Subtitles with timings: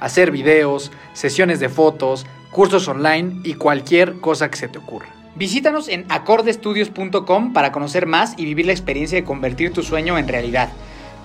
[0.00, 5.08] hacer videos, sesiones de fotos, cursos online y cualquier cosa que se te ocurra.
[5.36, 10.28] Visítanos en acordestudios.com para conocer más y vivir la experiencia de convertir tu sueño en
[10.28, 10.68] realidad.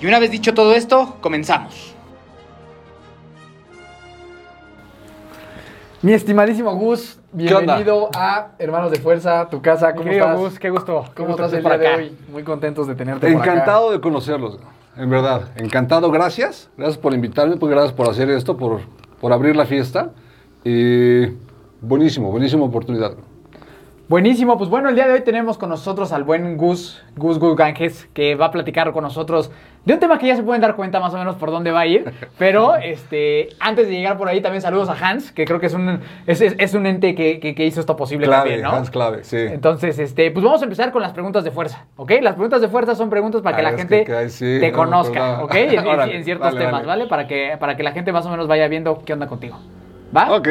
[0.01, 1.95] Y una vez dicho todo esto, comenzamos.
[6.01, 9.93] Mi estimadísimo Gus, bienvenido a Hermanos de Fuerza, tu casa.
[9.93, 10.37] ¿Cómo estás?
[10.39, 10.93] Gus, qué gusto.
[10.93, 12.17] ¿Cómo Qué gusto estás el día de hoy?
[12.31, 13.51] Muy contentos de tenerte por acá.
[13.51, 14.59] Encantado de conocerlos,
[14.99, 15.51] en verdad.
[15.55, 16.69] Encantado, gracias.
[16.77, 18.81] Gracias por invitarme, pues gracias por hacer esto, por,
[19.21, 20.11] por abrir la fiesta.
[20.63, 21.27] Y
[21.81, 23.13] buenísimo, buenísima oportunidad.
[24.09, 27.55] Buenísimo, pues bueno, el día de hoy tenemos con nosotros al buen Gus, Gus Gus
[27.55, 29.51] Ganges, que va a platicar con nosotros
[29.85, 31.81] de un tema que ya se pueden dar cuenta más o menos por dónde va
[31.81, 32.11] a ir.
[32.39, 35.75] Pero este, antes de llegar por ahí, también saludos a Hans, que creo que es
[35.75, 38.71] un, es, es- es un ente que, que- que hizo esto posible Clave, también, ¿no?
[38.71, 39.37] Hans Clave, sí.
[39.37, 42.13] Entonces, este, pues vamos a empezar con las preguntas de fuerza, ¿ok?
[42.23, 44.77] Las preguntas de fuerza son preguntas para que Ah, la gente que- sí, te no,
[44.77, 45.71] conozca, pues, ¿ok?
[45.73, 46.87] en- Órale, en ciertos dale, temas, dale.
[46.87, 47.05] ¿vale?
[47.07, 49.59] Para que, para que la gente más o menos vaya viendo qué onda contigo.
[50.17, 50.35] ¿Va?
[50.35, 50.47] Ok.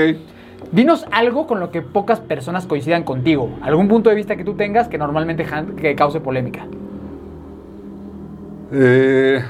[0.72, 3.50] Dinos algo con lo que pocas personas coincidan contigo.
[3.62, 5.46] Algún punto de vista que tú tengas que normalmente
[5.76, 6.66] que cause polémica.
[8.72, 9.42] Eh,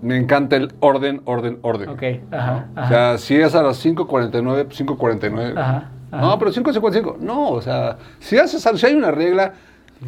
[0.00, 1.88] me encanta el orden, orden, orden.
[1.90, 2.88] Ok, ajá, O ajá.
[2.88, 5.52] sea, si es a las 5.49, 5.49.
[5.56, 6.26] Ajá, ajá.
[6.26, 7.18] No, pero 5.55.
[7.18, 9.52] No, o sea, si, haces, si hay una regla,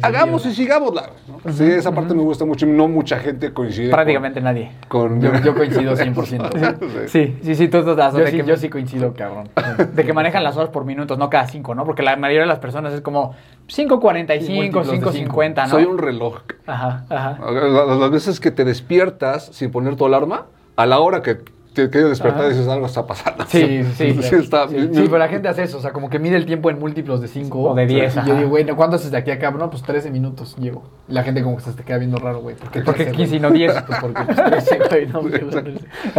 [0.01, 1.09] hagamos y sigámosla.
[1.27, 1.51] ¿no?
[1.51, 2.65] Sí, esa parte me gusta mucho.
[2.65, 3.89] No mucha gente coincide.
[3.89, 4.71] Prácticamente nadie.
[4.87, 7.07] Con, Yo, yo coincido 100%.
[7.07, 9.49] Sí, sí, sí, tú estás Yo de, sí, que, yo sí coincido, cabrón.
[9.93, 11.85] de que manejan las horas por minutos, no cada cinco, ¿no?
[11.85, 13.35] Porque la mayoría de las personas es como
[13.67, 15.67] 5.45, múltiplos de 5.50, ¿no?
[15.67, 16.41] Soy un reloj.
[16.65, 17.37] Ajá, ajá.
[17.51, 20.45] Las las veces que te despiertas sin poner tu alarma,
[20.75, 21.39] a la hora que
[21.87, 22.49] te despertar Ajá.
[22.49, 23.45] dices algo está pasando.
[23.47, 24.67] Sí, sí, sí, está.
[24.67, 26.79] Sí, sí, pero la gente hace eso, o sea, como que mide el tiempo en
[26.79, 29.35] múltiplos de 5 O de 10, Y yo digo, güey, ¿cuánto haces de aquí a
[29.35, 29.51] acá?
[29.51, 30.83] No, pues 13 minutos llego.
[31.07, 32.55] Y la gente como que se te queda viendo raro, güey.
[32.55, 33.83] ¿Por qué Porque 13, 15 y no 10.
[33.83, 35.19] Pues porque pues, 13, güey, no.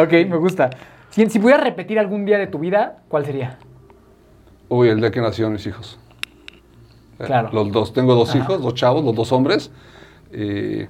[0.03, 0.71] Ok, me gusta.
[1.11, 3.59] Si, si pudieras repetir algún día de tu vida, ¿cuál sería?
[4.69, 5.99] Uy, el día que nacieron mis hijos.
[7.19, 7.51] Eh, Claro.
[7.53, 7.93] Los dos.
[7.93, 8.39] Tengo dos Ajá.
[8.39, 9.71] hijos, dos chavos, los dos hombres.
[10.33, 10.87] Y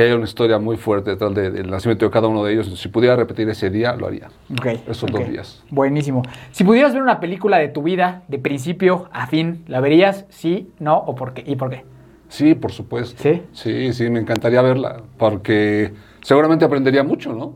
[0.00, 2.78] hay una historia muy fuerte detrás de- del nacimiento de cada uno de ellos.
[2.78, 4.28] Si pudiera repetir ese día, lo haría.
[4.52, 4.66] Ok.
[4.88, 5.10] Esos ok.
[5.10, 5.64] dos días.
[5.70, 6.22] Buenísimo.
[6.52, 10.26] Si pudieras ver una película de tu vida, de principio a fin, ¿la verías?
[10.28, 11.42] Sí, no o por qué?
[11.46, 11.84] ¿Y por qué?
[12.28, 13.22] Sí, por supuesto.
[13.22, 13.42] ¿Sí?
[13.52, 15.92] Sí, sí, me encantaría verla, porque
[16.22, 17.54] seguramente aprendería mucho, ¿no?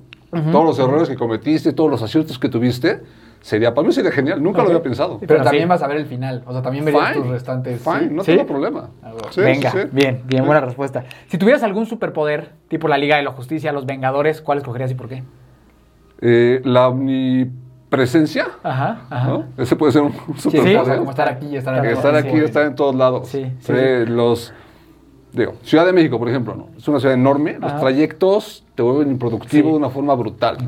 [0.50, 3.00] Todos los errores que cometiste, todos los aciertos que tuviste,
[3.42, 5.18] sería, para mí sería genial, nunca lo había pensado.
[5.18, 5.68] Pero Pero también sí.
[5.68, 6.42] vas a ver el final.
[6.46, 7.20] O sea, también verías Fine.
[7.22, 7.82] tus restantes.
[7.82, 8.14] Fine, sí.
[8.14, 8.32] no ¿Sí?
[8.32, 8.88] tengo problema.
[9.30, 9.88] Sí, Venga, sí, sí.
[9.92, 11.04] bien, bien, buena respuesta.
[11.28, 14.94] Si tuvieras algún superpoder, tipo la Liga de la Justicia, los Vengadores, ¿cuál escogerías y
[14.94, 15.22] por qué?
[16.22, 19.28] Eh, la omnipresencia, Ajá, ajá.
[19.28, 19.44] ¿no?
[19.58, 20.98] Ese puede ser un, un sí, O sea, superpoder.
[20.98, 22.28] como estar aquí y estar aquí,
[22.60, 23.28] en todos lados.
[23.28, 23.72] Sí, sí.
[23.74, 24.52] Eh, Los,
[25.32, 26.68] digo, Ciudad de México, por ejemplo, ¿no?
[26.76, 29.72] Es una ciudad enorme, los trayectos te vuelven improductivo Sí.
[29.72, 30.58] de una forma brutal.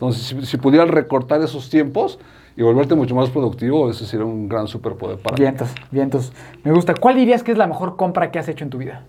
[0.00, 2.18] Entonces, si, si pudieras recortar esos tiempos
[2.56, 5.42] y volverte mucho más productivo, ese sería un gran superpoder para mí.
[5.42, 6.32] Vientos, vientos.
[6.64, 6.94] Me gusta.
[6.94, 9.02] ¿Cuál dirías que es la mejor compra que has hecho en tu vida?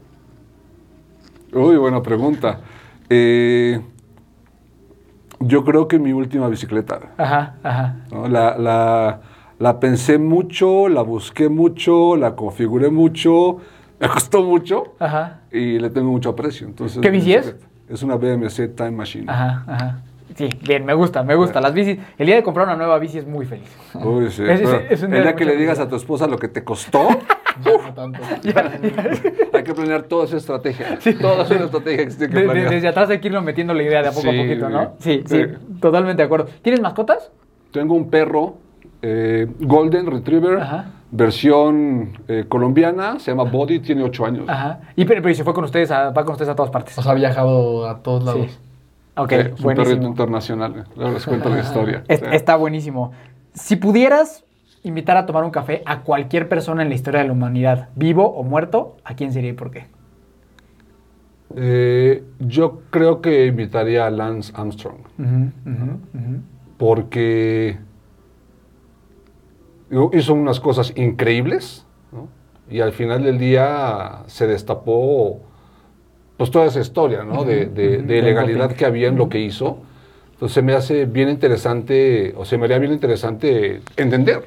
[1.53, 2.59] Uy, buena pregunta.
[3.09, 3.79] Eh,
[5.39, 6.99] yo creo que mi última bicicleta.
[7.17, 7.95] Ajá, ajá.
[8.11, 8.27] ¿no?
[8.27, 9.21] La, la-
[9.59, 13.57] la pensé mucho, la busqué mucho, la configuré mucho,
[13.99, 15.41] me costó mucho Ajá.
[15.53, 16.67] y le tengo mucho aprecio.
[16.67, 17.55] Entonces, ¿Qué bici es?
[17.87, 19.31] Es una BMC Time Machine.
[19.31, 20.01] Ajá, ajá.
[20.35, 21.59] Sí, bien, me gusta, me gusta.
[21.61, 21.97] Las bicis.
[22.17, 23.69] El día de comprar una nueva bici es muy feliz.
[23.95, 24.43] Uy, sí.
[24.43, 26.37] Es- es- Pero es un día el día que le digas a tu esposa lo
[26.37, 27.07] que te costó,
[27.65, 28.19] Ya no tanto.
[29.53, 30.97] hay que planear toda esa estrategia.
[31.19, 32.69] Toda esa estrategia que se tiene que planear.
[32.69, 34.93] desde atrás hay que irlo metiendo la idea de a poco a Sí, poquito, ¿no?
[34.99, 35.35] Sí, sí.
[35.43, 36.47] sí, totalmente de acuerdo.
[36.61, 37.31] ¿Tienes mascotas?
[37.71, 38.55] Tengo un perro
[39.01, 40.85] eh, Golden Retriever, Ajá.
[41.11, 44.45] versión eh, colombiana, se llama Body, tiene 8 años.
[44.47, 44.79] Ajá.
[44.95, 46.97] Y pero, pero ¿y se fue con ustedes a, va con ustedes a todas partes.
[46.97, 48.47] O sea, ha viajado a todos lados.
[48.49, 48.57] Sí.
[49.15, 50.07] Ok, es un perrito buenísimo.
[50.07, 50.75] internacional.
[50.97, 51.09] eh.
[51.13, 52.03] Les cuento la historia.
[52.07, 52.25] Es- Sí.
[52.31, 53.11] Está buenísimo.
[53.53, 54.43] Si pudieras
[54.83, 58.25] invitar a tomar un café a cualquier persona en la historia de la humanidad, vivo
[58.27, 59.85] o muerto, ¿a quién sería y por qué?
[61.55, 64.99] Eh, yo creo que invitaría a Lance Armstrong,
[66.77, 67.77] porque
[70.13, 72.27] hizo unas cosas increíbles, ¿no?
[72.69, 75.41] y al final del día se destapó
[76.41, 77.43] pues toda esa historia ¿no?
[77.43, 79.77] de, de- ilegalidad que había en lo que hizo.
[80.31, 84.43] Entonces se me hace bien interesante, o se me haría bien interesante entender,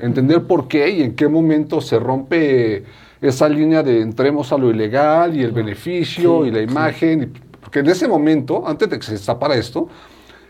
[0.00, 2.84] entender por qué y en qué momento se rompe
[3.22, 7.22] esa línea de entremos a lo ilegal y el beneficio Sí, y la imagen.
[7.22, 7.26] y-
[7.62, 9.88] porque en ese momento, antes de que se destapara esto,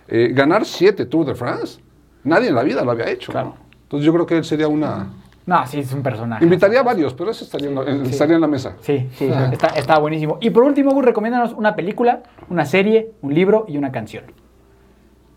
[0.09, 1.79] eh, ganar siete Tour de France,
[2.25, 3.31] nadie en la vida lo había hecho.
[3.31, 3.51] Claro.
[3.51, 3.57] ¿no?
[3.85, 5.07] Entonces yo creo que él sería una...
[5.50, 6.44] No, sí, es un personaje.
[6.44, 8.76] Invitaría a varios, pero ese estaría en la, en- estaría en la mesa.
[8.82, 10.38] Sí, sí, está, está buenísimo.
[10.41, 14.26] Y por último, Gus, recomiéndanos una película, una serie, un libro y una canción.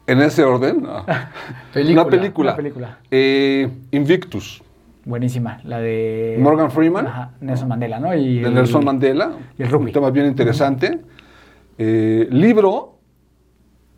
[0.06, 1.04] En ese orden, no.
[1.74, 2.02] Película.
[2.04, 2.52] una película.
[2.52, 3.00] Una película.
[3.10, 4.62] Eh, Invictus,
[5.06, 6.38] Buenísima, la de...
[6.40, 7.08] Morgan Freeman.
[7.08, 8.14] Ajá, Nelson Mandela, ¿no?
[8.16, 9.32] Y de el- Nelson Mandela.
[9.58, 9.88] y el rugby.
[9.88, 11.00] Un tema bien interesante.
[11.80, 13.00] Eh, libro,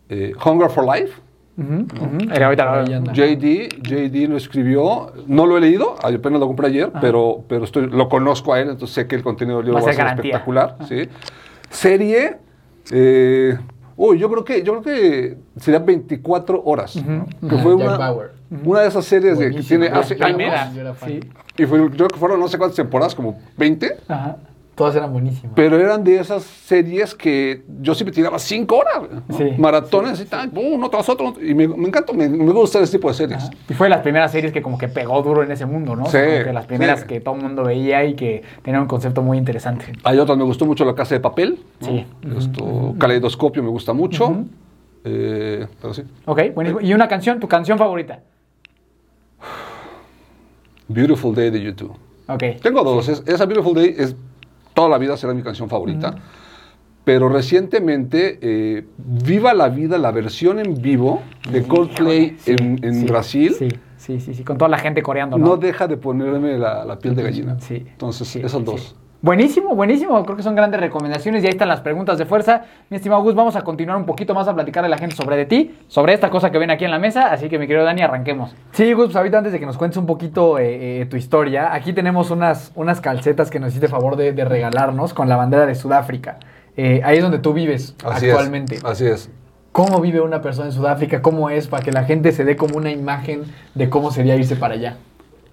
[0.08, 1.12] eh, Hunger for Life.
[1.58, 2.32] Ujú, ujú.
[2.34, 2.84] Era ahorita.
[2.84, 7.88] JD, JD lo escribió, no lo he leído, apenas lo compré ayer, pero, pero estoy,
[7.88, 9.94] lo conozco a él, entonces sé que el contenido del libro Va a va a
[9.94, 10.76] ser espectacular.
[10.86, 11.08] ¿sí?
[11.70, 12.36] Serie,
[12.92, 13.56] eh,
[13.96, 17.26] uy, yo creo que yo creo que sería 24 horas, ¿no?
[17.48, 18.30] que fue Jack una, Bauer.
[18.64, 20.94] una de esas series de, que tiene hace años, Yo.
[21.06, 21.20] Sí.
[21.56, 24.36] y fue, creo que fueron no sé cuántas temporadas, como 20, Ajá.
[24.76, 25.52] Todas eran buenísimas.
[25.56, 28.94] pero eran de esas series que yo me tiraba 5 horas,
[29.26, 29.36] ¿no?
[29.36, 29.54] Sí.
[29.56, 33.08] maratones así, tan, uno tras otro, y me, me encanta, me, me gusta ese tipo
[33.08, 33.50] de series.
[33.70, 36.04] Y fue de las primeras series que como que pegó duro en ese mundo, ¿no?
[36.06, 39.22] Sí, como que las primeras que todo el mundo veía y que tenían un concepto
[39.22, 39.86] muy interesante.
[40.04, 41.58] Hay otras, me gustó mucho La Casa de Papel.
[41.80, 41.86] ¿no?
[41.86, 42.06] Sí.
[42.36, 44.44] Esto, Caleidoscopio me gusta mucho.
[45.04, 46.02] Eh, pero sí.
[46.26, 46.82] Ok, buenísimo.
[46.82, 47.40] ¿Y una canción?
[47.40, 48.20] ¿Tu canción favorita?
[50.88, 51.96] Beautiful Day de YouTube.
[52.28, 52.42] Ok.
[52.62, 53.08] Tengo dos.
[53.08, 54.14] Es- esa Beautiful Day es
[54.76, 56.14] toda la vida será mi canción favorita.
[57.02, 63.00] Pero recientemente, eh, Viva la Vida, la versión en vivo de Coldplay Sí, en, en
[63.00, 65.46] sí, Brasil, Sí, sí, sí, sí, con toda la gente coreando, ¿no?
[65.46, 67.58] no deja de ponerme la, la piel de gallina.
[67.60, 67.76] Sí.
[67.76, 68.96] Entonces, esos dos.
[69.26, 70.22] Buenísimo, buenísimo.
[70.24, 72.62] Creo que son grandes recomendaciones y ahí están las preguntas de fuerza.
[72.90, 75.36] Mi estimado Gus, vamos a continuar un poquito más a platicarle a la gente sobre
[75.36, 77.32] de ti, sobre esta cosa que ven aquí en la mesa.
[77.32, 78.54] Así que, mi querido Dani, arranquemos.
[78.70, 81.74] Sí, Gus, pues ahorita antes de que nos cuentes un poquito eh, eh, tu historia,
[81.74, 85.66] aquí tenemos unas, unas calcetas que nos hiciste favor de, de regalarnos con la bandera
[85.66, 86.38] de Sudáfrica.
[86.76, 88.76] Eh, ahí es donde tú vives Así actualmente.
[88.76, 88.84] es.
[88.84, 89.28] Así es.
[89.72, 91.20] ¿Cómo vive una persona en Sudáfrica?
[91.20, 91.66] ¿Cómo es?
[91.66, 93.42] Para que la gente se dé como una imagen
[93.74, 94.98] de cómo sería irse para allá.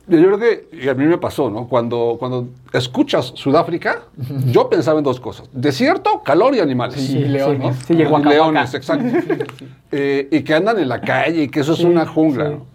[0.05, 1.67] Yo creo que, y a mí me pasó, ¿no?
[1.69, 4.01] Cuando, cuando escuchas Sudáfrica,
[4.47, 5.49] yo pensaba en dos cosas.
[5.53, 6.99] Desierto, calor y animales.
[6.99, 7.59] Sí, leones.
[7.59, 7.73] ¿no?
[7.73, 8.29] Sí, y.
[8.29, 9.05] Leones, exacto.
[9.95, 12.47] Eh, y que andan en la calle y que eso es una jungla.
[12.47, 12.51] sí.
[12.55, 12.65] ¿no?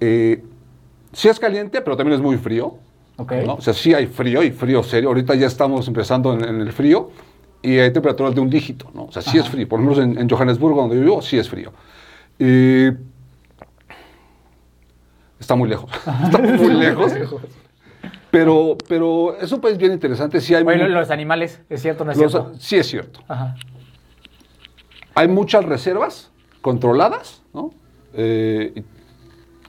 [0.00, 0.44] Eh,
[1.14, 2.74] sí es caliente, pero también es muy frío.
[3.16, 3.32] Ok.
[3.46, 3.54] ¿no?
[3.54, 5.08] O sea, sí hay frío y frío serio.
[5.08, 7.10] Ahorita ya estamos empezando en, en el frío
[7.62, 9.04] y hay temperaturas de un dígito, ¿no?
[9.04, 9.66] O sea, sí es frío.
[9.66, 11.72] Por lo menos en, en Johannesburgo, donde yo vivo, sí es frío.
[12.38, 12.88] Y
[15.44, 15.90] está muy lejos.
[16.24, 17.12] está muy lejos.
[18.30, 20.40] Pero, pero es un país bien interesante.
[20.40, 22.52] Sí, hay lo- los animales, ¿es cierto o no es los- cierto?
[22.58, 23.20] sí es cierto.
[23.28, 23.54] Ajá.
[25.14, 27.70] Hay muchas reservas controladas, ¿no?
[28.14, 28.82] Eh,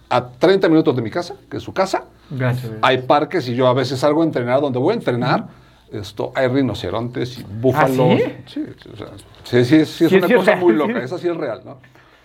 [0.10, 2.05] a 30 minutos de mi casa, que es su casa.
[2.32, 2.72] Gracias.
[2.82, 5.48] Hay parques y yo a veces salgo a entrenar donde voy a entrenar.
[5.91, 8.20] Esto, hay rinocerontes y búfalos.
[8.25, 8.63] ¿Ah, sí?
[8.65, 9.08] Sí, o sea,
[9.44, 11.00] sí, sí, sí, es una cosa muy loca.
[11.03, 11.77] Esa sí es real, ¿no?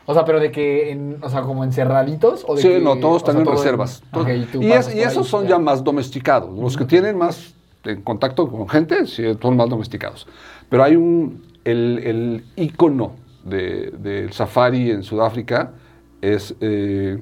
[0.07, 2.97] O sea, pero de que, en, o sea, como encerraditos o de Sí, que- no,
[2.97, 4.03] todos o sea, están en todo reservas.
[4.13, 6.57] Ok, tú y, es- y esos son ya más domesticados.
[6.59, 7.55] Los que tienen más
[7.85, 10.27] en contacto con gente, sí, son más domesticados.
[10.69, 13.13] Pero hay un, el, el ícono
[13.45, 15.73] de- del safari en Sudáfrica
[16.21, 17.19] es eh,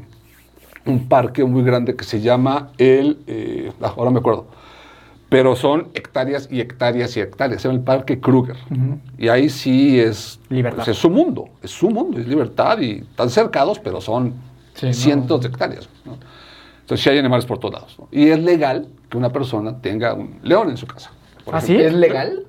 [0.87, 4.47] un parque muy grande que se llama el, eh, ah, ahora me acuerdo,
[5.29, 7.61] pero son hectáreas y hectáreas y hectáreas.
[7.63, 8.57] Se llama el Parque Kruger.
[9.19, 10.79] Y ahí sí es, Libertad.
[10.79, 14.35] pues, es su mundo, es su mundo, es libertad y están cercados, pero son
[14.75, 14.93] Sí, no.
[14.95, 15.89] cientos de hectáreas.
[16.05, 16.17] ¿no?
[16.81, 17.97] Entonces sí hay animales por todos lados.
[17.99, 18.09] ¿no?
[18.13, 21.11] Y es legal que una persona tenga un león en su casa.
[21.45, 21.59] por ¿Ah?
[21.59, 22.45] ¿Es legal?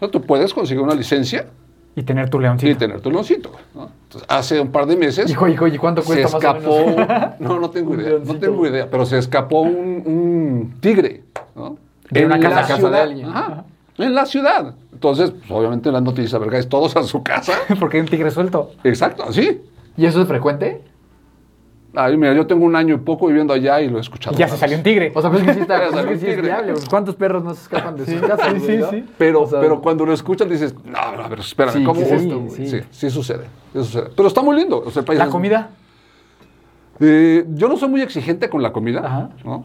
[0.00, 0.08] ¿No?
[0.10, 1.46] Tú puedes conseguir una licencia
[1.94, 2.76] Y tener tu y leoncito.
[2.78, 3.52] tener tu leoncito.
[3.74, 3.90] ¿no?
[4.04, 6.86] Entonces, hace un par de meses Hijo, hijo, ¿y cuánto se cuesta más o escapó,
[6.86, 7.40] menos?
[7.40, 11.22] no, no tengo idea, no tengo idea, pero se escapó un, un tigre,
[11.54, 11.78] ¿no?
[12.10, 12.54] De una En casa.
[12.56, 13.28] la Casa de ciudad, alguien.
[13.28, 13.64] ajá,
[13.98, 14.74] en la ciudad.
[14.92, 17.54] Entonces, pues, obviamente en las noticias, vergáis todos a su casa.
[17.80, 18.72] Porque hay un tigre suelto.
[18.84, 19.60] Exacto, así.
[19.96, 20.82] ¿Y eso es frecuente?
[21.94, 24.36] Ay, mira, yo tengo un año y poco viviendo allá y lo he escuchado.
[24.36, 25.10] Ya se salió un tigre.
[25.14, 26.32] O sea, pues es que sí, está, Ya pues es salió que un sí es
[26.36, 26.48] tigre.
[26.48, 26.72] viable.
[26.74, 28.52] pues, ¿Cuántos perros no se escapan de sus casas?
[28.54, 28.90] sí, sí, no?
[28.90, 29.04] sí.
[29.18, 31.98] Pero, O sea, pero cuando lo escuchas dices, no, no, pero espérame, Sí, ¿cómo?
[32.00, 32.68] ¿qué es esto, Sí, güey?
[32.70, 34.10] sí, sí sucede, sí sucede.
[34.14, 34.82] Pero está muy lindo.
[34.86, 35.70] o sea, el país La es- comida.
[37.00, 39.30] Eh, yo no soy muy exigente con la comida, Ajá.
[39.44, 39.64] ¿no?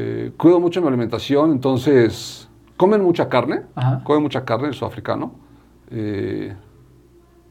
[0.00, 4.00] Eh, cuido mucho mi alimentación, entonces comen mucha carne, Ajá.
[4.04, 5.32] comen mucha carne el sudafricano.
[5.90, 6.54] Eh,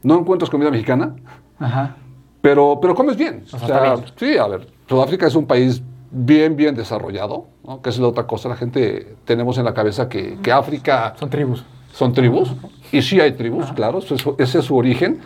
[0.02, 1.14] no encuentras comida mexicana,
[1.58, 1.96] Ajá.
[2.40, 3.42] pero, pero comes bien.
[3.52, 4.04] O sea, está bien.
[4.16, 7.82] sí, a ver, Sudáfrica es un país bien, bien desarrollado, ¿no?
[7.82, 8.48] que es la otra cosa.
[8.48, 11.66] La gente tenemos en la cabeza que, que África Son tribus.
[11.92, 12.54] son tribus,
[12.92, 15.18] y sí hay tribus, claro, ese es su origen,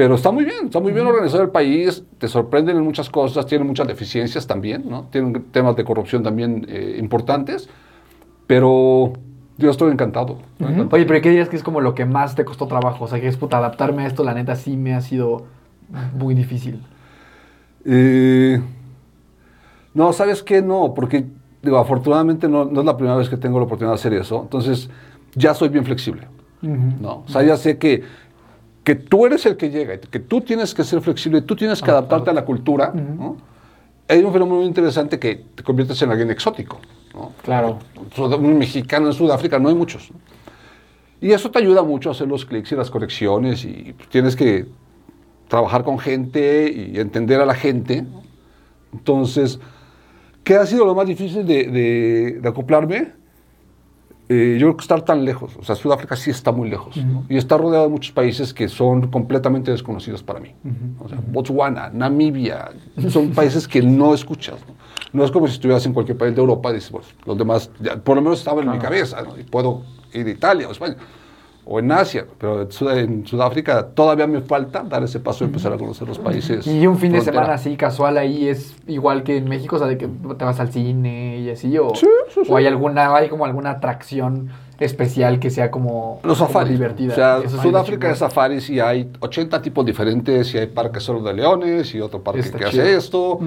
[0.00, 3.44] pero está muy bien, está muy bien organizado el país, te sorprenden en muchas cosas,
[3.44, 5.02] tienen muchas deficiencias también, ¿no?
[5.10, 7.68] Tienen temas de corrupción también eh, importantes,
[8.46, 9.12] pero
[9.58, 10.38] yo estoy encantado.
[10.52, 10.96] estoy encantado.
[10.96, 13.04] Oye, pero ¿qué dirías que es como lo que más te costó trabajo?
[13.04, 15.44] O sea, que es puta, adaptarme a esto, la neta, sí me ha sido
[16.14, 16.80] muy difícil.
[17.84, 18.58] Eh,
[19.92, 20.62] no, ¿sabes qué?
[20.62, 21.26] No, porque
[21.60, 24.40] digo, afortunadamente no, no es la primera vez que tengo la oportunidad de hacer eso,
[24.40, 24.88] entonces
[25.34, 26.26] ya soy bien flexible.
[26.62, 27.24] ¿no?
[27.26, 28.02] O sea, ya sé que,
[28.90, 31.88] que tú eres el que llega, que tú tienes que ser flexible, tú tienes que
[31.92, 32.92] adaptarte a la cultura.
[32.92, 33.36] ¿no?
[34.08, 36.80] Hay un fenómeno muy interesante que te conviertes en alguien exótico.
[37.14, 37.30] ¿no?
[37.44, 37.78] Claro.
[38.18, 40.10] Un mexicano en Sudáfrica no hay muchos.
[40.10, 40.18] ¿no?
[41.20, 44.66] Y eso te ayuda mucho a hacer los clics y las conexiones y tienes que
[45.46, 48.04] trabajar con gente y entender a la gente.
[48.92, 49.60] Entonces,
[50.42, 53.12] ¿qué ha sido lo más difícil de, de- de acoplarme?
[54.32, 55.56] Eh, yo creo que estar tan lejos.
[55.58, 56.96] O sea, Sudáfrica sí está muy lejos.
[56.96, 57.24] ¿no?
[57.28, 60.54] Y está rodeado de muchos países que son completamente desconocidos para mí.
[61.00, 62.70] O sea, Botswana, Namibia,
[63.08, 64.60] son países que no escuchas.
[64.68, 64.74] ¿no?
[65.12, 67.72] No es como si estuvieras en cualquier país de Europa y dices, pues, los demás,
[67.80, 69.36] ya, por lo menos estaban en mi cabeza, ¿no?
[69.36, 69.82] y puedo
[70.12, 70.94] ir a Italia o España.
[71.72, 75.46] O en Asia, pero en Sud- en Sudáfrica todavía me falta dar ese paso y
[75.46, 76.66] empezar a conocer los países.
[76.66, 79.86] Y un fin de semana así casual ahí es igual que en México, o sea,
[79.86, 82.50] de que te vas al cine y así, o, Sí, sí, sí.
[82.52, 84.48] o hay alguna, hay como alguna atracción
[84.80, 86.72] especial que sea como, Los como safaris.
[86.72, 87.12] divertida.
[87.12, 91.34] O sea, Sudáfrica es safaris y hay 80 tipos diferentes y hay parques solo de
[91.34, 92.82] leones y otro parque Está que chido.
[92.82, 93.38] hace esto.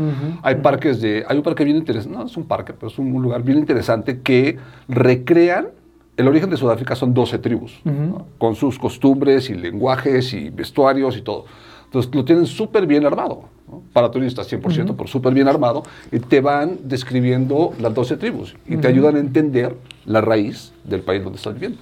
[0.44, 1.26] Hay parques de...
[1.28, 4.22] Hay un parque bien interesante, no es un parque, pero es un lugar bien interesante
[4.22, 5.68] que recrean...
[6.16, 8.28] El origen de Sudáfrica son 12 tribus, ¿no?
[8.38, 11.46] con sus costumbres y lenguajes y vestuarios y todo.
[11.86, 13.82] Entonces lo tienen súper bien armado, ¿no?
[13.94, 18.78] para turistas 100%, pero súper bien armado, y te van describiendo las 12 tribus y
[18.78, 21.80] te ayudan a entender la raíz del país donde estás viviendo.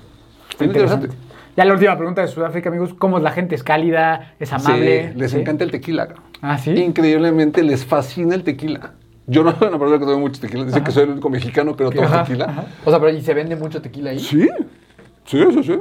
[0.59, 1.09] Bien interesante.
[1.57, 2.93] Ya la última pregunta de Sudáfrica, amigos.
[2.97, 3.55] ¿Cómo es la gente?
[3.55, 4.33] ¿Es cálida?
[4.39, 5.11] ¿Es amable?
[5.11, 5.39] Sí, les ¿Sí?
[5.39, 6.07] encanta el tequila.
[6.41, 6.71] Ah, ¿sí?
[6.71, 8.93] Increíblemente les fascina el tequila.
[9.31, 10.65] Yo no soy una persona que tome mucho tequila.
[10.65, 12.45] Dicen que soy el único mexicano que no toma Ajá, tequila.
[12.45, 12.65] ajá.
[12.85, 14.19] O sea, pero ¿y se vende mucho tequila ahí?
[14.19, 14.47] Sí,
[15.25, 15.79] sí, sí, sí.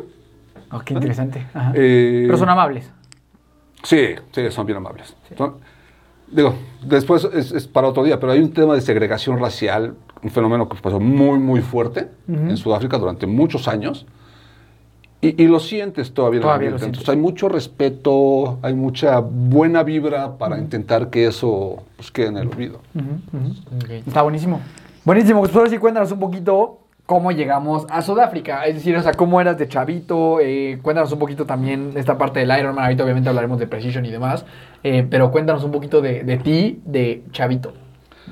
[0.73, 1.47] Oh, qué interesante.
[1.53, 1.73] Ajá.
[1.75, 2.91] Eh, Pero son amables.
[3.83, 5.17] Sí, sí, son bien amables.
[5.37, 5.57] Son-
[6.29, 6.55] digo,
[6.85, 10.69] después es, es para otro día, pero hay un tema de segregación racial, un fenómeno
[10.69, 14.07] que pasó muy, muy fuerte en Sudáfrica durante muchos años.
[15.23, 16.77] Y, y lo sientes todavía Todavía lo.
[16.77, 22.39] Entonces hay mucho respeto, hay mucha buena vibra para intentar que eso pues, quede en
[22.39, 22.81] el olvido.
[24.07, 24.61] Está buenísimo.
[25.05, 28.65] Buenísimo, pues ahora sí cuéntanos un poquito cómo llegamos a Sudáfrica.
[28.67, 30.39] Es decir, o sea, cómo eras de chavito.
[30.41, 32.85] eh, cuéntanos un poquito también esta parte del Ironman.
[32.85, 34.45] Ahorita obviamente hablaremos de Precision y demás.
[34.83, 37.73] eh, pero cuéntanos un poquito de, de ti, de chavito.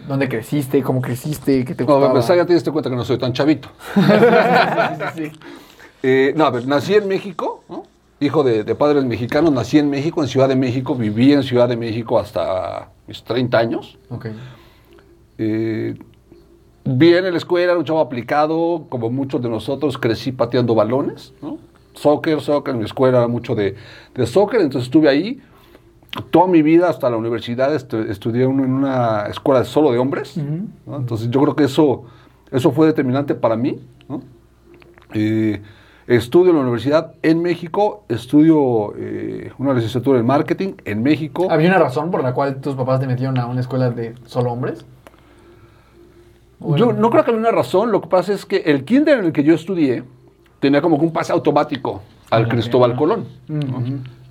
[0.07, 0.83] ¿Dónde creciste?
[0.83, 1.65] ¿Cómo creciste?
[1.65, 2.01] ¿Qué te No, gustaba?
[2.01, 3.69] para empezar ya te diste cuenta que no soy tan chavito.
[5.17, 5.33] Sí, sí.
[6.03, 7.85] Eh, no, a ver, nací en México, ¿no?
[8.21, 11.69] hijo de, de padres mexicanos, nací en México, en Ciudad de México, viví en Ciudad
[11.69, 13.99] de México hasta mis 30 años.
[14.11, 14.27] Ok.
[15.39, 15.95] Eh,
[16.85, 21.33] bien en la escuela, era un chavo aplicado, como muchos de nosotros, crecí pateando balones,
[21.43, 21.59] ¿no?
[21.95, 23.75] Soccer, soccer, en mi escuela era mucho de,
[24.15, 25.41] de soccer, entonces estuve ahí.
[26.31, 30.37] Toda mi vida, hasta la universidad, estu- estudié en una escuela solo de hombres.
[30.87, 30.97] ¿no?
[30.97, 32.05] Entonces yo creo que eso,
[32.51, 33.79] eso fue determinante para mí.
[34.09, 34.23] ¿no?
[35.13, 35.61] Eh,
[36.09, 41.49] estudio en la universidad en México, estudio eh, una licenciatura en marketing en México.
[41.51, 44.51] ¿Había una razón por la cual tus papás te metieron a una escuela de solo
[44.53, 44.85] hombres?
[46.61, 49.27] Yo no creo que haya una razón, lo que pasa es que el kinder en
[49.27, 50.03] el que yo estudié
[50.61, 52.97] tenía como que un pase automático al Ah, Cristóbal.
[52.97, 53.27] Colón.
[53.47, 53.83] ¿no?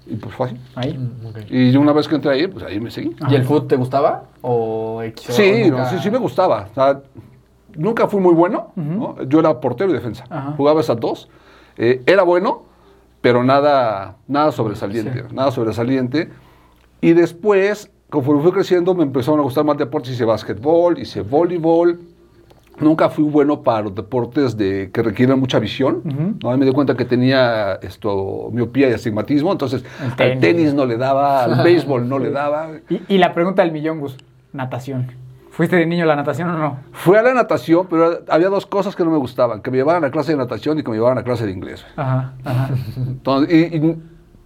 [0.09, 0.57] Y pues fue así.
[0.75, 0.97] Ahí.
[0.97, 1.37] Mm, ok.
[1.49, 3.15] Y una vez que entré ahí, pues ahí me seguí.
[3.29, 4.23] ¿Y el fútbol te gustaba?
[4.41, 5.83] ¿O Sí, nunca?
[5.83, 6.67] no, sí, sí me gustaba.
[6.71, 7.01] O sea,
[7.75, 8.71] nunca fui muy bueno.
[8.75, 9.21] ¿no?
[9.23, 10.23] Yo era portero y defensa.
[10.29, 10.53] Ajá.
[10.57, 11.29] Jugaba esas dos.
[11.77, 12.63] Eh, era bueno,
[13.21, 15.23] pero nada, nada sobresaliente.
[15.33, 16.29] Nada sobresaliente.
[17.01, 20.11] Y después, conforme fui creciendo, me empezaron a gustar más deportes.
[20.13, 21.99] Hice básquetbol, hice voleibol.
[22.79, 26.01] Nunca fui bueno para los deportes de, que requieren mucha visión.
[26.43, 26.51] ¿no?
[26.51, 29.51] Ahí me di cuenta que tenía esto, miopía y astigmatismo.
[29.51, 30.39] Entonces, El al tenis.
[30.41, 32.69] tenis no le daba, al béisbol no le daba.
[32.89, 34.15] Y, y la pregunta del millón, Gus.
[34.53, 35.07] Natación.
[35.57, 36.79] ¿Fuiste de niño a la natación o no?
[36.91, 40.05] Fui a la natación, pero había dos cosas que no me gustaban, que me llevaran
[40.05, 41.83] a clase de natación y que me llevaran a clase de inglés.
[41.95, 42.69] Ajá, ajá.
[42.95, 43.97] Entonces, y, y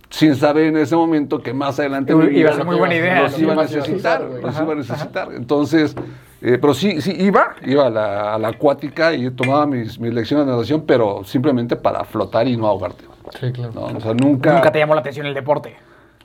[0.09, 3.37] sin saber en ese momento que más adelante Iba a ser muy buena idea, los
[3.37, 5.27] lo iba a necesitar, los iba a necesitar.
[5.35, 5.97] Entonces,
[6.41, 10.13] eh, pero sí, sí iba, iba a la, a la acuática y tomaba mis, mis
[10.13, 13.03] lecciones de natación, pero simplemente para flotar y no ahogarte.
[13.37, 13.73] Sí, claro.
[13.75, 13.81] ¿no?
[13.81, 15.75] O sea, nunca, Nunca te llamó la atención el deporte.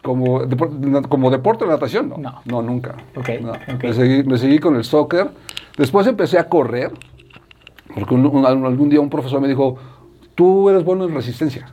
[0.07, 2.41] Como, depor- como deporte de natación, no.
[2.45, 2.63] No.
[2.63, 2.95] nunca.
[3.17, 3.51] Ok, No.
[3.53, 3.83] ok.
[3.83, 5.29] Me, seguí, me seguí con el soccer.
[5.77, 6.93] Después empecé a correr,
[7.95, 9.77] porque un- un- algún día un profesor me dijo,
[10.37, 11.67] tú eres bueno en resistencia.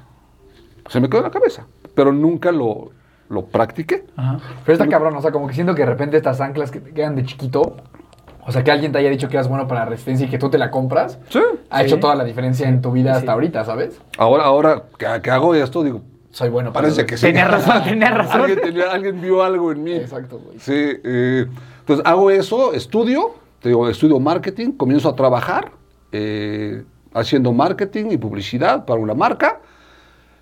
[0.90, 2.90] Se me quedó en la cabeza, pero nunca lo,
[3.30, 4.06] lo practiqué.
[4.18, 4.40] Ajá.
[4.66, 6.92] Pero está cabrón, o sea, como que siento que de repente estas anclas que te
[6.92, 7.78] quedan de chiquito,
[8.46, 10.38] o sea, que alguien te haya dicho que eras bueno para la resistencia y que
[10.38, 11.40] tú te la compras, Sí.
[11.70, 11.86] ha Sí.
[11.86, 13.20] hecho toda la diferencia en tu vida Sí.
[13.20, 14.02] hasta ahorita, ¿sabes?
[14.18, 16.02] Ahora, ahora que, que hago esto, digo,
[16.34, 17.28] Soy bueno para parece que sí.
[17.28, 18.42] Tenía razón, tenía razón.
[18.42, 19.94] alguien, tenía- alguien vio algo en mí.
[19.94, 20.60] Exacto, güey.
[20.60, 21.46] Sí, eh,
[21.80, 25.72] entonces hago eso, estudio, te digo, estudio marketing, comienzo a trabajar
[26.12, 29.62] eh, haciendo marketing y publicidad para una marca.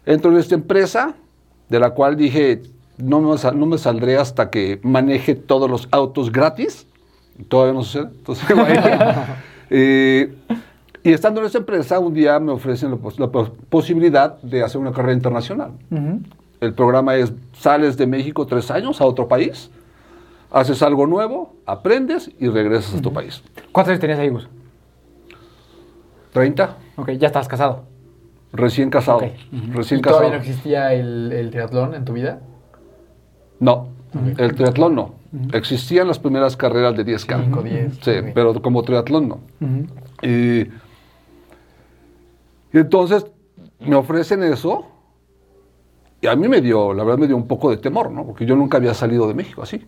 [0.05, 1.13] Entro en esta empresa,
[1.69, 2.61] de la cual dije,
[2.97, 6.87] no me, sal- no me saldré hasta que maneje todos los autos gratis.
[7.47, 8.09] Todavía no sucede.
[8.17, 8.45] Entonces.
[9.73, 10.33] Eh,
[11.03, 14.63] y estando en esta empresa, un día me ofrecen la, pos- la pos- posibilidad de
[14.63, 15.71] hacer una carrera internacional.
[16.59, 19.71] El programa es, sales de México tres años a otro país,
[20.51, 23.41] haces algo nuevo, aprendes y regresas a tu país.
[23.71, 24.47] ¿Cuántos años tenías ahí, Gus?
[26.33, 27.83] 30, Ok, ya estabas casado.
[28.53, 29.21] recién casado.
[29.73, 30.19] Recién ¿Y casado.
[30.21, 32.41] todavía no existía el, el triatlón en tu vida?
[33.59, 33.87] No,
[34.37, 35.15] el triatlón no.
[35.53, 37.43] Existían las primeras carreras de 10K.
[37.45, 38.25] Cinco, diez, Sí, ok.
[38.33, 39.39] pero como triatlón no.
[40.21, 40.67] Y,
[42.73, 43.25] y entonces
[43.79, 44.85] me ofrecen eso
[46.21, 48.25] y a mí me dio, la verdad me dio un poco de temor, ¿no?
[48.25, 49.83] Porque yo nunca había salido de México así.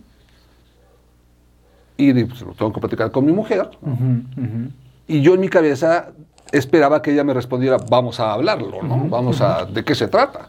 [1.96, 3.70] Y pues, lo tengo que platicar con mi mujer.
[3.80, 3.94] Ujú,
[4.36, 4.70] ujú.
[5.06, 6.12] Y yo en mi cabeza
[6.50, 9.08] esperaba que ella me respondiera, vamos a hablarlo, ¿no?
[9.08, 10.48] Vamos a, ¿de qué se trata?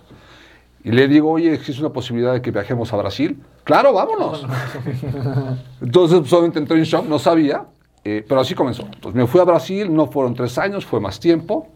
[0.84, 3.42] Y le digo, oye, ¿existe una posibilidad de que viajemos a Brasil?
[3.64, 4.46] Claro, vámonos.
[5.82, 7.66] Entonces, pues, obviamente entré en shock, no sabía,
[8.04, 8.84] eh, pero así comenzó.
[8.84, 11.68] Entonces me fui a Brasil, no fueron tres años, fue más tiempo.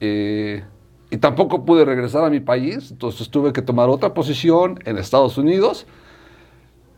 [0.00, 0.64] Eh,
[1.10, 5.38] y tampoco pude regresar a mi país, entonces tuve que tomar otra posición en Estados
[5.38, 5.86] Unidos,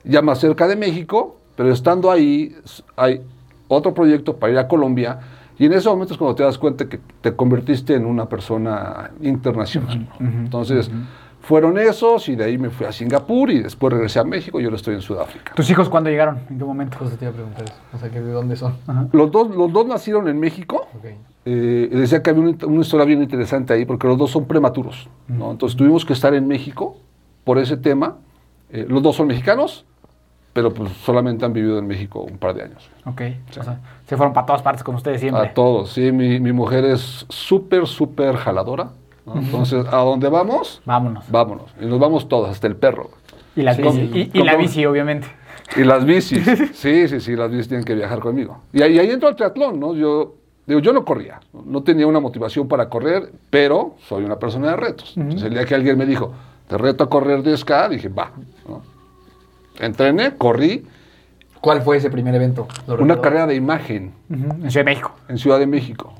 [0.04, 2.54] ya más cerca de México, pero estando ahí
[2.96, 3.20] hay
[3.68, 5.20] otro proyecto para ir a Colombia
[5.58, 9.10] y en ese momento es cuando te das cuenta que te convertiste en una persona
[9.22, 10.06] internacional.
[10.18, 10.28] ¿no?
[10.28, 10.90] Entonces
[11.46, 14.64] fueron esos y de ahí me fui a Singapur y después regresé a México y
[14.64, 15.54] ahora estoy en Sudáfrica.
[15.54, 16.40] ¿Tus hijos cuándo llegaron?
[16.50, 16.98] ¿En qué momento?
[16.98, 17.74] Justo te iba a preguntar eso.
[17.94, 18.74] O sea, que ¿de dónde son?
[18.88, 19.06] Ajá.
[19.12, 20.88] Los dos, los dos nacieron en México.
[20.98, 21.04] Ok.
[21.44, 25.08] Eh, decía que había una, una historia bien interesante ahí porque los dos son prematuros.
[25.28, 25.52] ¿no?
[25.52, 26.96] Entonces tuvimos que estar en México
[27.44, 28.16] por ese tema.
[28.70, 29.84] Eh, los dos son mexicanos,
[30.52, 32.90] pero pues solamente han vivido en México un par de años.
[33.04, 33.22] Ok.
[33.50, 35.46] O sea, se fueron para todas partes con ustedes siempre.
[35.46, 36.10] A todos, sí.
[36.10, 38.90] Mi, mi mujer es súper, súper jaladora.
[39.26, 39.36] ¿No?
[39.36, 41.24] Entonces, a donde vamos, Vámonos.
[41.30, 41.66] vámonos.
[41.80, 43.10] Y nos vamos todos, hasta el perro.
[43.56, 43.82] Y, las Sí.
[43.82, 45.26] bici, y, y la bici, obviamente.
[45.76, 46.44] Y las bicis.
[46.74, 48.58] Sí, sí, sí, las bicis tienen que viajar conmigo.
[48.72, 49.94] Y ahí, ahí entró el triatlón, ¿no?
[49.94, 50.34] Yo,
[50.66, 54.76] digo, yo no corría, no tenía una motivación para correr, pero soy una persona de
[54.76, 55.14] retos.
[55.16, 56.32] Entonces, el día que alguien me dijo,
[56.68, 58.30] te reto a correr 10K, dije, va.
[58.68, 58.82] ¿no?
[59.78, 60.86] Entrené, corrí.
[61.60, 62.68] ¿Cuál fue ese primer evento?
[62.86, 65.12] ¿Lo Una carrera de imagen En Ciudad de México.
[65.28, 66.12] en Ciudad de México.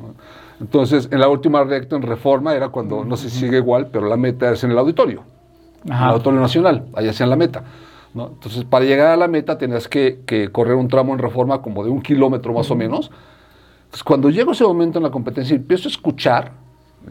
[0.61, 4.07] Entonces, en la última recta en Reforma era cuando, no sé si sigue igual, pero
[4.09, 5.23] la meta es en el auditorio.
[5.85, 6.07] en el Ajá.
[6.11, 7.63] Auditorio Nacional, ahí hacían la meta.
[8.15, 8.29] ¿no?
[8.29, 11.85] Entonces, para llegar a la meta tenías que, que correr un tramo en reforma como
[11.85, 13.11] de un kilómetro más o menos.
[13.85, 16.53] Entonces, cuando llego a ese momento en la competencia y empiezo a escuchar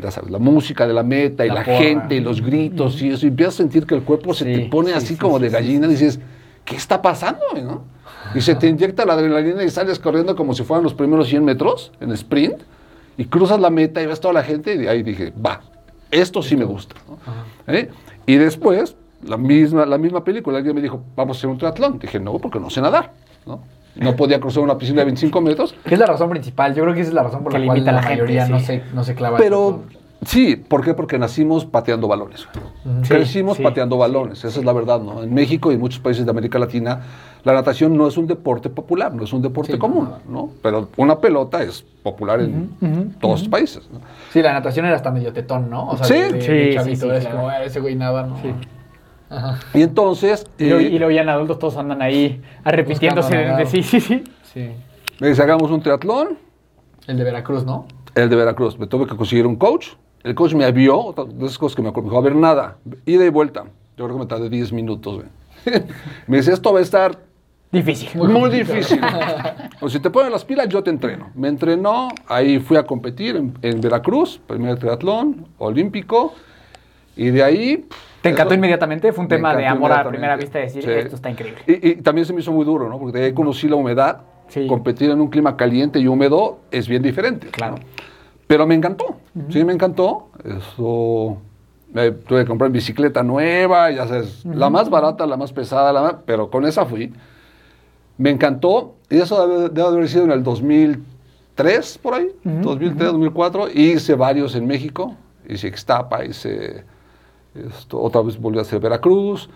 [0.01, 3.09] ya sabes, la música de la meta y La la, gente y los gritos y
[3.09, 5.15] eso, y empiezas a sentir que el cuerpo se Sí, te pone sí, así sí,
[5.15, 6.19] como de gallina y dices,
[6.65, 7.39] ¿qué está pasando?
[7.51, 7.83] güey, ¿no?
[8.33, 11.45] Y se te inyecta la adrenalina y sales corriendo como si fueran los primeros 100
[11.45, 12.61] metros en sprint
[13.17, 15.61] y cruzas la meta y ves toda la gente y ahí dije, va,
[16.11, 16.95] esto sí me gusta.
[17.07, 17.73] ¿no?
[17.73, 17.89] ¿Eh?
[18.25, 21.99] Y después, la misma, la misma película, alguien me dijo, vamos a hacer un triatlón.
[21.99, 23.11] Dije, no, porque no sé nadar.
[23.45, 23.61] No,
[23.95, 25.75] no podía cruzar una piscina de 25 metros.
[25.85, 26.73] ¿Qué es la razón principal?
[26.73, 28.47] Yo creo que esa es la razón por Que la cual la, la gente, mayoría
[28.47, 29.37] no, se, no se clava.
[29.37, 29.83] Pero
[30.25, 30.93] sí, ¿por qué?
[30.93, 32.47] Porque nacimos pateando balones.
[33.03, 35.23] Sí, Crecimos sí, pateando balones, esa es la verdad, ¿no?
[35.23, 37.01] En México y en muchos países de América Latina,
[37.43, 40.41] la natación no es un deporte popular, no es un deporte Sí, común, no.
[40.47, 40.49] ¿no?
[40.61, 43.87] Pero una pelota es popular en todos los países.
[43.91, 43.99] ¿no?
[44.31, 45.89] Sí, la natación era hasta medio tetón, ¿no?
[45.89, 46.13] O sea, Sí.
[46.15, 47.35] de, de- Sí, de sí, chavito, sí, es claro.
[47.37, 48.35] como, "Ah, ese güey nada, ¿no?
[49.29, 49.59] Ajá.
[49.73, 53.41] Y entonces, Y luego, eh, y luego ya en adultos todos andan ahí arrepintiéndose de,
[53.43, 54.23] Buscando de- sí, sí, sí.
[54.53, 54.69] Sí.
[55.19, 56.37] me dice, hagamos un triatlón,
[57.07, 57.87] El de Veracruz, ¿no?
[58.13, 58.77] el de Veracruz.
[58.79, 59.87] Me tuve que conseguir un coach.
[60.25, 62.77] El coach me vio, de esas cosas que me acuerdo, me dijo, a ver, nada,
[63.05, 63.63] ida y vuelta.
[63.95, 65.15] Yo creo que me tardé 10 minutos.
[65.17, 65.27] güey.
[66.27, 67.19] me dice, esto va a estar
[67.71, 68.09] Difícil.
[68.21, 68.99] muy, difícil.
[69.81, 71.29] o si te ponen las pilas, yo te entreno.
[71.35, 76.33] Me entrenó, ahí fui a competir en, en Veracruz, primer triatlón olímpico,
[77.15, 77.85] y de ahí...
[78.21, 79.13] ¿Te encantó eso- inmediatamente?
[79.13, 80.89] Fue un tema de amor a primera vista, decir, Sí.
[80.89, 81.61] esto está increíble.
[81.67, 82.97] Y, y también se me hizo muy duro, ¿no?
[82.97, 84.21] Porque de ahí conocí la humedad.
[84.47, 84.65] Sí.
[84.67, 87.47] Competir en un clima caliente y húmedo es bien diferente.
[87.47, 87.75] Claro.
[87.75, 87.81] ¿no?
[88.47, 89.17] Pero me encantó.
[89.49, 90.29] Sí, me encantó.
[90.43, 91.37] Eso.
[91.93, 96.01] Me tuve que comprar bicicleta nueva, ya sabes, la más barata, la más pesada, la
[96.01, 97.13] más- pero con esa fui.
[98.17, 98.95] Me encantó.
[99.09, 102.27] Y eso debe, debe haber sido en el 2003, por ahí.
[102.43, 103.69] 2003, 2004.
[103.73, 105.15] Hice varios en México.
[105.47, 106.83] Hice Ixtapa, hice.
[107.53, 109.49] Esto, otra vez volví a hacer Veracruz,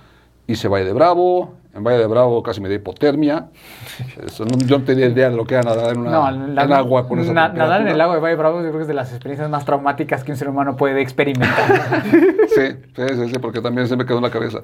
[0.47, 3.47] hice Valle de Bravo, en Valle de Bravo casi me dio hipotermia.
[4.25, 6.63] Eso, no- yo no tenía idea de lo que era nadar en, una, No, la-
[6.63, 8.81] en agua con esa na- nadar en el lago de Valle Bravo yo creo que
[8.83, 11.49] es de las experiencias más traumáticas que un ser humano puede experimentar.
[12.49, 12.65] Sí,
[12.95, 14.59] sí, sí, sí, porque también se me quedó en la cabeza.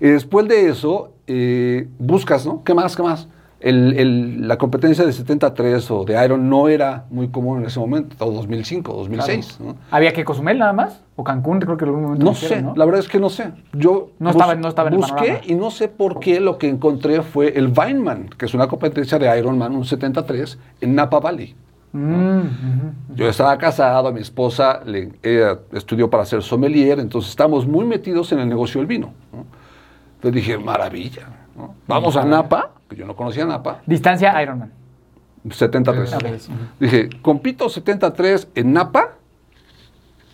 [0.00, 2.62] Y después de eso, eh, buscas, ¿no?
[2.64, 3.28] ¿Qué más, qué más?
[3.64, 7.80] El- el- la competencia de 73 o de Iron no era muy común en ese
[7.80, 9.76] momento, todo 2005, 2006, ¿no?
[9.90, 11.00] ¿Había que Cozumel nada más?
[11.16, 11.60] ¿O Cancún?
[11.60, 12.74] Creo que en algún momento No sé, ¿no?
[12.76, 13.52] la verdad es que no sé.
[13.72, 17.22] Yo No estaba- no estaba en busqué y no sé por qué lo que encontré
[17.22, 21.54] fue el Vineman, que es una competencia de Ironman, un 73, en Napa Valley.
[21.92, 23.14] Mm.
[23.14, 28.30] Yo estaba casado, mi esposa le, ella estudió para ser sommelier, entonces estamos muy metidos
[28.32, 29.12] en el negocio del vino.
[29.32, 29.46] ¿no?
[30.16, 31.28] Entonces dije, maravilla.
[31.56, 31.74] ¿no?
[31.86, 34.72] Vamos a Napa, que yo no conocía Napa, Distancia Ironman.
[35.50, 36.14] 73.
[36.14, 36.24] Ok.
[36.80, 39.10] Dije, compito 73 en Napa,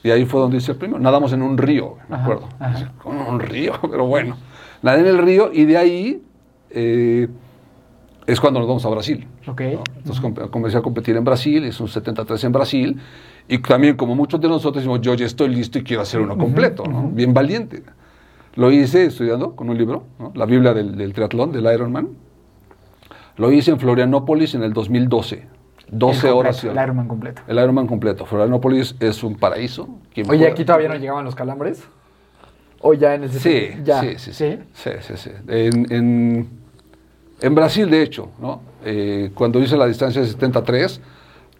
[0.03, 1.01] y ahí fue donde hice el primero.
[1.01, 2.49] Nadamos en un río, me Ajá, acuerdo.
[2.59, 2.79] ajá.
[2.79, 3.73] Dije, ¿Cómo un río?
[3.91, 4.37] Pero bueno,
[4.83, 6.23] nadé en el río y de ahí
[6.71, 7.29] eh,
[8.27, 9.27] es cuando nos vamos a Brasil.
[9.49, 9.61] Ok.
[9.61, 9.83] ¿no?
[9.97, 13.01] Entonces com- comencé a competir en Brasil, hice un 73 en Brasil,
[13.49, 16.39] y también como muchos de nosotros decimos, yo ya estoy listo y quiero hacer uno
[16.39, 17.09] completo, ¿no?
[17.09, 17.83] bien valiente.
[18.55, 20.33] Lo hice estudiando con un libro, ¿no?
[20.35, 22.09] la Biblia del, del triatlón, del Ironman.
[23.41, 25.47] Lo hice en Florianópolis en el 2012,
[25.91, 26.57] 12 El horas.
[26.61, 27.43] completo, El Ironman completo.
[27.49, 28.27] El Ironman completo.
[28.27, 29.89] Florianópolis es un paraíso.
[30.13, 31.83] Oye, pueda- aquí todavía no llegaban los calambres.
[32.83, 34.01] O ya en el Sí, ya.
[34.03, 34.59] sí, sí, sí.
[34.75, 34.91] ¿Sí?
[34.91, 35.31] Sí, sí, sí.
[35.49, 36.49] En, en-
[37.41, 38.61] en Brasil, de hecho, ¿no?
[38.85, 41.01] Eh, cuando hice la distancia de 73,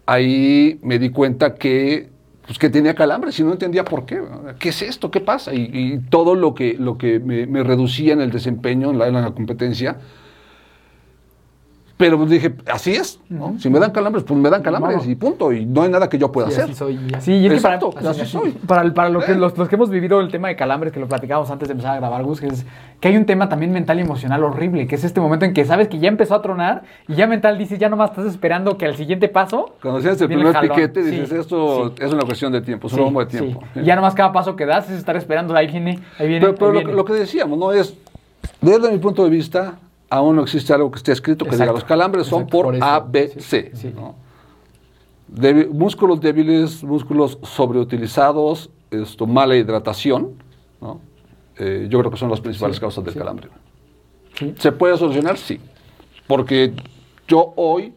[0.05, 2.09] ahí me di cuenta que,
[2.45, 4.21] pues, que tenía calambres y no entendía por qué.
[4.59, 5.09] ¿Qué es esto?
[5.09, 5.51] ¿Qué pasa?
[5.53, 9.07] Y, y todo lo que, lo que me, me reducía en el desempeño, en la,
[9.07, 9.97] en la competencia.
[12.01, 13.53] Pero pues, dije, así es, ¿no?
[13.59, 15.07] Si me dan calambres, pues me dan calambres Vamos.
[15.07, 15.51] y punto.
[15.51, 16.63] Y no hay nada que yo pueda hacer.
[16.63, 16.95] así soy.
[16.95, 17.25] y así.
[17.25, 18.51] Sí, y es que para, Exacto, así soy.
[18.65, 19.35] para, el- para lo que, Eh.
[19.35, 21.93] los, los que hemos vivido el tema de calambres, que lo platicábamos antes de empezar
[21.93, 22.65] a grabar, Gus, que es
[22.99, 25.63] que hay un tema también mental y emocional horrible, que es este momento en que
[25.63, 28.85] sabes que ya empezó a tronar y ya mental dices, ya nomás estás esperando que
[28.87, 29.75] al siguiente paso...
[29.81, 32.03] Cuando hacías el primer piquete, Sí, dices, esto sí.
[32.03, 33.37] es una cuestión de tiempo, es un bombo de sí.
[33.37, 33.63] tiempo.
[33.75, 36.41] Y ya nomás cada paso que das es estar esperando, ahí viene, ahí viene.
[36.47, 36.93] Pero, pero ahí lo, viene.
[36.93, 37.71] lo que decíamos, ¿no?
[37.71, 37.95] Es,
[38.59, 39.75] desde mi punto de vista,
[40.11, 42.75] aún no existe algo que esté escrito que diga los calambres son exacto, por, por
[42.75, 43.71] eso, A, B, sí, C.
[43.73, 43.93] sí.
[43.95, 44.15] ¿no?
[45.71, 50.33] Músculos débiles, músculos sobreutilizados, esto, mala hidratación,
[50.81, 50.99] ¿no?
[51.57, 53.47] Eh, yo creo que son las principales causas del calambre.
[54.37, 54.53] Sí.
[54.57, 55.37] ¿Se puede solucionar?
[55.37, 55.61] Sí.
[56.27, 56.73] Porque
[57.27, 57.93] yo hoy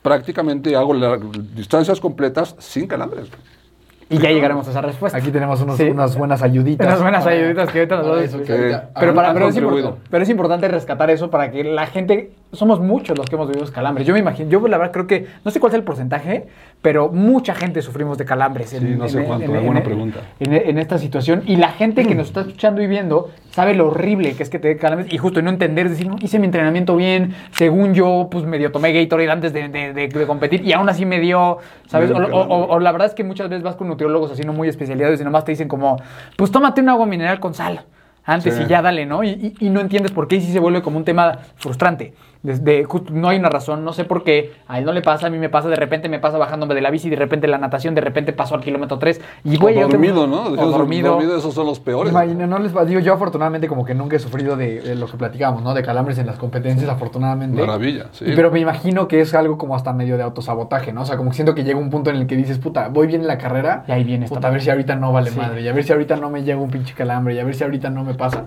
[0.00, 1.20] prácticamente hago las
[1.54, 3.28] distancias completas sin calambres.
[4.10, 5.18] Y ya llegaremos a esa respuesta.
[5.18, 5.84] Aquí tenemos unos- Sí.
[5.84, 6.86] unas buenas ayuditas.
[6.86, 8.60] Unas buenas para- ayuditas que ahorita nos vas a eso, que explicar.
[8.60, 9.60] ahorita- Pero, para, es
[10.10, 13.70] pero es importante rescatar eso para que la gente somos muchos los que hemos vivido
[13.72, 14.06] calambres.
[14.06, 16.46] Yo me imagino, yo la verdad creo que, no sé cuál es el porcentaje,
[16.82, 18.70] pero mucha gente sufrimos de calambres.
[18.70, 20.20] Sí, no sé cuánto, es buena pregunta.
[20.40, 21.42] En, en esta situación.
[21.46, 24.58] Y la gente que nos está escuchando y viendo sabe lo horrible que es que
[24.58, 28.28] te dé calambres y justo no entender, decir, no, hice mi entrenamiento bien, según yo,
[28.30, 32.10] pues medio tomé Gatorade antes de, de, de, competir y aún así me dio, ¿sabes?
[32.10, 35.20] O, o, la verdad es que muchas veces vas con nutriólogos así no muy especializados
[35.20, 35.96] y nomás te dicen como,
[36.36, 37.84] pues tómate un agua mineral con sal
[38.24, 39.22] antes y ya dale, ¿no?
[39.22, 42.14] Y, y, no entiendes por qué y sí se vuelve como un tema frustrante.
[42.44, 45.30] Desde, no hay una razón, no sé por qué, a él no le pasa, a
[45.30, 47.94] mí me pasa, de repente me pasa bajándome de la bici, de repente la natación,
[47.94, 50.42] de repente paso al kilómetro 3 y voy o dormido, ¿no?
[50.42, 51.12] O dormido.
[51.12, 51.38] dormido.
[51.38, 52.12] Esos son los peores.
[52.12, 55.16] Imagina, no les va, digo, yo afortunadamente como que nunca he sufrido de, lo que
[55.16, 55.72] platicamos, ¿no?
[55.72, 57.58] De calambres en las competencias, afortunadamente.
[57.58, 58.26] Maravilla, sí.
[58.36, 61.00] pero me imagino que es algo como hasta medio de autosabotaje, ¿no?
[61.00, 63.06] O sea, como que siento que llega un punto en el que dices, puta, voy
[63.06, 63.84] bien en la carrera.
[63.88, 65.92] Y ahí viene Puta, a ver si ahorita no vale madre, y a ver si
[65.92, 68.44] ahorita no me llega un pinche calambre, y a ver si ahorita no me pasa.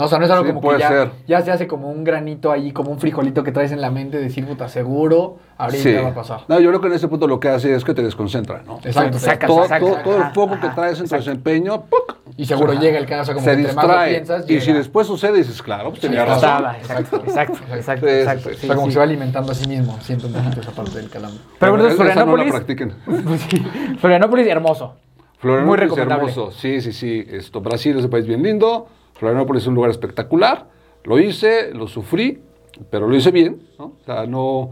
[0.00, 2.50] No, o sea, no es algo como que ya, ya, se hace como un granito
[2.50, 6.14] ahí, como un frijolito que traes en la mente, decir, puta, seguro, ahorita va a
[6.14, 6.40] pasar.
[6.48, 8.80] No, yo creo que en ese punto lo que hace es que te desconcentra, ¿no?
[8.82, 9.66] Exacto, sacas, todo,
[10.02, 12.16] todo, el foco que traes en tu desempeño, ¡puc!
[12.38, 14.12] Y seguro llega el caso como se que distrae.
[14.12, 16.64] piensas, Y si después sucede, dices, claro, pues tenía razón.
[16.76, 18.06] Exacto, exacto, exacto.
[18.06, 20.70] exacto, o sea, como que se va alimentando a sí mismo, siento un poquito esa
[20.70, 21.42] parte del calambre.
[21.58, 22.46] Pero bueno, Florianópolis.
[22.46, 22.94] No la practiquen.
[24.00, 24.94] Florianópolis, hermoso.
[25.40, 26.30] Florianópolis, Muy recomendable.
[26.30, 26.52] hermoso.
[26.52, 27.22] Sí, sí, sí.
[27.30, 28.88] Esto, Brasil es un país bien lindo.
[29.20, 30.66] Florianópolis es un lugar espectacular.
[31.04, 32.40] Lo hice, lo sufrí,
[32.88, 33.60] pero lo hice bien.
[33.78, 33.84] ¿no?
[33.84, 34.70] O sea, no,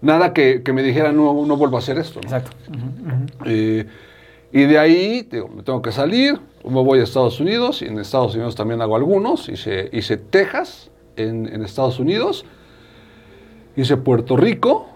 [0.00, 2.18] nada que, me dijera no, no vuelvo a hacer esto.
[2.20, 2.50] Exacto.
[3.44, 3.86] Eh,
[4.52, 7.98] y de ahí digo, me tengo que salir, me voy a Estados Unidos, y en
[7.98, 9.50] Estados Unidos también hago algunos.
[9.50, 12.46] Hice, hice Texas en, en Estados Unidos,
[13.76, 14.86] hice Puerto Rico.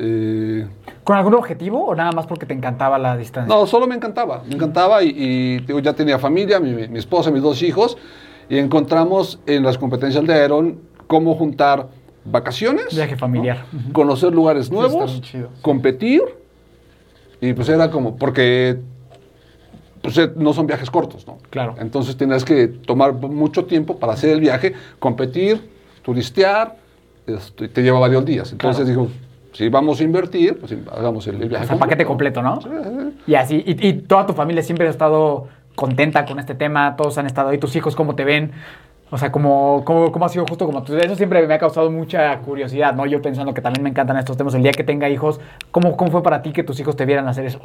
[0.00, 0.66] Eh,
[1.10, 3.52] ¿Con algún objetivo o nada más porque te encantaba la distancia?
[3.52, 4.44] No, solo me encantaba.
[4.46, 7.98] Me encantaba y, ya tenía familia, mi, mi, esposa, mis dos hijos,
[8.48, 11.88] y encontramos en las competencias de Aeron cómo juntar
[12.24, 15.20] vacaciones, viaje familiar, conocer lugares nuevos,
[15.62, 16.22] competir,
[17.40, 18.78] y pues era como, porque
[20.02, 21.38] pues, eh, no son viajes cortos, ¿no?
[21.50, 21.74] Claro.
[21.80, 26.76] Entonces tienes que tomar mucho tiempo para hacer el viaje, competir, turistear,
[27.26, 28.52] y te lleva varios días.
[28.52, 29.08] Entonces dijo,
[29.52, 31.64] si vamos a invertir, pues hagamos el, viaje.
[31.64, 32.60] O sea, paquete completo, ¿no?
[33.26, 37.26] Y así, y, toda tu familia siempre ha estado contenta con este tema, todos han
[37.26, 38.52] estado ahí, tus hijos, ¿cómo te ven?
[39.10, 40.96] O sea, ¿cómo, cómo, cómo ha sido justo como tú?
[40.96, 43.06] Eso siempre me ha causado mucha curiosidad, ¿no?
[43.06, 44.54] Yo pensando que también me encantan estos temas.
[44.54, 45.40] El día que tenga hijos,
[45.72, 47.60] ¿cómo, cómo fue para ti que tus hijos te vieran hacer eso?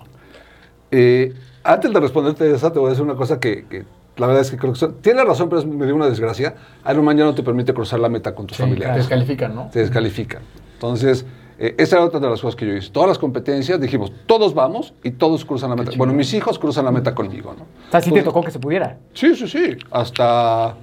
[0.89, 3.85] Eh, antes de responderte esa, te voy a decir una cosa que,
[4.17, 6.55] la verdad es que creo que tiene razón, pero es, me dio una desgracia.
[6.89, 8.95] Iron ya no te permite cruzar la meta con tus familiares.
[8.95, 9.69] Te descalifican, ¿no?
[9.71, 10.41] Te descalifican.
[10.73, 11.25] Entonces,
[11.57, 12.89] eh, esa era otra de las cosas que yo hice.
[12.91, 15.91] Todas las competencias dijimos, todos vamos y todos cruzan la meta.
[15.97, 17.63] Bueno, mis hijos cruzan la meta conmigo, ¿no?
[17.63, 18.97] O sea, sí te tocó que se pudiera.
[19.13, 19.77] Sí, sí, sí.
[19.91, 20.75] Hasta,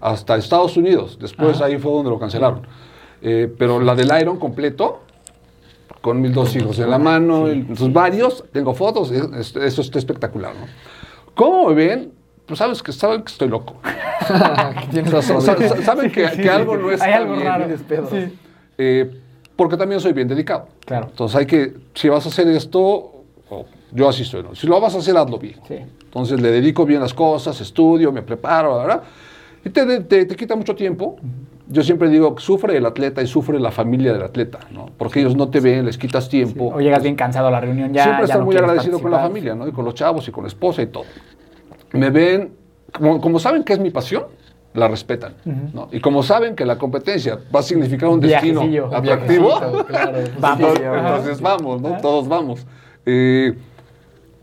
[0.00, 1.18] hasta Estados Unidos.
[1.20, 2.66] Después ahí fue donde lo cancelaron.
[3.20, 5.02] Eh, pero la del Iron completo,
[6.00, 10.66] con mis dos hijos en la mano, entonces varios, tengo fotos, eso está espectacular, ¿no?
[11.34, 12.12] ¿Cómo me ven?
[12.46, 13.76] Pues sabes que, saben que estoy loco.
[15.80, 17.46] saben que, que, algo no está Hay algo bien.
[17.46, 17.66] raro.
[18.10, 18.38] Sí.
[18.76, 19.21] Eh,
[19.62, 20.66] porque también soy bien dedicado.
[20.84, 21.06] Claro.
[21.08, 23.12] Entonces hay que, si vas a hacer esto,
[23.92, 24.56] yo así soy, ¿no?
[24.56, 25.54] si lo vas a hacer, hazlo bien.
[25.68, 25.76] Sí.
[26.02, 29.04] Entonces le dedico bien las cosas, estudio, me preparo, ¿verdad?
[29.64, 31.16] Y te, te, quita mucho tiempo.
[31.68, 34.90] Yo siempre digo, sufre el atleta y sufre la familia del atleta, ¿no?
[34.98, 36.72] Porque ellos no te ven, les quitas tiempo.
[36.74, 38.02] O llegas bien cansado a la reunión ya.
[38.02, 39.68] Siempre estoy muy agradecido con la familia, ¿no?
[39.68, 41.04] Y con los chavos y con la esposa y todo.
[41.92, 42.52] Me ven,
[42.92, 44.24] como, como saben que es mi pasión,
[44.74, 45.34] la respetan.
[45.44, 45.88] ¿no?
[45.92, 49.50] Y como saben que la competencia va a significar un destino atractivo,
[50.38, 51.98] vamos, entonces vamos, ¿no?
[51.98, 52.66] todos vamos.
[53.04, 53.54] Eh,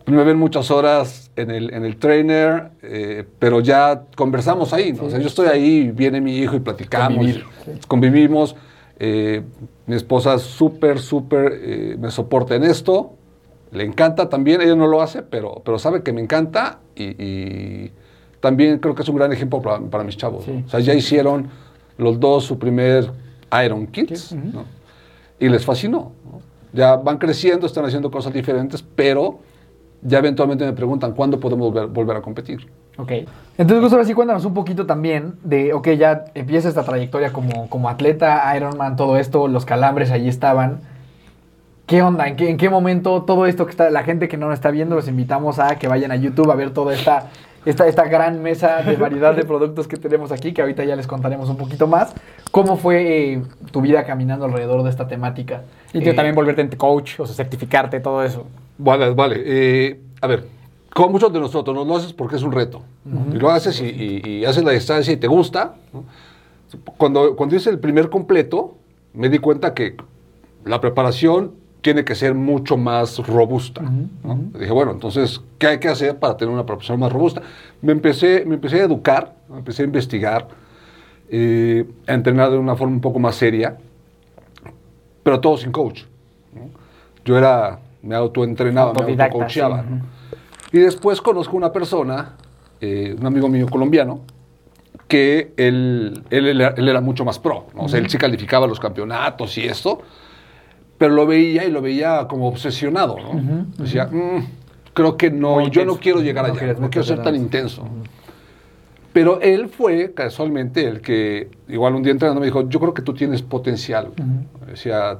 [0.05, 4.91] me ven muchas horas en el, en el trainer, eh, pero ya conversamos ahí.
[4.93, 5.03] ¿no?
[5.03, 7.25] O sea, yo estoy ahí, viene mi hijo y platicamos,
[7.87, 8.55] convivimos.
[9.01, 9.43] Eh,
[9.85, 13.13] mi esposa súper, súper me soporta en esto.
[13.71, 17.91] Le encanta también, ella no lo hace, pero, pero sabe que me encanta y
[18.39, 20.45] también creo que es un gran ejemplo para, mis chavos.
[20.47, 21.49] O sea, ya hicieron
[21.97, 23.11] los dos su primer
[23.63, 24.35] Iron Kids
[25.39, 26.11] y les fascinó.
[26.71, 29.39] Ya van creciendo, están haciendo cosas diferentes, pero
[30.01, 32.67] ya eventualmente me preguntan cuándo podemos volver, a competir.
[32.97, 33.11] Ok.
[33.57, 37.89] Entonces, Gustavo, así cuéntanos un poquito también de, ok, ya empieza esta trayectoria como, como
[37.89, 40.81] atleta, Ironman, todo esto, los calambres allí estaban.
[41.85, 42.27] ¿Qué onda?
[42.27, 44.69] ¿En qué, ¿En qué momento todo esto que está, la gente que no lo está
[44.69, 47.29] viendo, los invitamos a que vayan a YouTube a ver toda esta
[47.65, 51.07] esta, esta gran mesa de variedad de productos que tenemos aquí, que ahorita ya les
[51.07, 52.13] contaremos un poquito más.
[52.51, 53.41] ¿Cómo fue eh,
[53.71, 55.63] tu vida caminando alrededor de esta temática?
[55.93, 58.45] Y eh, también volverte coach, o sea, certificarte, todo eso.
[58.77, 59.41] Vale, vale.
[59.45, 60.45] Eh, a ver,
[60.93, 62.81] como muchos de nosotros, no lo haces porque es un reto.
[63.33, 65.75] Y lo haces y, haces la distancia y te gusta,
[66.97, 68.75] Cuando, cuando hice el primer completo,
[69.13, 69.95] me di cuenta que
[70.65, 73.81] la preparación tiene que ser mucho más robusta.
[73.81, 74.39] ¿no?
[74.59, 77.41] Dije, bueno, entonces, ¿qué hay que hacer para tener una preparación más robusta?
[77.81, 80.47] Me empecé, me empecé a educar, me empecé a investigar,
[81.29, 83.77] eh, a entrenar de una forma un poco más seria,
[85.23, 86.03] pero todo sin coach.
[86.53, 86.69] ¿no?
[87.25, 89.81] Yo era, me autoentrenaba, me Autodidacta, autocoacheaba.
[89.83, 90.01] sí, ¿no?
[90.71, 92.33] Y después conozco una persona,
[92.81, 94.21] eh, un amigo mío colombiano,
[95.07, 97.65] que él, él, él era- él era mucho más pro.
[97.73, 97.83] ¿no?
[97.83, 100.01] O sea, él sí calificaba los campeonatos y esto,
[100.99, 103.15] pero lo veía y lo veía como obsesionado.
[103.17, 103.65] ¿no?
[103.77, 104.45] Decía, "Mm,
[104.93, 107.87] creo que no, Muy yo no quiero llegar No allá, no quiero ser tan intenso.
[109.13, 113.01] Pero él fue casualmente el que, igual un día entrenando, me dijo, yo creo que
[113.01, 114.11] tú tienes potencial.
[114.67, 115.17] Decía,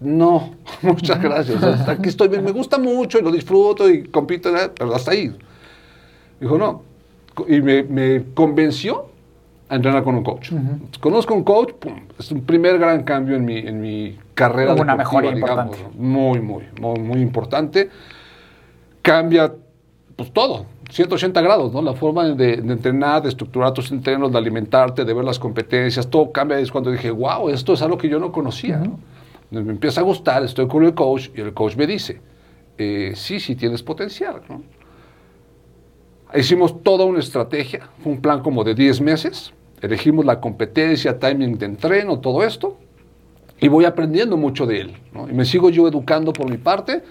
[0.00, 1.62] no, muchas gracias.
[1.62, 5.12] Hasta aquí estoy bien, me gusta mucho y lo disfruto y compito, eh, pero hasta
[5.12, 5.34] ahí.
[6.38, 6.82] Dijo, no.
[7.48, 9.06] Y me, me convenció
[9.72, 10.52] a entrenar con un coach.
[11.00, 14.74] Conozco un coach, pum, es un primer gran cambio en mi, en mi carrera.
[14.74, 15.98] Hubo una mejoría digamos, importante.
[15.98, 17.88] Muy, muy, muy, muy importante.
[19.00, 19.50] Cambia
[20.14, 21.80] pues todo, 180 grados, ¿no?
[21.80, 26.06] La forma de, de entrenar, de estructurar tus entrenos, de alimentarte, de ver las competencias,
[26.06, 26.58] todo cambia.
[26.58, 28.98] Es cuando dije, wow, esto es algo que yo no conocía, ¿no?
[29.50, 32.20] Me empieza a gustar, estoy con el coach y el coach me dice,
[32.76, 34.62] eh, sí, sí tienes potencial, ¿no?
[36.34, 39.52] Hicimos toda una estrategia, fue un plan como de 10 meses,
[39.82, 42.78] elegimos la competencia, timing de entreno, todo esto,
[43.60, 45.28] y voy aprendiendo mucho de él, ¿no?
[45.28, 47.02] Y me sigo yo educando por mi parte.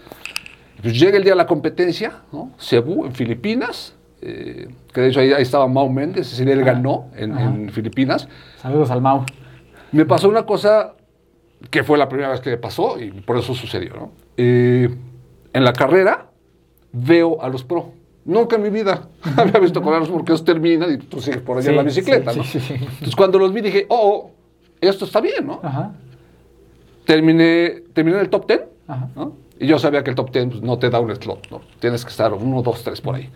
[0.81, 2.51] Pues llega el día de la competencia, ¿no?
[2.57, 6.63] Cebú, en Filipinas, eh, que de hecho ahí, ahí estaba Mau Méndez, es decir, él
[6.63, 8.27] ganó en, en Filipinas.
[8.57, 9.25] Saludos al Mau.
[9.91, 10.95] Me pasó una cosa
[11.69, 14.11] que fue la primera vez que me pasó y por eso sucedió, ¿no?
[14.37, 14.89] Eh,
[15.53, 16.31] en la carrera
[16.91, 17.93] veo a los pro.
[18.25, 19.07] Nunca en mi vida
[19.37, 22.37] había visto correr porque ellos terminan y tú sigues por allá en la bicicleta, sí,
[22.39, 22.43] ¿no?
[22.45, 22.73] sí, sí.
[22.75, 23.95] Entonces cuando los vi dije, oh,
[24.27, 24.31] oh,
[24.79, 25.59] esto está bien, ¿no?
[25.63, 25.91] Ajá.
[27.05, 29.09] Terminé, terminé en el top 10, Ajá.
[29.15, 29.33] ¿no?
[29.59, 31.61] Y yo sabía que el top 10 pues, no te da un slot, ¿no?
[31.79, 33.29] Tienes que estar uno, dos, tres por ahí.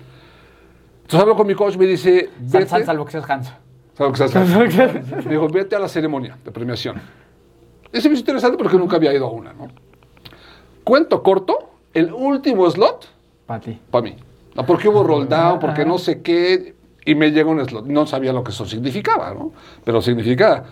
[1.01, 3.51] Entonces hablo con mi coach, me dice, vete, sal, salvo que seas Hans.
[3.95, 6.99] Salvo que seas- me dijo, vete a la ceremonia de premiación.
[7.91, 9.67] Ese me hizo interesante porque nunca había ido a una, ¿no?
[10.83, 13.07] Cuento corto, el último slot
[13.45, 13.79] Para ti.
[13.91, 14.15] para mí.
[14.55, 17.85] No, porque hubo roll down, porque no sé qué, y me llegó un slot.
[17.85, 19.51] No sabía lo que eso significaba, ¿no?
[19.83, 20.63] Pero significa,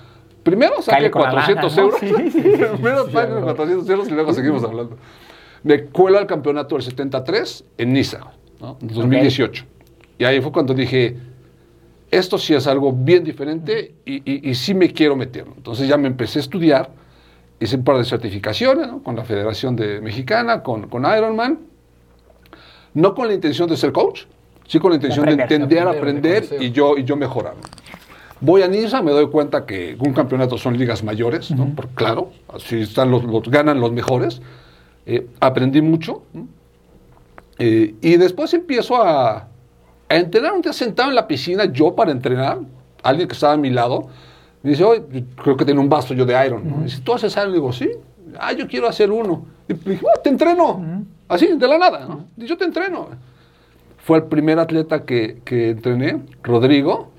[0.41, 1.97] primero saqué Cáele con la 400 lana, ¿no?
[1.97, 1.99] euros,
[2.31, 2.63] Sí, sí, sí.
[2.73, 4.97] primero saqué 400 euros y luego seguimos hablando.
[5.63, 8.19] Me cuelo al campeonato del 73 en Niza,
[8.59, 8.77] ¿no?
[8.81, 9.65] En 2018.
[10.17, 11.17] Y ahí fue cuando dije,
[12.11, 15.45] esto sí es algo bien diferente y, y- y sí me quiero meter.
[15.55, 16.89] Entonces ya me empecé a estudiar,
[17.59, 19.01] hice un par de certificaciones ¿no?
[19.03, 21.59] con la Federación de Mexicana, con, con Ironman,
[22.93, 24.21] no con la intención de ser coach,
[24.67, 25.97] sí con la intención de, aprender, de entender,
[26.41, 27.55] aprender, y yo, y yo mejorar.
[28.41, 31.67] Voy a Niza, me doy cuenta que un campeonato son ligas mayores, ¿no?
[31.75, 34.41] Por- claro, así están los, los- ganan los mejores.
[35.05, 36.23] Eh, aprendí mucho.
[36.33, 36.47] ¿no?
[37.59, 39.47] Eh, y después empiezo a,
[40.09, 42.59] a entrenar un día sentado en la piscina, yo para entrenar,
[43.03, 44.07] alguien que estaba a mi lado,
[44.61, 45.03] me dice, oye,
[45.41, 46.69] creo que tiene un vaso yo de Iron.
[46.69, 46.83] ¿no?
[46.83, 47.35] Dice, ¿tú haces?
[47.35, 47.89] Le digo, sí.
[48.39, 49.45] Ah, yo quiero hacer uno.
[49.67, 51.03] Y dije, "Ah, te entreno.
[51.27, 52.05] Así, de la nada.
[52.07, 52.25] ¿no?
[52.37, 53.07] Yo te entreno.
[53.97, 57.09] Fue el primer atleta que, que entrené, Rodrigo.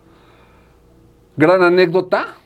[1.37, 2.37] Gran anécdota.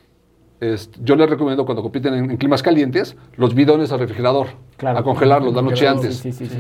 [0.61, 4.99] Este, yo les recomiendo cuando compiten en, en climas calientes, los bidones al refrigerador, Claro.
[4.99, 6.17] a congelarlos la noche antes.
[6.19, 6.59] Sí, sí, sí.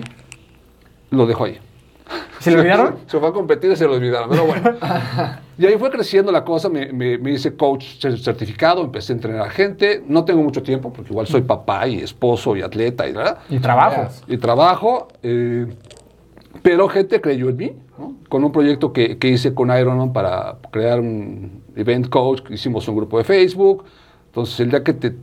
[1.11, 1.58] Lo dejo ahí.
[2.40, 2.96] ¿Se lo olvidaron?
[3.07, 4.70] Se fue a competir y se lo olvidaron, pero bueno.
[5.59, 9.16] y ahí fue creciendo la cosa, me, me- me hice coach cer- certificado, empecé a
[9.16, 10.03] entrenar a gente.
[10.07, 13.38] No tengo mucho tiempo porque igual soy papá y esposo y atleta y ¿verdad?
[13.51, 14.07] Y trabajo.
[14.27, 15.09] y trabajo.
[15.22, 15.66] eh,
[16.62, 18.14] pero gente creyó en mí, ¿no?
[18.29, 22.96] con un proyecto que, que hice con Ironman para crear un event coach, hicimos un
[22.96, 23.85] grupo de Facebook.
[24.27, 25.14] Entonces, el día que te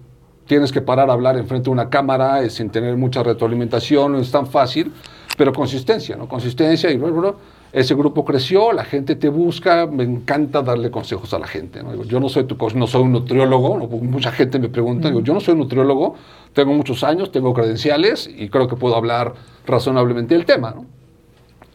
[0.48, 4.20] tienes que parar a hablar enfrente de una cámara eh, sin tener mucha retroalimentación, no
[4.20, 4.94] es tan fácil,
[5.38, 6.28] pero consistencia, ¿no?
[6.28, 7.36] Consistencia y bueno, bueno,
[7.76, 11.84] ese grupo creció, la gente te busca, me encanta darle consejos a la gente.
[11.84, 12.04] ¿no?
[12.06, 15.34] Yo no soy tu coach, no soy un nutriólogo, mucha gente me pregunta, digo, yo
[15.34, 16.16] no soy un nutriólogo,
[16.54, 19.34] tengo muchos años, tengo credenciales y creo que puedo hablar
[19.66, 20.72] razonablemente del tema.
[20.72, 20.86] ¿no?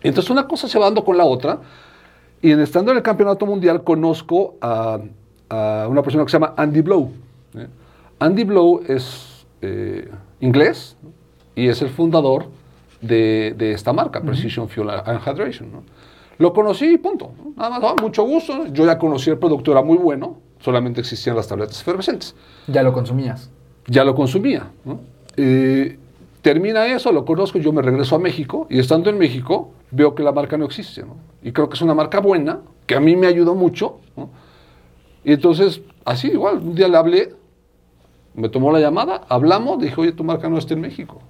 [0.02, 1.60] Entonces una cosa se va dando con la otra
[2.40, 5.00] y en estando en el campeonato mundial conozco a,
[5.50, 7.12] a una persona que se llama Andy Blow.
[7.56, 7.66] ¿eh?
[8.20, 10.96] Andy Blow es eh, inglés
[11.54, 12.46] y es el fundador
[13.00, 15.72] de, de esta marca, Precision Fuel and Hydration.
[15.72, 15.82] ¿no?
[16.38, 17.32] Lo conocí y punto.
[17.36, 17.52] ¿no?
[17.56, 18.66] Nada más, ah, mucho gusto.
[18.68, 22.34] Yo ya conocí el producto, era muy bueno, solamente existían las tabletas efervescentes
[22.66, 23.50] Ya lo consumías.
[23.86, 24.70] ya lo consumía.
[24.84, 25.00] ¿no?
[25.36, 25.98] Eh,
[26.42, 30.22] termina eso, lo conozco, yo me regreso a México y estando en México veo que
[30.22, 31.02] la marca no existe.
[31.02, 31.16] ¿no?
[31.42, 34.30] Y creo que es una marca buena, que a mí me ayudó mucho, ¿no?
[35.22, 37.34] Y entonces, así igual, un día le hablé,
[38.34, 41.20] me tomó la llamada, hablamos, dije, oye, tu marca no está en México.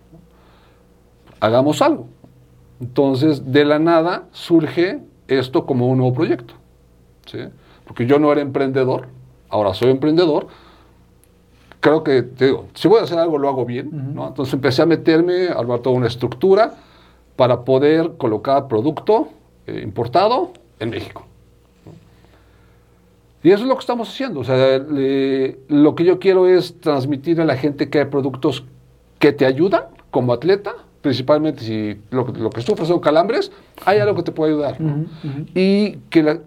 [1.41, 2.07] Hagamos algo.
[2.81, 6.55] Entonces, de la nada surge esto como un nuevo proyecto.
[7.27, 7.39] ¿sí?
[7.87, 9.09] Porque yo no era emprendedor,
[9.49, 10.47] ahora soy emprendedor.
[11.81, 14.15] Creo que, te digo, si voy a hacer algo, lo hago bien.
[14.15, 14.29] ¿no?
[14.29, 16.75] Entonces empecé a meterme, a armar toda una estructura
[17.37, 19.29] para poder colocar producto
[19.67, 21.25] eh, importado en México.
[23.43, 24.41] Y eso es lo que estamos haciendo.
[24.41, 28.65] O sea, le- lo que yo quiero es transmitir a la gente que hay productos
[29.19, 33.51] que te ayudan como atleta, principalmente si lo, que- lo que sufres son calambres,
[33.85, 34.77] hay algo que te puede ayudar.
[35.55, 36.39] Y que la-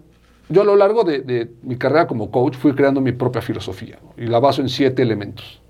[0.48, 3.98] yo a lo largo de, de mi carrera como coach fui creando mi propia filosofía
[4.02, 4.22] ¿no?
[4.22, 5.60] y la baso en siete elementos.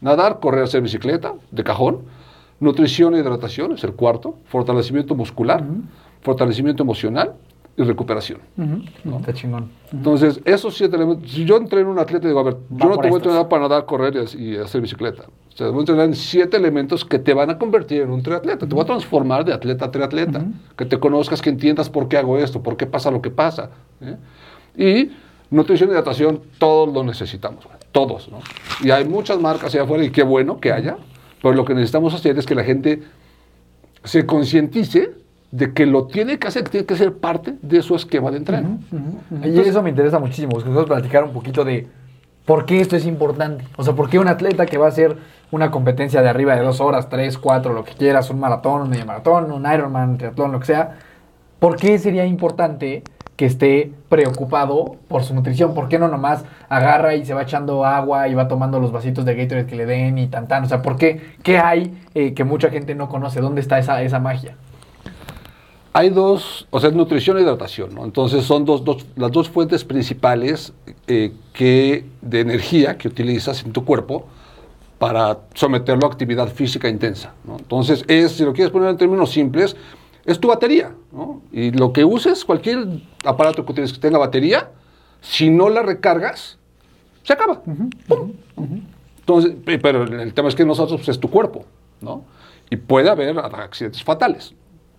[0.00, 2.00] Nadar, correr, hacer bicicleta, de cajón.
[2.60, 4.36] Nutrición e hidratación, es el cuarto.
[4.44, 5.64] Fortalecimiento muscular,
[6.22, 7.34] fortalecimiento emocional
[7.76, 8.40] y recuperación.
[9.18, 9.70] Está chingón.
[9.92, 12.88] Entonces, esos siete elementos, si yo entreno a un atleta y digo, a ver, yo
[12.88, 15.24] no te voy a entrenar para nadar, correr y, y hacer bicicleta.
[15.24, 18.10] O sea, te voy a entrenar en siete elementos que te van a convertir en
[18.10, 18.66] un triatleta.
[18.66, 20.44] Te voy a transformar de atleta a triatleta.
[20.76, 23.70] Que te conozcas, que entiendas por qué hago esto, por qué pasa lo que pasa.
[24.00, 24.16] ¿eh?
[24.76, 25.12] Y
[25.50, 27.64] nutrición y hidratación, todos lo necesitamos.
[27.64, 28.38] güey, Todos, ¿no?
[28.82, 30.96] Y hay muchas marcas allá afuera y qué bueno que haya.
[31.42, 33.02] Pero lo que necesitamos hacer es que la gente
[34.04, 35.23] se concientice
[35.54, 38.38] de que lo tiene que hacer, que tiene que ser parte de su esquema de
[38.38, 38.80] entreno.
[39.44, 41.86] Y eso me interesa muchísimo, porque nosotros platicar un poquito de
[42.44, 43.64] por qué esto es importante.
[43.76, 45.16] O sea, por qué un atleta que va a hacer
[45.52, 48.90] una competencia de arriba de dos horas, tres, cuatro, lo que quieras, un maratón, un
[48.90, 50.96] medio maratón, un Ironman, un triatlón, lo que sea,
[51.60, 53.04] ¿por qué sería importante
[53.36, 55.72] que esté preocupado por su nutrición?
[55.72, 59.24] ¿Por qué no nomás agarra y se va echando agua y va tomando los vasitos
[59.24, 60.64] de Gatorade que le den y tan tan?
[60.64, 61.20] O sea, ¿por qué?
[61.44, 63.40] ¿Qué hay eh, que mucha gente no conoce?
[63.40, 64.56] ¿Dónde está esa, esa magia?
[65.96, 68.04] Hay dos, o sea, es nutrición e hidratación, ¿no?
[68.04, 70.72] Entonces son dos, dos- las dos fuentes principales
[71.06, 74.26] eh, que, de energía que utilizas en tu cuerpo
[74.98, 77.56] para someterlo a actividad física intensa, ¿no?
[77.58, 79.76] Entonces es, si lo quieres poner en términos simples,
[80.26, 81.42] es tu batería, ¿no?
[81.52, 82.86] Y lo que uses, cualquier
[83.24, 84.70] aparato que tienes que tenga batería,
[85.20, 86.58] si no la recargas,
[87.22, 87.62] se acaba.
[88.08, 88.32] ¡Pum!
[89.20, 91.66] Entonces, pe- pero el tema es que nosotros pues, es tu cuerpo,
[92.00, 92.24] ¿no?
[92.68, 94.54] Y puede haber accidentes fatales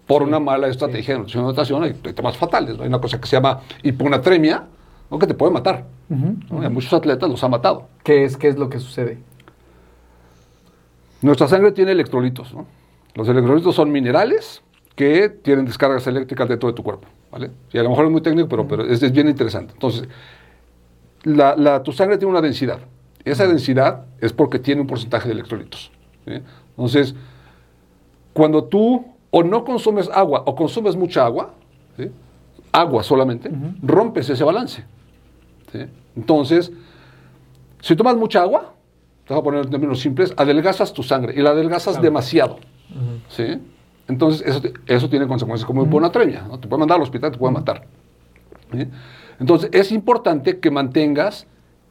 [0.07, 2.77] por una mala estrategia de nutrición y hidratación, hay, hay temas fatales.
[2.77, 2.83] ¿no?
[2.83, 4.63] Hay una cosa que se llama hiponatremia,
[5.09, 5.17] ¿no?
[5.19, 5.85] que te puede matar.
[6.09, 6.61] ¿no?
[6.61, 7.87] Y a muchos atletas los ha matado.
[8.03, 9.17] ¿Qué es, qué es lo que sucede?
[11.21, 12.53] Nuestra sangre tiene electrolitos.
[12.53, 12.65] ¿no?
[13.15, 14.61] Los electrolitos son minerales
[14.95, 17.07] que tienen descargas eléctricas dentro de tu cuerpo.
[17.31, 17.51] ¿vale?
[17.73, 19.73] Y a lo mejor es muy técnico, pero, pero es, es bien interesante.
[19.73, 20.07] Entonces,
[21.23, 22.79] la, la- tu sangre tiene una densidad.
[23.23, 25.91] Esa densidad es porque tiene un porcentaje de electrolitos.
[26.25, 26.33] ¿sí?
[26.77, 27.15] Entonces,
[28.33, 31.53] cuando tú o no consumes agua o consumes mucha agua,
[31.97, 32.09] ¿sí?
[32.71, 34.85] agua solamente, rompes ese balance.
[35.73, 35.79] ¿sí?
[36.15, 36.71] Entonces,
[37.81, 38.73] si tomas mucha agua,
[39.27, 42.59] te voy a poner en términos simples, adelgazas tu sangre y la adelgazas demasiado.
[43.27, 43.59] ¿sí?
[44.07, 46.43] Entonces, eso, eso tiene consecuencias como hiponatremia.
[46.47, 46.57] ¿no?
[46.57, 47.83] Te puede mandar al hospital, te puede matar.
[48.71, 48.87] ¿sí?
[49.41, 51.45] Entonces, es importante que mantengas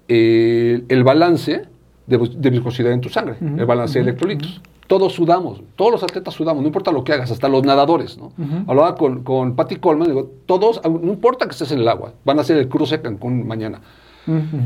[0.09, 1.69] el balance
[2.07, 4.63] de viscosidad en tu sangre, el balance de electrolitos.
[4.87, 8.19] Todos sudamos, todos los atletas sudamos, no importa lo que hagas, hasta los nadadores.
[8.19, 8.33] ¿no?
[8.67, 12.39] Hablaba con, con Patty Coleman, digo, todos, no importa que estés en el agua, van
[12.39, 13.81] a hacer el cruce Cancún mañana.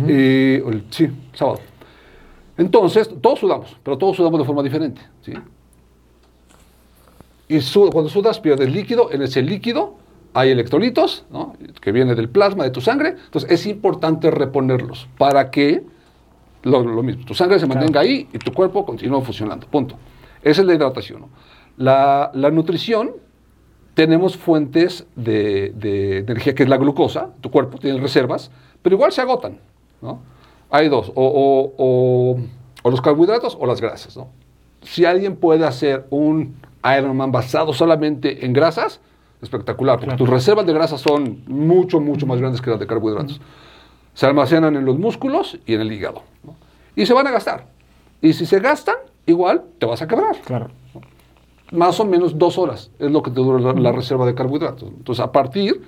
[0.08, 1.60] Eh, el- sí, sábado.
[2.56, 5.00] Entonces, todos sudamos, pero todos sudamos de forma diferente.
[5.22, 5.32] ¿sí?
[7.48, 9.94] Y su- cuando sudas pierdes líquido, en ese líquido
[10.34, 11.54] hay electrolitos, ¿no?
[11.80, 15.84] que viene del plasma de tu sangre, entonces es importante reponerlos para que
[16.62, 19.96] lo, lo mismo, tu sangre se mantenga ahí y tu cuerpo continúe funcionando, punto.
[20.42, 21.20] Esa es la hidratación.
[21.22, 21.28] ¿no?
[21.76, 23.12] La, la nutrición,
[23.94, 28.50] tenemos fuentes de, de energía que es la glucosa, tu cuerpo tiene reservas,
[28.82, 29.58] pero igual se agotan.
[30.00, 30.20] ¿no?
[30.70, 32.38] Hay dos, o, o- o-
[32.82, 34.16] o los carbohidratos o las grasas.
[34.16, 34.28] ¿no?
[34.82, 36.54] Si alguien puede hacer un
[36.84, 39.00] Ironman basado solamente en grasas,
[39.42, 43.40] espectacular, porque tus reservas de grasas son mucho, mucho más grandes que las de carbohidratos.
[44.18, 46.22] Se almacenan en los músculos y en el hígado.
[46.42, 46.56] ¿no?
[46.96, 47.66] Y se van a gastar.
[48.20, 48.96] Y si se gastan,
[49.26, 50.34] igual te vas a quebrar.
[50.44, 50.70] Claro.
[51.70, 54.88] Más o menos dos horas es lo que te dura la, la reserva de carbohidratos.
[54.88, 55.80] Entonces, a partir,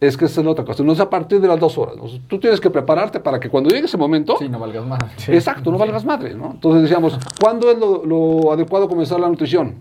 [0.00, 1.96] es que esa es la otra cosa, no es a partir de las dos horas.
[2.00, 4.86] O sea, tú tienes que prepararte para que cuando llegue ese momento, Sí, no valgas
[4.86, 5.28] más.
[5.28, 6.32] exacto, no valgas madre.
[6.34, 6.52] ¿no?
[6.52, 9.74] Entonces decíamos, ¿cuándo es lo, lo adecuado comenzar la nutrición?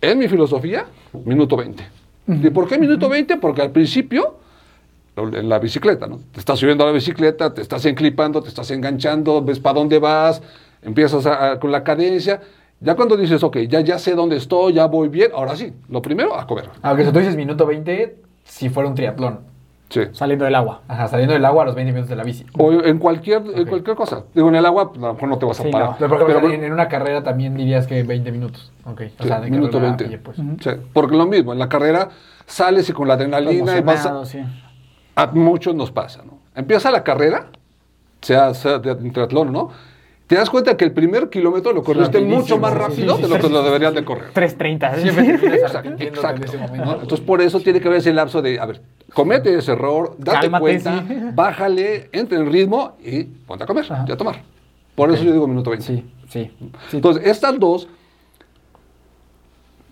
[0.00, 0.86] En mi filosofía,
[1.24, 1.86] minuto 20.
[2.26, 3.36] ¿Y por qué minuto 20?
[3.36, 4.38] Porque al principio,
[5.26, 6.18] la bicicleta, ¿no?
[6.32, 9.98] Te estás subiendo a la bicicleta, te estás enclipando, te estás enganchando, ves para dónde
[9.98, 10.42] vas,
[10.82, 12.40] empiezas a- a- con la cadencia.
[12.80, 16.00] Ya cuando dices, ok, ya, ya sé dónde estoy, ya voy bien, ahora sí, lo
[16.00, 16.70] primero, a comer.
[16.82, 19.40] Aunque si tú dices minuto 20, si fuera un triatlón.
[19.90, 20.02] Sí.
[20.12, 20.82] Saliendo del agua.
[20.86, 22.44] Ajá, saliendo del agua a los 20 minutos de la bici.
[22.58, 24.24] O en cualquier, en cualquier cosa.
[24.34, 25.88] Digo, en el agua, a lo mejor no te vas a Sí, parar.
[25.92, 25.96] no.
[25.98, 28.70] Pero, por ejemplo, Pero, en, en una carrera también dirías que 20 minutos.
[28.84, 29.00] Ok.
[29.18, 30.04] O sí, sea, de minuto carrera a 20.
[30.04, 30.36] pie, pues.
[30.36, 32.10] Sí, porque lo mismo, en la carrera
[32.44, 34.40] sales y con la adrenalina y vas a, sí.
[35.18, 36.38] A muchos nos pasa, ¿no?
[36.54, 37.48] Empieza la carrera,
[38.22, 39.70] sea, sea de un triatlón, ¿no?
[40.28, 43.28] Te das cuenta que el primer kilómetro lo corriste mucho más sí, rápido sí, de
[43.28, 44.32] lo que lo deberías de correr.
[44.32, 45.00] 3.30.
[45.00, 46.84] Siempre Exacto, arrepintiéndote exacto, en ese momento.
[46.84, 46.92] ¿no?
[47.00, 48.80] Entonces, por eso tiene que haber ese lapso de, a ver,
[49.12, 51.14] comete ese error, date Cálmate, cuenta, sí.
[51.34, 54.04] bájale, entra en ritmo y ponte a comer Ajá.
[54.06, 54.42] y a tomar.
[54.94, 55.84] Por eso yo digo minuto 20.
[55.84, 56.52] Sí, sí.
[56.90, 56.96] sí.
[56.96, 57.88] Entonces, estas dos,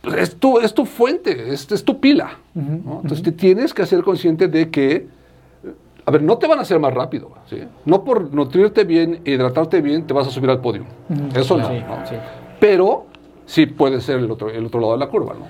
[0.03, 2.39] pues, es, tu, es tu fuente, es, es tu pila.
[2.55, 3.01] ¿no?
[3.03, 5.16] Entonces, te tienes que hacer consciente de que,
[6.07, 7.33] a ver, no te van a hacer más rápido.
[7.51, 7.63] ¿sí?
[7.85, 10.85] No por nutrirte bien, hidratarte bien, te vas a subir al podio.
[11.35, 11.69] Eso no.
[11.69, 12.07] Sí, ¿no?
[12.07, 12.15] sí.
[12.61, 13.07] Pero
[13.45, 15.47] sí puede ser el otro, el otro lado de la curva, ¿no?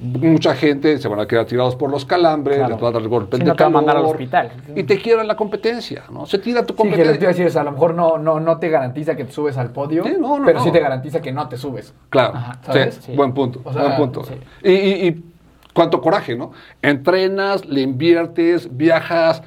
[0.00, 2.74] Mucha gente se van a quedar tirados por los calambres, Claro.
[2.74, 4.50] les va a dar golpes Sí, de no te va a mandar al calor, hospital.
[4.74, 6.26] Y te quiebran la competencia, ¿no?
[6.26, 7.28] Se tira tu Sí, que lo que competencia.
[7.28, 9.70] a decir es, a lo mejor no, no, no te garantiza que te subes al
[9.70, 11.94] podio, Sí, no, no, pero sí te garantiza que no te subes.
[12.10, 12.96] Claro, Ajá, ¿sabes?
[12.96, 13.16] sí, Sí.
[13.16, 14.22] buen punto, O sea, buen punto.
[14.62, 15.24] Y, y- y
[15.72, 16.50] cuánto coraje, ¿no?
[16.82, 19.42] Entrenas, le inviertes, viajas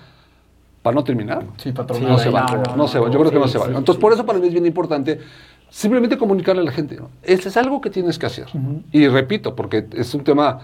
[0.88, 1.44] para no terminar.
[1.58, 2.00] Sí, patrón.
[2.00, 3.14] Sí, no se no, vale, no, no, no, se vale.
[3.14, 3.74] Yo creo que no se vale.
[3.74, 4.02] sí, Entonces, sí.
[4.02, 5.20] por eso para mí es bien importante
[5.70, 6.96] simplemente comunicarle a la gente.
[6.96, 7.10] ¿no?
[7.24, 8.46] Este es algo que tienes que hacer.
[8.94, 10.60] Y repito, porque es un tema,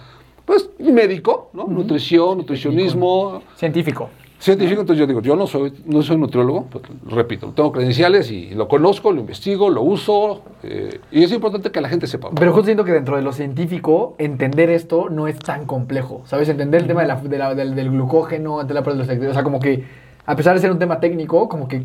[0.46, 1.66] pues, médico, ¿no?
[1.68, 4.10] Nutrición, nutricionismo, Científico.
[4.40, 4.82] científico.
[4.82, 8.68] Entonces yo digo, yo no soy, no soy nutriólogo, pues, repito, tengo credenciales y lo
[8.68, 10.42] conozco, lo investigo, lo uso.
[10.64, 12.30] eh, y es importante que la gente sepa.
[12.34, 16.22] Pero justo siento que dentro de lo científico, entender esto no es tan complejo.
[16.26, 16.48] ¿Sabes?
[16.50, 19.32] Entender el tema de la- de la- del, del glucógeno, entender la pérdida de los
[19.32, 19.84] O sea, como que,
[20.26, 21.84] a pesar de ser un tema técnico, como que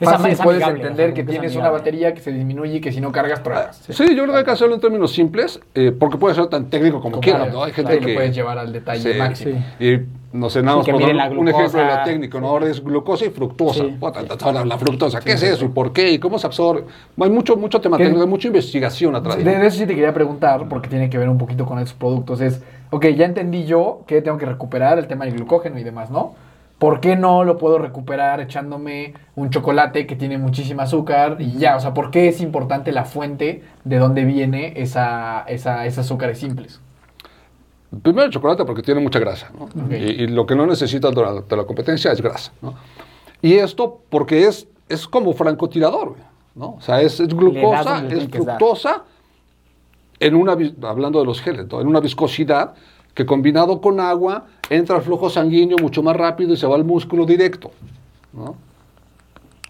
[0.00, 3.00] fácil es puedes amigable, entender que tienes una batería que se disminuye y que si
[3.00, 3.76] no cargas, truenas.
[3.88, 6.70] Sí, yo creo que hay que hacerlo en términos simples, eh, porque puede ser tan
[6.70, 7.64] técnico como, Como quieras, ¿no?
[7.64, 8.12] Hay gente claro, que...
[8.12, 9.64] lo puedes llevar al detalle Sí, máximo.
[9.80, 9.98] Y
[10.32, 12.48] nos cenamos Sí, que por mide dar la un ejemplo de lo técnico, ¿no?
[12.48, 13.84] Ahora es glucosa y fructosa.
[13.84, 13.96] Sí.
[14.52, 15.64] La, la fructosa, ¿qué es eso?
[15.64, 16.12] ¿Y por qué?
[16.12, 16.84] ¿Y cómo se absorbe?
[17.20, 18.04] Hay mucho, mucho tema ¿Qué?
[18.04, 19.38] técnico, hay mucha investigación atrás.
[19.38, 21.94] De, de eso sí te quería preguntar, porque tiene que ver un poquito con esos
[21.94, 22.40] productos.
[22.40, 26.10] Es, ok, ya entendí yo que tengo que recuperar el tema del glucógeno y demás,
[26.10, 26.34] ¿no?
[26.78, 31.76] ¿Por qué no lo puedo recuperar echándome un chocolate que tiene muchísima azúcar y ya?
[31.76, 36.38] O sea, ¿por qué es importante la fuente de dónde viene esa, esa, esos azúcares
[36.38, 36.80] simples?
[38.02, 39.50] Primero el chocolate porque tiene mucha grasa.
[39.90, 42.74] Y, y lo que no necesitas de la, de la competencia es grasa, ¿no?
[43.40, 46.16] Y esto porque es, es como francotirador,
[46.54, 46.74] ¿no?
[46.74, 49.04] O sea, es, es glucosa, es fructosa,
[50.20, 51.80] en una, hablando de los geles, ¿no?
[51.80, 52.74] en una viscosidad
[53.18, 56.84] que combinado con agua entra al flujo sanguíneo mucho más rápido y se va al
[56.84, 57.72] músculo directo,
[58.32, 58.54] ¿no?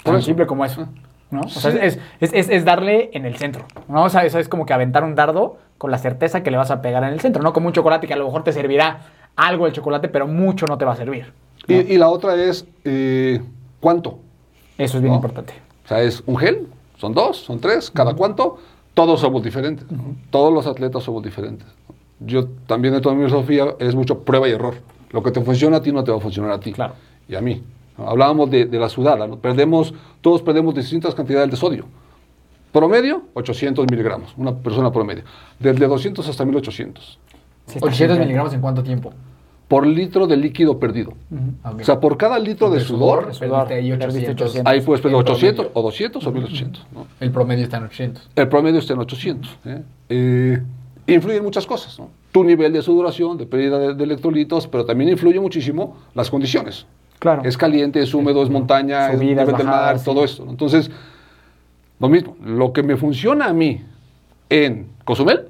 [0.05, 0.27] Tan eso.
[0.27, 0.87] simple como eso.
[1.31, 1.41] ¿no?
[1.41, 3.65] O sea, es, es, es- es darle en el centro.
[3.89, 4.05] ¿no?
[4.05, 6.71] O sea, eso es como que aventar un dardo con la certeza que le vas
[6.71, 7.43] a pegar en el centro.
[7.43, 10.67] No como un chocolate que a lo mejor te servirá algo el chocolate, pero mucho
[10.67, 11.33] no te va a servir.
[11.67, 13.41] Y, y la otra es, eh,
[13.81, 14.19] ¿cuánto?
[14.77, 15.17] Eso es bien ¿No?
[15.17, 15.55] importante.
[15.87, 16.67] O sea, es un gel,
[16.99, 18.59] son dos, son tres, cada cuánto,
[18.93, 19.87] todos somos diferentes.
[20.29, 21.67] Todos los atletas somos diferentes.
[22.21, 24.75] Yo también de toda mi filosofía es mucho prueba y error.
[25.11, 26.73] Lo que te funciona a ti no te va a funcionar a ti.
[26.73, 26.95] Claro.
[27.29, 27.63] Y a mí.
[27.97, 29.39] Hablábamos de, de la sudada, ¿no?
[29.39, 31.85] Perdemos, todos perdemos distintas cantidades de sodio.
[32.73, 35.25] Promedio, 800 miligramos, una persona promedio.
[35.59, 37.19] Desde 200 hasta 1800.
[37.67, 38.19] Sí, está 800 genial.
[38.21, 39.13] miligramos en cuánto tiempo?
[39.69, 41.15] Por litro de líquido perdido.
[41.63, 44.47] O sea, por cada litro de De sudor, sudor, Perdiste ahí Perdiste 800.
[44.47, 44.71] 800.
[44.73, 45.81] ahí puedes perder en 800 promedio.
[45.81, 46.87] o 200 o 1800.
[46.95, 47.07] ¿no?
[47.21, 48.31] El promedio está en 800.
[48.37, 49.59] El promedio está en 800.
[49.65, 49.83] ¿eh?
[50.11, 50.63] Eh,
[51.15, 51.99] influyen muchas cosas.
[51.99, 52.09] ¿no?
[52.33, 56.87] Tu nivel de sudoración, de pérdida de, de electrolitos, pero también influye muchísimo las condiciones.
[57.19, 57.43] Claro.
[57.45, 60.45] Es caliente, es húmedo, es montaña, es Subidas, nivel del mar, todo esto.
[60.45, 60.51] ¿no?
[60.53, 60.91] Entonces,
[61.99, 62.37] lo mismo.
[62.45, 63.83] Lo que me funciona a mí
[64.49, 65.49] en Cozumel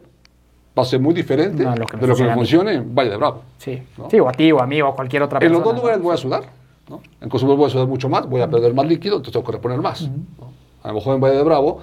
[0.77, 3.17] va a ser muy diferente No, lo de lo que me funcione en Valle de
[3.17, 3.43] Bravo.
[3.59, 3.83] Sí.
[3.99, 4.09] ¿no?
[4.09, 5.59] sí, o a ti, o a mí, o a cualquier otra En persona.
[5.59, 6.45] los dos lugares voy a sudar.
[6.89, 7.03] ¿no?
[7.21, 9.53] En Cozumel voy a sudar mucho más, voy a perder más líquido, entonces tengo que
[9.53, 10.03] reponer más.
[10.09, 10.53] ¿no?
[10.83, 11.81] A lo mejor en Valle de Bravo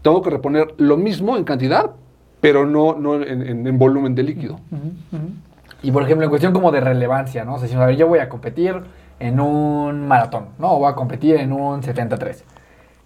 [0.00, 1.90] tengo que reponer lo mismo en cantidad,
[2.40, 4.60] pero no, no en, en- en volumen de líquido.
[5.82, 7.54] Y por ejemplo, en cuestión como de relevancia, ¿no?
[7.54, 8.74] O sea, si, a ver, yo voy a competir
[9.20, 10.72] en un maratón, ¿no?
[10.72, 12.44] O voy a competir en un 73.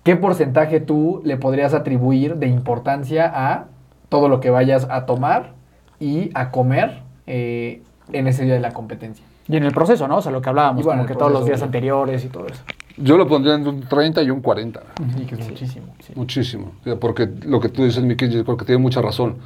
[0.03, 3.66] ¿Qué porcentaje tú le podrías atribuir de importancia a
[4.09, 5.53] todo lo que vayas a tomar
[5.99, 9.24] y a comer eh, en ese día de la competencia?
[9.47, 10.18] Y en el proceso, ¿no?
[10.18, 12.62] O sea, lo que hablábamos, bueno, como que todos los días anteriores y todo eso.
[13.03, 14.80] Yo lo pondría en un 30 y un 40.
[15.16, 15.94] Sí, que es muchísimo.
[16.14, 16.72] Muchísimo.
[17.01, 19.36] Porque lo que tú dices, Miki, yo creo que tiene mucha razón.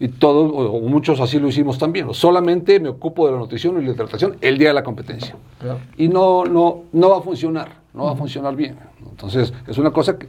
[0.00, 2.12] Y todos, o muchos así lo hicimos también.
[2.14, 5.36] Solamente me ocupo de la nutrición y la hidratación el día de la competencia.
[5.60, 5.78] Claro.
[5.96, 8.76] Y no, no, no va a funcionar, no va a funcionar bien.
[9.08, 10.28] Entonces, es una cosa que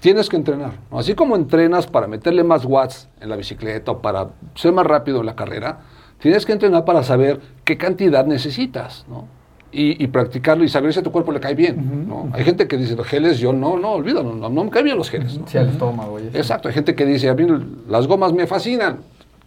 [0.00, 0.72] tienes que entrenar.
[0.90, 0.98] ¿no?
[0.98, 5.20] Así como entrenas para meterle más watts en la bicicleta o para ser más rápido
[5.20, 5.80] en la carrera,
[6.18, 9.06] tienes que entrenar para saber qué cantidad necesitas.
[9.08, 9.28] ¿no?
[9.72, 12.06] Y, y practicarlo y saber si a tu cuerpo le cae bien.
[12.08, 12.28] ¿no?
[12.32, 14.96] Hay gente que dice, los geles, yo no, no, olvídalo, no, no me caen bien
[14.98, 15.38] los geles.
[15.38, 15.46] ¿no?
[15.48, 16.18] Sí, al estómago.
[16.20, 16.36] y eso.
[16.38, 17.46] Exacto, hay gente que dice, a mí
[17.88, 18.98] las gomas me fascinan.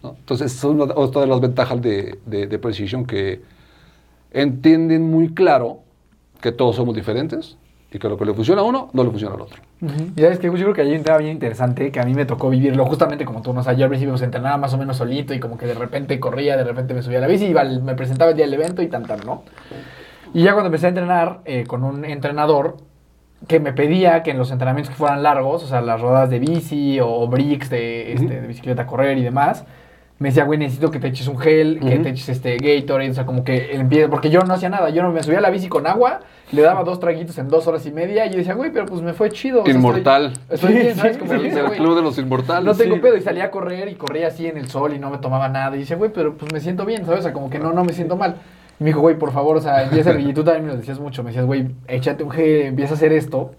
[0.02, 0.16] ¿no?
[0.18, 3.40] Entonces, es una, otra de las ventajas de, de, de Precision que
[4.32, 5.78] entienden muy claro
[6.40, 7.56] que todos somos diferentes
[7.92, 9.62] y que lo que le funciona a uno no le funciona al otro.
[10.16, 12.26] Y sabes que yo creo que hay un tema bien interesante que a mí me
[12.26, 13.60] tocó vivirlo justamente como tú, ¿no?
[13.60, 15.74] O sea, yo al principio pues, entrenaba más o menos solito y como que de
[15.74, 18.54] repente corría, de repente me subía a la bici, al- me presentaba el día del
[18.54, 19.44] evento y tan tan, ¿no?
[20.34, 22.76] Y ya cuando empecé a entrenar eh, con un entrenador
[23.48, 26.38] que me pedía que en los entrenamientos que fueran largos, o sea, las rodadas de
[26.38, 29.64] bici o, bricks de, este, de bicicleta a correr y demás,
[30.18, 33.14] me decía, güey, necesito que te eches un gel, que te eches este Gatorade, o
[33.14, 35.50] sea, como que empiece, porque yo no hacía nada, yo no me subía a la
[35.50, 36.20] bici con agua,
[36.52, 39.02] le daba dos traguitos en dos horas y media y yo decía, güey, pero pues
[39.02, 39.60] me fue chido.
[39.60, 40.32] o sea, estoy- Inmortal.
[40.48, 41.38] Estoy, Sí, bien, Como sí.
[41.44, 42.64] dice, el güey, club de los inmortales.
[42.64, 43.00] no tengo Sí.
[43.02, 45.50] pedo y salía a correr y corría así en el sol y no me tomaba
[45.50, 45.76] nada.
[45.76, 47.20] Y dice, güey, pero pues me siento bien, ¿sabes?
[47.20, 48.36] O sea, como que no, no me siento mal.
[48.78, 51.00] Y me dijo, güey, por favor, o sea, empieza, y tú también me lo decías
[51.00, 53.52] mucho, me decías, güey, échate un gel, empieza a hacer esto.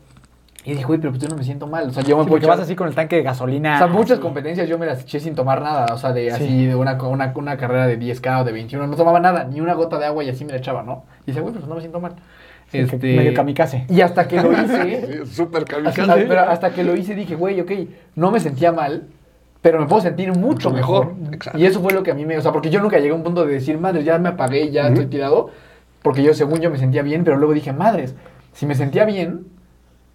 [0.64, 1.88] Y dije, güey, pero pues yo no me siento mal.
[1.88, 3.76] O sea, yo me Sí, puedo echar- vas así con el tanque de gasolina.
[3.76, 4.22] o sea, muchas así.
[4.22, 5.94] competencias yo me las eché sin tomar nada.
[5.94, 6.66] O sea, de así, Sí.
[6.66, 8.86] de una, una, una carrera de 10K o de 21.
[8.86, 11.06] No tomaba nada, ni una gota de agua y así me la echaba, ¿no?
[11.24, 12.16] Y dice, güey, pues no me siento mal.
[12.70, 13.86] Sí, que medio kamikaze.
[13.88, 16.26] Y hasta que lo hice, Sí, Súper hasta, kamikaze.
[16.28, 17.72] pero hasta que lo hice dije, güey, ok,
[18.16, 19.08] no me sentía mal,
[19.62, 21.14] pero me puedo sentir mucho Mucho mejor.
[21.56, 22.38] Y eso fue lo que a mí me...
[22.38, 24.72] O sea, porque yo nunca llegué a un punto de decir, madre, ya me apagué,
[24.72, 25.50] ya estoy tirado.
[26.04, 28.16] Porque yo, según yo, me sentía bien, pero luego dije, madres,
[28.54, 29.48] si me sentía bien,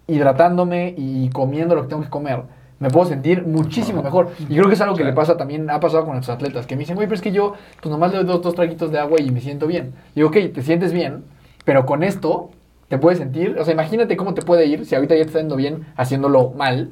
[0.07, 2.41] hidratándome y comiendo lo que tengo que comer,
[2.79, 4.31] me puedo sentir muchísimo mejor.
[4.39, 5.07] Y creo que es algo que Sí.
[5.07, 7.31] le pasa también, ha pasado con nuestros atletas, que me dicen, güey, pero es que
[7.31, 9.93] yo, pues nomás le doy dos, dos traguitos de agua y me siento bien.
[10.13, 11.23] Y digo, ok, te sientes bien,
[11.63, 12.49] pero con esto
[12.89, 15.39] te puedes sentir, o sea, imagínate cómo te puede ir si ahorita ya te está
[15.39, 16.89] yendo bien haciéndolo mal.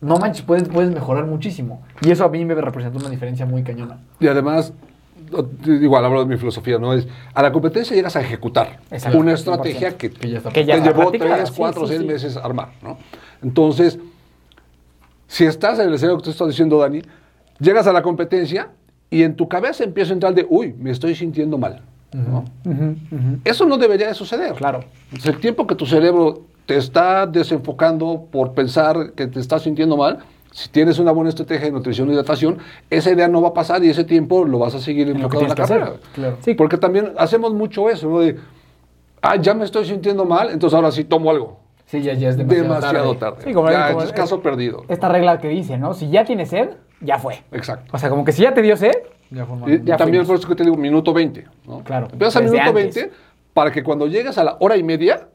[0.00, 1.82] No manches, puedes, puedes mejorar muchísimo.
[2.02, 3.98] Y eso a mí me representó una diferencia muy cañona.
[4.18, 4.72] Y además,
[5.66, 6.94] igual hablo de mi filosofía, ¿no?
[6.94, 9.34] Es, a la competencia llegas a ejecutar Exacto, una 100%.
[9.34, 10.50] estrategia que, Que ya está.
[10.50, 12.06] Que ya te llevó tres, sí, cuatro, sí, seis sí.
[12.06, 12.98] meses armar, ¿no?
[13.42, 13.98] Entonces,
[15.26, 17.02] si estás en el escenario que tú estás diciendo, Dani,
[17.58, 18.70] llegas a la competencia
[19.10, 21.82] y en tu cabeza empieza a entrar de, uy, me estoy sintiendo mal,
[22.12, 22.44] ¿no?
[23.44, 24.54] Eso no debería de suceder.
[24.54, 24.84] Claro.
[25.10, 29.96] Entonces, el tiempo que tu cerebro te está desenfocando por pensar que te estás sintiendo
[29.96, 30.18] mal,
[30.52, 32.58] si tienes una buena estrategia de nutrición y hidratación,
[32.90, 35.28] esa idea no va a pasar y ese tiempo lo vas a seguir En lo
[35.28, 35.96] que enfocado en la tienes que carrera.
[35.98, 36.12] hacer.
[36.14, 36.36] Claro.
[36.40, 38.20] Sí, Porque también hacemos mucho eso, ¿no?
[38.20, 38.36] De,
[39.22, 41.58] ah, ya me estoy sintiendo mal, entonces ahora sí tomo algo.
[41.86, 43.18] Sí, ya, ya es demasiado, Demasiado, tarde.
[43.36, 43.44] tarde.
[43.48, 44.84] Sí, como- ya, como- es caso perdido.
[44.88, 45.94] esta regla que dice, ¿no?
[45.94, 47.42] Si ya tienes sed, ya fue.
[47.52, 47.90] Exacto.
[47.92, 48.92] O sea, como que si ya te dio sed,
[49.30, 49.68] Ya fue mal.
[49.72, 50.26] y ya también fuimos.
[50.26, 51.46] por eso que te digo minuto 20.
[51.66, 51.82] ¿no?
[51.82, 52.94] Claro, Empiezas al minuto antes.
[52.94, 53.10] 20
[53.54, 55.28] para que cuando llegues a la hora y media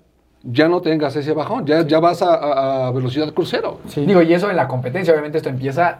[0.45, 3.79] ya no tengas ese bajón, ya, ya vas a, a- a velocidad crucero.
[3.87, 4.05] Sí.
[4.05, 5.99] Digo, y eso en la competencia, obviamente esto empieza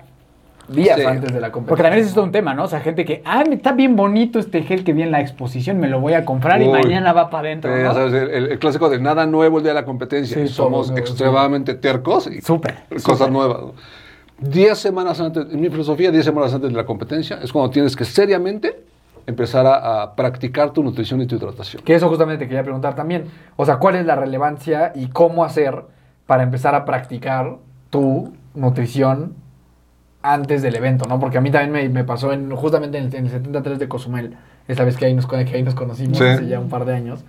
[0.67, 1.05] días Sí.
[1.05, 1.69] antes de la competencia.
[1.69, 2.63] Porque también es todo un tema, ¿no?
[2.63, 5.79] O sea, gente que, ah, está bien bonito este gel que vi en la exposición,
[5.79, 7.71] me lo voy a comprar y mañana va para adentro.
[7.75, 7.89] Eh, ¿no?
[7.89, 10.37] ya sabes, el, clásico de nada nuevo el día de la competencia.
[10.37, 12.77] Sí, Somos nuevo, extremadamente tercos y Súper.
[13.03, 13.59] cosas nuevas.
[14.39, 17.95] Diez semanas antes, en mi filosofía, diez semanas antes de la competencia es cuando tienes
[17.95, 18.75] que seriamente
[19.27, 21.83] empezar a, a practicar tu nutrición y tu hidratación.
[21.83, 23.25] Que eso justamente te quería preguntar también.
[23.55, 25.83] O sea, ¿cuál es la relevancia y cómo hacer
[26.27, 27.57] para empezar a practicar
[27.89, 29.33] tu nutrición
[30.21, 31.19] antes del evento, ¿no?
[31.19, 33.87] Porque a mí también me, me pasó en, justamente en el, en el 73 de
[33.87, 36.23] Cozumel, esa vez que ahí nos, que ahí nos conocimos Sí.
[36.23, 37.23] hace ya un par de años,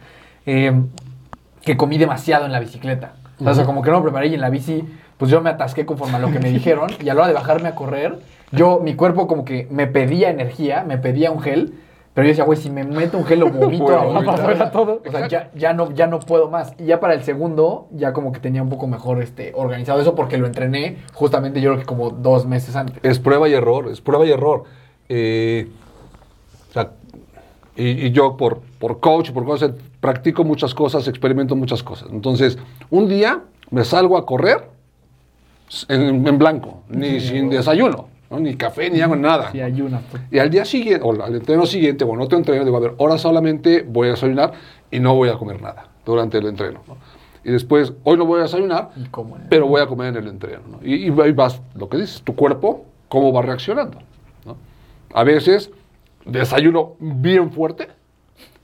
[0.47, 0.72] eh,
[1.62, 3.12] que comí demasiado en la bicicleta.
[3.38, 4.82] O sea, o sea, como que no me preparé y en la bici,
[5.18, 7.34] pues yo me atasqué conforme a lo que me dijeron y a la hora de
[7.34, 8.18] bajarme a correr,
[8.53, 11.74] yo, mi cuerpo como que me pedía energía, me pedía un gel,
[12.17, 14.71] pero yo decía, güey, si me meto un gel lo vomito Voy a para afuera
[14.71, 15.03] todo.
[15.07, 16.73] O sea, ya, ya, no, ya no puedo más.
[16.79, 20.14] Y ya para el segundo, ya como que tenía un poco mejor este, organizado eso
[20.14, 22.99] porque lo entrené justamente yo creo que como dos meses antes.
[23.03, 24.64] Es prueba y error, es prueba y error.
[25.11, 25.69] Eh,
[26.71, 26.93] o sea,
[27.77, 32.09] y, y yo por, por coach, por cosas, practico muchas cosas, experimento muchas cosas.
[32.11, 32.57] Entonces,
[32.89, 34.71] un día me salgo a correr
[35.91, 38.41] en, en blanco, ni sin desayuno, ¿no?
[38.41, 39.51] ni café, ni hago nada.
[39.53, 40.03] Sí, ayunas.
[40.11, 40.18] tú.
[40.30, 42.95] Y al día siguiente, o al entreno siguiente, o en otro entreno, digo, a ver,
[42.99, 44.53] ahora solamente voy a desayunar
[44.91, 46.80] y no voy a comer nada durante el entreno.
[46.87, 46.97] ¿no?
[47.45, 49.05] Y después, hoy no voy a desayunar, ¿Y
[49.49, 50.62] pero voy a comer en el entreno.
[50.70, 50.87] ¿no?
[50.87, 53.99] Y, ahí vas, lo que dices, tu cuerpo, cómo va reaccionando.
[54.45, 54.57] ¿no?
[55.14, 55.70] A veces
[56.24, 57.89] desayuno bien fuerte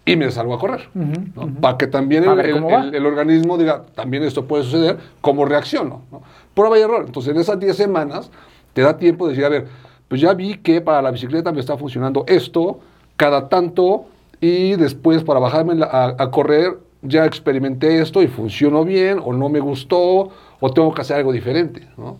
[0.04, 0.88] y me salgo a correr.
[0.94, 1.48] ¿no?
[1.60, 2.56] Para que también el, el-
[2.88, 6.02] el- el organismo diga, también esto puede suceder, cómo reacciono.
[6.10, 6.22] ¿no?
[6.54, 7.04] Prueba y error.
[7.06, 8.30] Entonces, en esas 10 semanas
[8.72, 9.66] te da tiempo de decir, a ver,
[10.08, 12.80] pues ya vi que para la bicicleta me está funcionando esto,
[13.16, 14.06] cada tanto,
[14.40, 19.48] y después para bajarme a, a correr ya experimenté esto y funcionó bien, o no
[19.48, 21.88] me gustó, o tengo que hacer algo diferente.
[21.96, 22.18] ¿no?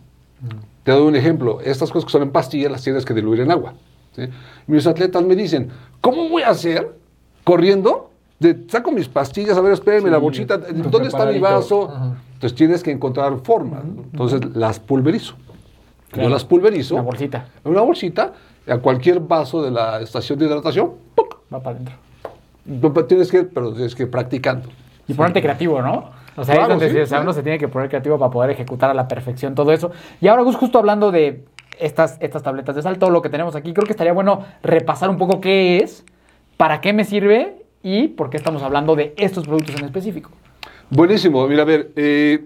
[0.82, 1.60] Te doy un ejemplo.
[1.60, 3.74] Estas cosas que son en pastillas las tienes que diluir en agua.
[4.16, 4.22] ¿sí?
[4.66, 6.92] Mis atletas me dicen, ¿cómo voy a hacer
[7.44, 11.90] corriendo de, saco mis pastillas, a ver, espérenme, la bolsita, ¿dónde está mi vaso?
[11.94, 12.16] Ajá.
[12.34, 13.82] Entonces tienes que encontrar forma.
[13.84, 14.02] ¿no?
[14.02, 15.36] Entonces las pulverizo.
[16.12, 16.28] Claro.
[16.28, 17.46] Yo las pulverizo La bolsita.
[17.64, 18.32] en una bolsita
[18.68, 20.92] a cualquier vaso de la estación de hidratación.
[21.16, 21.38] ¡puc!
[21.52, 21.94] Va para adentro.
[22.64, 24.68] No, Tienes que, pero tienes que ir practicando.
[25.08, 26.10] Y ponerte creativo, ¿no?
[26.36, 27.22] O sea, ahí es Claro, donde sí, sí, o sea, sí.
[27.24, 29.90] uno se tiene que poner creativo para poder ejecutar a la perfección todo eso.
[30.20, 31.44] Y ahora, Gus, justo hablando de
[31.80, 35.18] estas, estas tabletas de salto, lo que tenemos aquí, creo que estaría bueno repasar un
[35.18, 36.04] poco qué es,
[36.56, 40.30] para qué me sirve y por qué estamos hablando de estos productos en específico.
[40.90, 41.46] Buenísimo.
[41.48, 42.44] Mira, a ver, eh,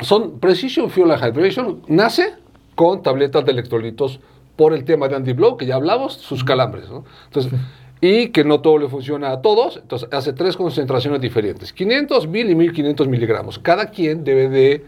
[0.00, 2.34] son Precision Fuel and Hydration, nace
[2.74, 4.20] con tabletas de electrolitos
[4.56, 7.04] por el tema de Andy Blow, que ya hablamos, sus calambres, ¿no?
[7.26, 7.52] Entonces,
[8.00, 12.50] y que no todo le funciona a todos, entonces hace tres concentraciones diferentes, 500, 1000
[12.50, 13.58] y 1500 miligramos.
[13.58, 14.84] Cada quien debe de,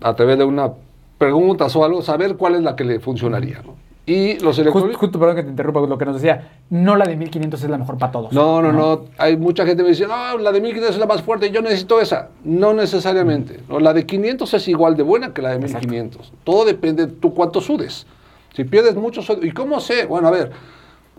[0.00, 0.72] a través de una
[1.16, 3.87] pregunta o algo, saber cuál es la que le funcionaría, ¿no?
[4.08, 5.00] Y los Justo, electrolitos...
[5.00, 7.76] justo, perdón que te interrumpa, lo que nos decía, no la de 1500 es la
[7.76, 8.32] mejor para todos.
[8.32, 11.06] No, no, no, Hay mucha gente que me dice, no, la de 1500 es la
[11.06, 12.30] más fuerte, yo necesito esa.
[12.42, 13.60] No necesariamente.
[13.68, 16.32] No, la de 500 es igual de buena que la de 1500.
[16.42, 18.06] Todo depende de tú cuánto sudes.
[18.54, 20.06] Si pierdes mucho sudo, ¿y cómo sé?
[20.06, 20.52] Bueno, a ver,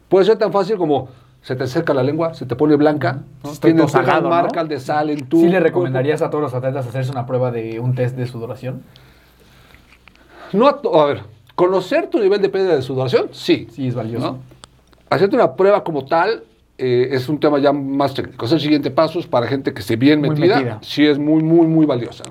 [0.07, 1.09] puede ser tan fácil como
[1.43, 3.51] se te seca la lengua, se te pone blanca, ¿no?
[3.51, 4.29] Tienes todo salado, ¿no?
[4.29, 7.51] marcas de sal en tu ¿Sí le recomendarías a todos los atletas hacerse una prueba
[7.51, 8.81] de un test de sudoración?
[10.53, 11.21] No, a, a ver,
[11.59, 13.67] conocer tu nivel de pérdida de sudoración, sí.
[13.69, 14.25] Sí, es valioso.
[14.25, 14.39] ¿no?
[15.09, 16.43] Hacerte una prueba como tal
[16.77, 18.45] eh, es un tema ya más técnico.
[18.45, 20.79] Es el siguiente paso es para gente que esté bien metida, metida.
[20.81, 22.23] sí es muy, muy, muy valiosa.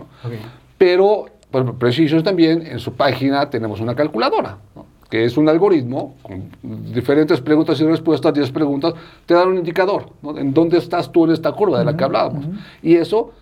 [0.79, 4.87] Pero, por ejemplo, Precision también, en su página tenemos una calculadora, ¿no?
[5.11, 6.51] que es un algoritmo con
[6.95, 8.95] diferentes preguntas y respuestas, 10 preguntas,
[9.27, 10.39] te dan un indicador, ¿no?
[10.39, 12.47] En dónde estás tú en esta curva de la que hablábamos.
[12.83, 13.33] Y eso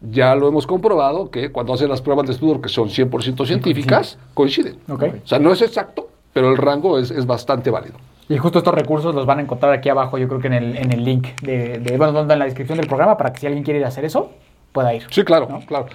[0.00, 4.18] ya lo hemos comprobado que cuando hacen las pruebas de estudio, que son 100% científicas,
[4.34, 4.78] coinciden.
[4.88, 7.96] O sea, no es exacto, pero el rango es, es bastante válido.
[8.28, 10.76] Y justo estos recursos los van a encontrar aquí abajo, yo creo que en el,
[10.76, 13.64] en el link de, de bueno, en la descripción del programa, para que si alguien
[13.64, 14.32] quiere ir a hacer eso,
[14.72, 15.04] pueda ir.
[15.10, 15.86] Sí, claro, claro.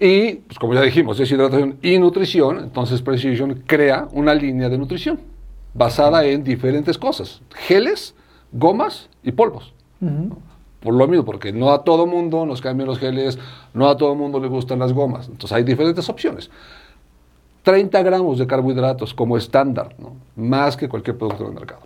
[0.00, 4.78] Y, pues, como ya dijimos, es hidratación y nutrición, entonces Precision crea una línea de
[4.78, 5.20] nutrición
[5.74, 8.14] basada en diferentes cosas, geles,
[8.50, 9.72] gomas y polvos.
[10.80, 13.38] Por lo mismo, porque no a todo mundo nos cambian los geles,
[13.74, 15.28] no a todo mundo le gustan las gomas.
[15.28, 16.50] Entonces hay diferentes opciones.
[17.62, 20.16] 30 gramos de carbohidratos como estándar, ¿no?
[20.36, 21.82] más que cualquier producto del mercado.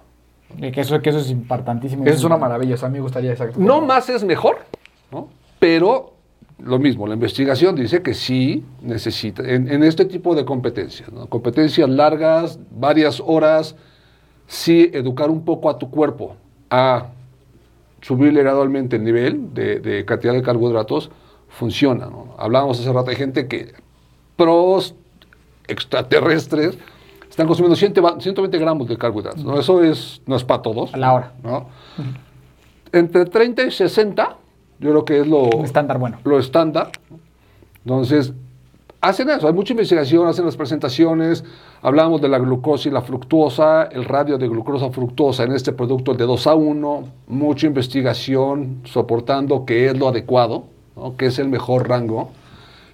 [0.56, 2.04] Y que eso, que eso es importantísimo.
[2.04, 3.58] Eso es una maravilla, o sea, a mí me gustaría exacto.
[3.58, 4.58] No más es mejor,
[5.10, 5.28] ¿no?
[5.58, 6.12] pero
[6.58, 11.26] lo mismo, la investigación dice que sí necesita, en, en este tipo de competencias, ¿no?
[11.26, 13.74] competencias largas, varias horas,
[14.46, 16.36] sí educar un poco a tu cuerpo
[16.70, 17.06] a
[18.04, 21.10] subirle gradualmente el nivel de, de cantidad de carbohidratos,
[21.48, 22.06] funciona.
[22.06, 22.34] ¿no?
[22.38, 23.72] Hablábamos hace rato de gente que
[24.36, 24.94] pros
[25.66, 26.76] extraterrestres
[27.30, 29.42] están consumiendo 100 va- 120 gramos de carbohidratos.
[29.44, 29.58] ¿no?
[29.58, 30.92] Eso es, no es para todos.
[30.92, 31.32] A la hora.
[31.42, 31.68] ¿no?
[32.92, 34.36] Entre 30 y 60,
[34.80, 36.18] yo creo que es lo, estándar bueno.
[36.24, 36.90] lo estándar.
[37.84, 38.32] Entonces,
[39.08, 41.44] hacen eso, hay mucha investigación, hacen las presentaciones,
[41.82, 46.14] hablamos de la glucosa y la fructuosa, el radio de glucosa fructosa en este producto
[46.14, 50.64] de 2 a 1, mucha investigación soportando que es lo adecuado,
[50.96, 51.16] ¿no?
[51.18, 52.30] que es el mejor rango.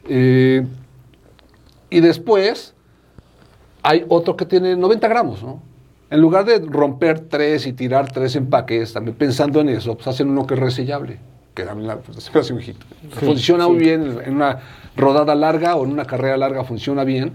[0.08, 0.66] Eh,
[1.90, 2.74] y después
[3.82, 5.62] hay otro que tiene 90 gramos, ¿no?
[6.11, 10.28] En lugar de romper tres y tirar tres empaques, también pensando en eso, pues hacen
[10.28, 11.20] uno que es resellable.
[11.54, 12.84] Que también la, pues, se me hace un hijito.
[13.12, 14.58] funciona muy bien en, en una
[14.97, 17.32] rodada larga o en una carrera larga, funciona bien.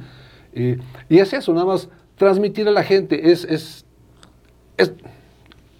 [0.54, 0.78] Eh,
[1.10, 3.32] y es eso, nada más transmitir a la gente.
[3.32, 3.86] Es, es,
[4.78, 4.94] es,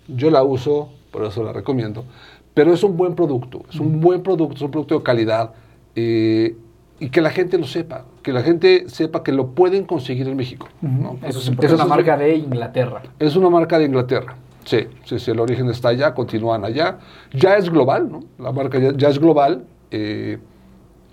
[0.08, 2.06] yo la uso, por eso la recomiendo.
[2.54, 5.54] Pero es un buen producto, es un buen producto, es un producto de calidad.
[5.96, 6.56] eh,
[6.98, 10.38] y que la gente lo sepa, que la gente sepa que lo pueden conseguir en
[10.38, 10.70] México.
[10.82, 11.18] ¿no?
[11.24, 13.02] Eso es Es una marca de Inglaterra.
[13.20, 14.38] Es una marca de Inglaterra.
[14.64, 17.00] Sí, sí, sí, el origen está allá, continúan allá.
[17.34, 18.24] Ya es global, ¿no?
[18.40, 19.66] La marca ya, ya es global.
[19.92, 20.40] eh,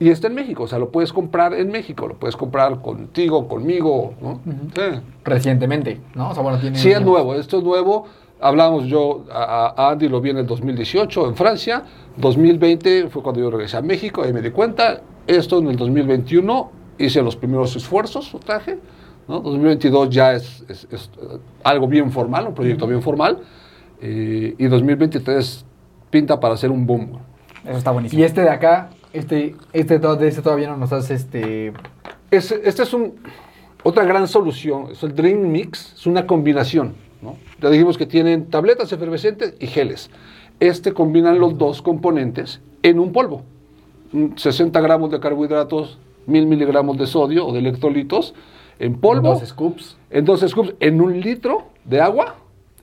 [0.02, 3.46] y está en México, o sea, lo puedes comprar en México, lo puedes comprar contigo,
[3.48, 4.40] conmigo, ¿no?
[4.74, 5.00] Sí.
[5.24, 6.30] Recientemente, ¿no?
[6.30, 6.76] O sea, bueno, tiene.
[6.78, 8.04] Sí, es nuevo, esto es nuevo.
[8.40, 11.84] Hablamos, yo a, a Andy lo vi en el 2018 en Francia,
[12.16, 15.00] 2020 fue cuando yo regresé a México, ahí me di cuenta.
[15.26, 18.78] Esto en el 2021 hice los primeros esfuerzos, lo traje.
[19.28, 19.38] ¿no?
[19.40, 23.38] 2022 ya es, es- es, eh, algo bien formal, un proyecto bien formal.
[24.00, 25.64] eh, y 2023
[26.10, 27.18] pinta para ser un boom.
[27.64, 28.20] Eso está buenísimo.
[28.20, 31.72] Y este de acá, este, este, este todavía no nos hace este.
[32.30, 33.14] Es, esta es un,
[33.82, 36.94] otra gran solución, es el Dream Mix, es una combinación.
[37.20, 37.36] ¿no?
[37.60, 40.10] Ya dijimos que tienen tabletas efervescentes y geles.
[40.60, 43.42] Este combinan los dos componentes en un polvo.
[44.12, 48.34] Mm, 60 gramos de carbohidratos, 1000 miligramos de sodio o de electrolitos
[48.78, 49.34] en polvo.
[49.34, 49.96] Dos scoops.
[50.10, 52.36] en dos scoops, en un litro de agua.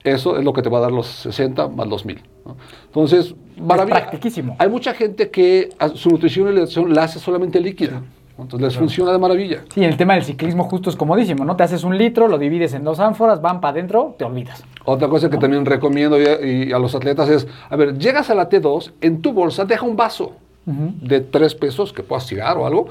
[0.04, 2.22] Eso es lo que te va a dar los 60 más los 1000.
[2.46, 2.58] ¿No?
[2.86, 4.10] Entonces, maravilla.
[4.58, 8.02] Hay mucha gente que su nutrición y alimentación la hace solamente líquida.
[8.38, 9.64] Entonces les funciona de maravilla.
[9.74, 11.58] Sí, el tema del ciclismo justo es comodísimo, ¿no?
[11.58, 14.64] Te haces un litro, lo divides en dos ánforas, van para adentro, te olvidas.
[14.86, 18.36] Otra cosa que también recomiendo y, y a los atletas es, a ver, llegas a
[18.36, 20.36] la T2, en tu bolsa deja un vaso
[20.66, 22.90] de tres pesos que puedas tirar o algo,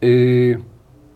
[0.00, 0.58] eh,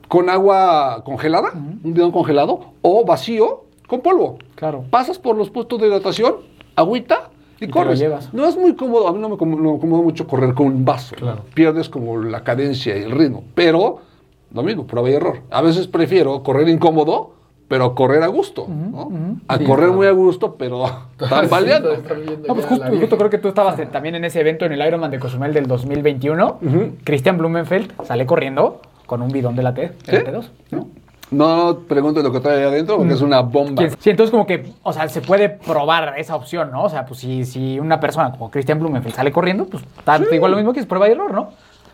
[0.09, 4.39] con agua congelada, un bidón congelado, o vacío con polvo.
[4.55, 4.85] Claro.
[4.91, 6.37] Pasas por los puestos de hidratación,
[6.75, 7.31] agüita
[7.61, 7.99] y, te corres.
[8.01, 8.33] lo llevas.
[8.35, 10.67] No es muy cómodo, a mí no me, como- no me acomoda mucho correr con
[10.67, 11.15] un vaso.
[11.55, 14.01] Pierdes como la cadencia y el ritmo, pero
[14.53, 15.41] lo mismo, prueba y error.
[15.51, 17.35] A veces prefiero correr incómodo,
[17.69, 19.11] pero correr a gusto, ¿no?
[19.47, 19.93] A Sí, correr claro.
[19.95, 20.85] muy a gusto, pero
[21.21, 25.19] No, pues justo, creo que tú estabas también en ese evento en el Ironman de
[25.21, 26.59] Cozumel del 2021.
[27.05, 30.13] Christian Blumenfeld sale corriendo con un bidón de la T, ¿Sí?
[30.17, 30.49] T2.
[30.73, 30.89] ¿no?
[31.31, 33.89] No preguntes lo que trae ahí adentro, porque es una bomba.
[33.89, 36.83] Sí, sí, entonces como que, o sea, se puede probar esa opción, ¿no?
[36.85, 40.51] O sea, pues si, si una persona como Christian Blumenfeld sale corriendo, pues está igual
[40.51, 41.51] lo mismo que es prueba y error, ¿no?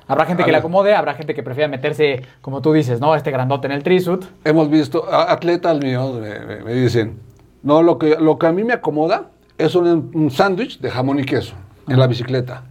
[0.08, 3.14] Habrá gente que le acomode, habrá gente que prefiera meterse, como tú dices, ¿no?
[3.14, 4.24] Este grandote en el trisuit.
[4.44, 7.18] Hemos visto, atletas míos me, me- me dicen,
[7.62, 9.24] no, lo que, lo que a mí me acomoda
[9.58, 11.54] es un, un sándwich de jamón y queso
[11.88, 12.62] en la bicicleta.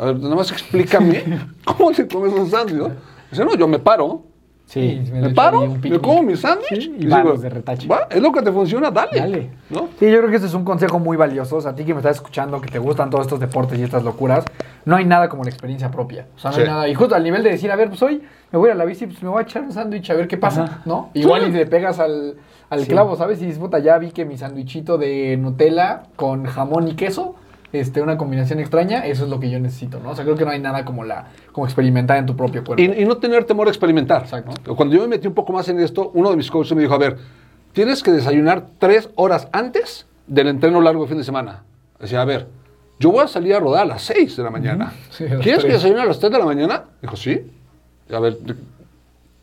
[0.00, 1.22] A ver, nada más explícame
[1.64, 2.90] cómo te comes un sándwich.
[3.30, 4.22] Dice, no, yo me paro,
[4.74, 5.02] Sí.
[5.12, 7.86] Me paro, un me como mi sándwich Sí, y digo, vamos de retache.
[7.86, 9.20] "Va, es lo que te funciona, dale.
[9.20, 9.50] Dale.
[9.70, 9.88] ¿no?
[10.00, 11.56] Sí, yo creo que ese es un consejo muy valioso.
[11.56, 13.84] O sea, a ti que me estás escuchando, que te gustan todos estos deportes y
[13.84, 14.44] estas locuras,
[14.84, 16.26] no hay nada como la experiencia propia.
[16.34, 16.88] O sea, no hay nada.
[16.88, 18.20] Y justo al nivel de decir, a ver, pues hoy
[18.50, 20.36] me voy a la bici, pues me voy a echar un sándwich a ver qué
[20.38, 20.82] pasa, Ajá.
[20.86, 21.10] ¿no?
[21.14, 22.34] Igual y te pegas al,
[22.68, 23.40] al clavo, ¿sabes?
[23.42, 27.36] Y dices, puta, ya vi que mi sándwichito de Nutella con jamón y queso,
[27.74, 30.10] este, una combinación extraña, eso es lo que yo necesito, ¿no?
[30.10, 32.82] O sea, creo que no hay nada como la, como experimentar en tu propio cuerpo.
[32.82, 34.22] Y, y no tener temor a experimentar.
[34.22, 34.52] Exacto.
[34.66, 34.76] ¿no?
[34.76, 36.94] Cuando yo me metí un poco más en esto, uno de mis coaches me dijo,
[36.94, 37.16] a ver,
[37.72, 41.62] tienes que desayunar tres horas antes del entreno largo de fin de semana.
[42.00, 42.46] Decía, a ver,
[42.98, 44.92] yo voy a salir a rodar a las seis de la mañana.
[45.10, 46.84] Sí, ¿Quieres que desayune a las tres de la mañana?
[47.02, 47.40] Dijo, sí.
[48.12, 48.38] A ver,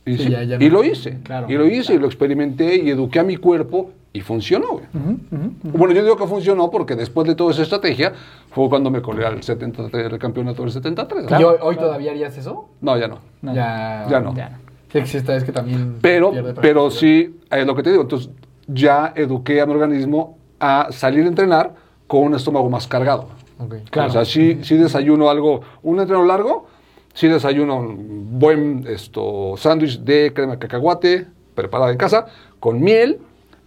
[0.06, 0.30] y, Sí, sí.
[0.32, 1.20] ya- ya y no- lo hice.
[1.24, 4.68] claro, y lo hice y lo experimenté y eduqué a mi cuerpo y funcionó.
[4.74, 4.86] güey.
[4.94, 5.78] Ujú, ujú.
[5.78, 8.14] Bueno, yo digo que funcionó porque después de toda esa estrategia
[8.50, 11.26] fue cuando me colé al 73, el campeonato del 73.
[11.40, 12.70] ¿Y hoy, hoy todavía harías eso?
[12.82, 13.20] No, ya no.
[13.42, 13.54] No.
[13.54, 14.36] Ya, Ya no.
[14.36, 14.58] Ya no.
[14.92, 16.00] Sí, existe, es que también.
[16.02, 18.02] Pero, pero sí, es lo que te digo.
[18.02, 18.30] Entonces,
[18.68, 21.74] ya eduqué a mi organismo a salir a entrenar
[22.08, 23.30] con un estómago más cargado.
[23.58, 23.76] Ok.
[23.90, 24.10] Claro.
[24.10, 26.66] O sea, sí, sí desayuno algo, un entreno largo,
[27.14, 32.26] sí desayuno un buen esto, sándwich de crema de cacahuate preparada en casa,
[32.60, 33.20] con miel,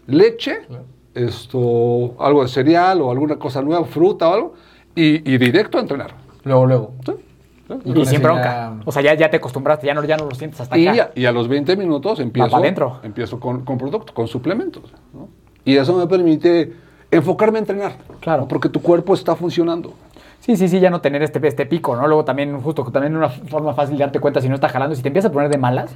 [0.07, 0.61] leche,
[1.14, 4.55] esto, algo de cereal o alguna cosa nueva, fruta o algo,
[4.94, 6.14] y, y directo a entrenar.
[6.44, 6.92] Luego, luego.
[7.05, 7.12] ¿Sí?
[7.86, 8.44] Y, sin bronca.
[8.44, 10.86] ya- O sea, ya, ya te acostumbraste, ya no, ya no lo sientes hasta Y,
[10.86, 11.11] acá.
[11.14, 14.82] a- y a los 20 minutos empiezo, empiezo con, con productos, con suplementos.
[15.14, 15.28] ¿no?
[15.64, 16.74] Y eso me permite
[17.11, 17.92] enfocarme a entrenar.
[18.20, 18.42] Claro.
[18.42, 18.48] ¿no?
[18.48, 19.94] Porque tu cuerpo está funcionando.
[20.40, 22.07] Sí, sí, sí, ya no tener este, este pico, ¿no?
[22.07, 25.00] Luego también, justo, también una forma fácil de darte cuenta si no está jalando, si
[25.00, 25.90] te empiezas a poner de malas,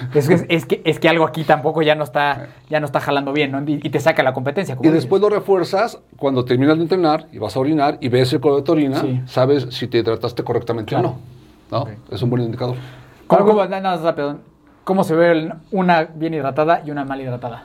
[0.14, 3.00] es que, es, que, es que algo aquí tampoco ya no está, ya no está
[3.00, 3.62] jalando bien, ¿no?
[3.62, 4.76] Y, y te saca la competencia.
[4.76, 5.04] como Y dices.
[5.04, 8.62] después lo refuerzas cuando terminas de entrenar y vas a orinar y ves el color
[8.64, 9.20] de orina, Sí.
[9.26, 11.16] sabes si te hidrataste correctamente Claro.
[11.70, 11.84] o no.
[11.84, 11.90] ¿no?
[12.10, 12.76] Es un buen indicador.
[13.26, 14.38] ¿Cómo, cómo- nada más rápido,
[14.84, 17.64] ¿Cómo se ve el- una bien hidratada y una mal hidratada?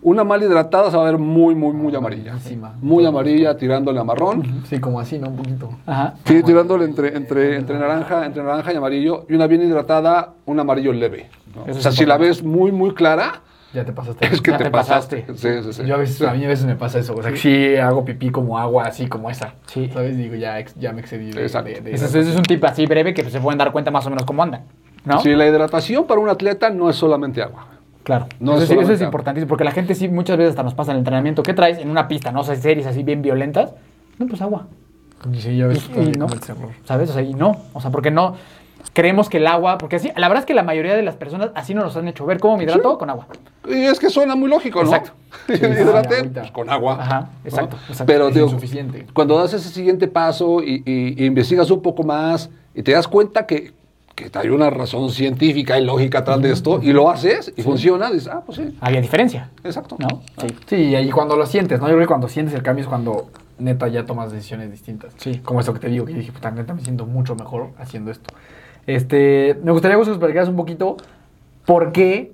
[0.00, 2.30] Una mal hidratada se va a ver muy, muy, muy amarilla.
[2.32, 2.74] Amarilísima.
[2.80, 4.62] Muy amarilla, tirándole a marrón.
[4.68, 5.28] Sí, como así, ¿no?
[5.28, 5.70] Un poquito.
[5.86, 6.14] Ajá.
[6.24, 9.26] Sí, tirándole entre, entre, entre, naranja, entre naranja y amarillo.
[9.28, 11.28] Y una bien hidratada, un amarillo leve.
[11.54, 11.70] ¿no?
[11.72, 13.42] O sea, si la ves muy, muy clara,
[13.74, 14.24] Ya te pasaste.
[14.26, 15.16] es que Ya te, te pasaste.
[15.22, 15.62] pasaste.
[15.62, 15.88] Sí, sí, sí.
[15.88, 17.14] Yo a veces, a mí a veces me pasa eso.
[17.16, 19.54] O sea, que sí hago pipí como agua, así como esa.
[19.66, 19.90] Sí.
[19.92, 20.16] ¿Sabes?
[20.16, 21.70] Digo, ya, ya me excedí de, Exacto.
[21.70, 23.72] de- de- Ese, es- ese es un tip así breve que pues, se pueden dar
[23.72, 24.62] cuenta más o menos cómo andan,
[25.04, 25.18] ¿no?
[25.20, 27.66] Sí, la hidratación para un atleta no es solamente agua.
[28.08, 28.26] Claro.
[28.40, 30.62] No eso, es sí- eso es solamente- importantísimo, porque la gente sí muchas veces hasta
[30.62, 31.42] nos pasa en el entrenamiento.
[31.42, 32.40] ¿Qué traes en una pista, no?
[32.40, 33.74] O sea, series así bien violentas.
[34.18, 34.66] No, pues agua.
[35.30, 36.26] Y sí, yo a veces Y- no.
[36.84, 37.10] ¿Sabes?
[37.10, 37.56] O sea, y no.
[37.74, 38.34] O sea, porque no
[38.94, 41.50] creemos que el agua, porque así, la verdad es que la mayoría de las personas
[41.54, 42.38] así nos los han hecho ver.
[42.40, 42.96] ¿Cómo me hidrato?
[42.96, 43.26] Con agua.
[43.68, 44.86] Y es que suena muy lógico, ¿no?
[44.94, 45.12] Exacto.
[45.48, 46.40] Hidrate agüita.
[46.40, 46.96] pues, con agua.
[46.98, 47.28] Ajá, ¿no?
[47.44, 48.06] exacto, exacto.
[48.06, 49.06] Pero Es digo, insuficiente.
[49.12, 53.06] cuando das ese siguiente paso y, y- y investigas un poco más y te das
[53.06, 53.72] cuenta que,
[54.18, 58.10] que hay una razón científica y lógica atrás de esto y lo haces y funciona,
[58.10, 59.96] dices, ah, pues sí, Había diferencia, exacto.
[59.98, 60.22] ¿no?
[60.40, 60.46] Sí.
[60.66, 61.86] Sí, y cuando lo sientes, ¿no?
[61.86, 65.14] Yo creo que cuando sientes el cambio es cuando neta ya tomas decisiones distintas.
[65.18, 65.38] Sí.
[65.44, 68.34] Como eso que te digo, que dije, puta, neta me siento mucho mejor haciendo esto.
[68.86, 70.96] Este, me gustaría Gus, que nos platicaras un poquito
[71.64, 72.32] por qué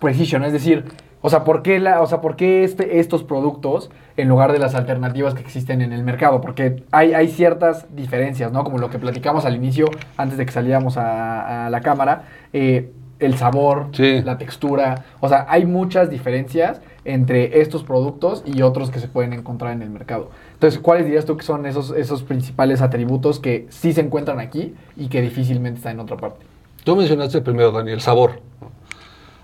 [0.00, 0.84] Precision, es decir,
[1.22, 4.58] o sea, por qué, la, o sea, por qué este, estos productos en lugar de
[4.58, 8.64] las alternativas que existen en el mercado, porque hay, hay ciertas diferencias, ¿no?
[8.64, 12.24] Como lo que platicamos al inicio, antes de que saliéramos a, a la cámara.
[12.52, 14.22] Eh, el sabor, Sí.
[14.22, 15.04] la textura.
[15.20, 19.82] O sea, hay muchas diferencias entre estos productos y otros que se pueden encontrar en
[19.82, 20.30] el mercado.
[20.54, 24.74] Entonces, ¿cuáles dirías tú que son esos, esos principales atributos que sí se encuentran aquí
[24.96, 26.46] y que difícilmente están en otra parte?
[26.82, 28.40] Tú mencionaste primero, Dani, el sabor.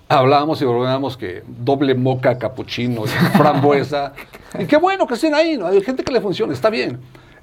[0.08, 3.02] Hablábamos y volvíamos que doble moca, capuchino,
[3.36, 4.12] frambuesa.
[4.58, 5.66] y qué bueno que estén ahí, ¿no?
[5.66, 6.98] Hay gente que le funciona, está bien.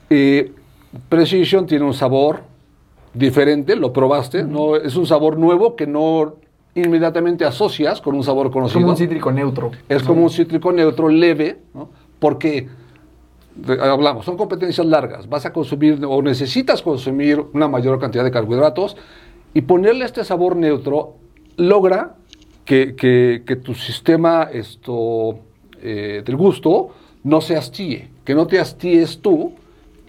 [0.10, 0.52] Eh,
[1.10, 2.42] Precision tiene un sabor
[3.14, 4.76] diferente, lo probaste, ¿no?
[4.78, 6.36] Es un sabor nuevo que no
[6.76, 8.82] inmediatamente asocias con un sabor Es conocido.
[8.82, 9.72] como un cítrico neutro.
[9.90, 11.90] Es como un cítrico neutro leve, ¿no?
[12.20, 12.68] porque
[13.82, 15.28] hablamos, son competencias largas.
[15.28, 18.96] Vas a consumir o necesitas consumir una mayor cantidad de carbohidratos
[19.54, 21.16] y ponerle este sabor neutro
[21.58, 22.16] logra
[22.66, 25.40] que, que- que tu sistema esto,
[25.82, 26.90] eh, del gusto
[27.24, 29.54] no se hastíe, que no te hastíes tú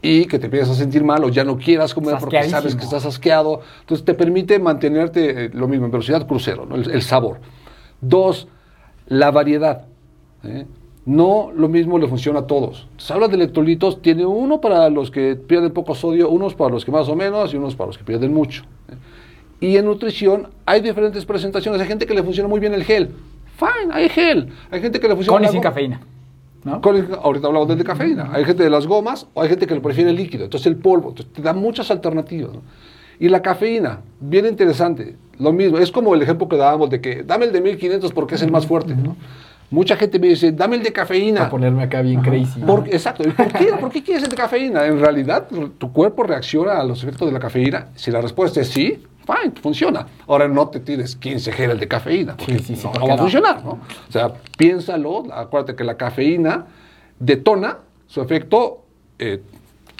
[0.03, 2.85] y que te empieces a sentir mal o ya no quieras comer porque sabes que
[2.85, 3.61] estás asqueado.
[3.81, 6.77] Entonces te permite mantenerte eh, lo mismo en velocidad crucero, ¿no?
[6.77, 7.39] el, el sabor.
[8.01, 8.49] Dos,
[9.07, 9.87] la variedad.
[10.45, 10.67] ¿eh?
[11.07, 12.87] No lo mismo le funciona a todos.
[12.99, 16.85] Se habla de electrolitos, tiene uno para los que pierden poco sodio, unos para los
[16.85, 18.63] que más o menos y unos para los que pierden mucho.
[18.91, 18.95] ¿eh?
[19.61, 21.81] Y en nutrición hay diferentes presentaciones.
[21.81, 23.11] Hay gente que le funciona muy bien el gel.
[23.57, 24.49] Fine, hay gel.
[24.71, 26.01] Hay gente que le funciona Con y sin cafeína.
[26.65, 26.81] ¿no?
[26.81, 28.31] con el- ahorita hablamos del de cafeína.
[28.33, 30.45] Hay gente de las gomas o hay gente que lo prefiere líquido.
[30.45, 31.11] Entonces el polvo.
[31.11, 32.53] Entonces, te da muchas alternativas.
[32.55, 32.63] ¿no?
[33.21, 35.17] Y la cafeína, bien interesante.
[35.39, 35.79] Lo mismo.
[35.79, 38.51] Es como el ejemplo que dábamos de que dame el de 1500 porque es el
[38.51, 38.95] más fuerte.
[38.95, 39.15] ¿no?
[39.71, 41.41] Mucha gente me dice, dame el de cafeína.
[41.41, 42.61] Para ponerme acá bien crazy.
[42.61, 43.23] Por- exacto.
[43.29, 44.87] ¿Y por qué, ¿Por qué quieres el de cafeína?
[44.87, 45.47] En realidad,
[45.79, 47.89] tu cuerpo reacciona a los efectos de la cafeína.
[47.95, 50.07] Si la respuesta es sí, fine, funciona.
[50.27, 53.07] Ahora no te tires 15 geles de cafeína, porque Sí, sí, sí, no, ¿por no
[53.07, 53.22] qué va a no?
[53.22, 53.64] funcionar.
[53.64, 53.70] ¿no?
[54.09, 56.66] O sea, piénsalo, acuérdate que la cafeína
[57.18, 58.83] detona su efecto
[59.18, 59.41] eh,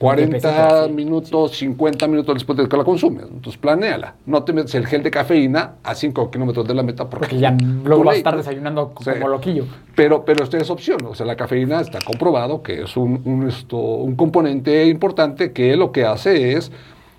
[0.01, 3.27] 40 Tiempecito, sí, minutos, 50 minutos después de que la consumes.
[3.31, 4.17] Entonces, planéala.
[4.27, 7.39] No te metes el gel de cafeína a 5 kilómetros de la meta porque, Porque
[7.39, 9.67] ya luego vas a estar desayunando como loquillo.
[9.95, 10.99] Pero, pero esta es opción.
[11.07, 15.77] O sea, la cafeína está comprobado que es un, un, esto, un componente importante que
[15.77, 16.73] lo que hace es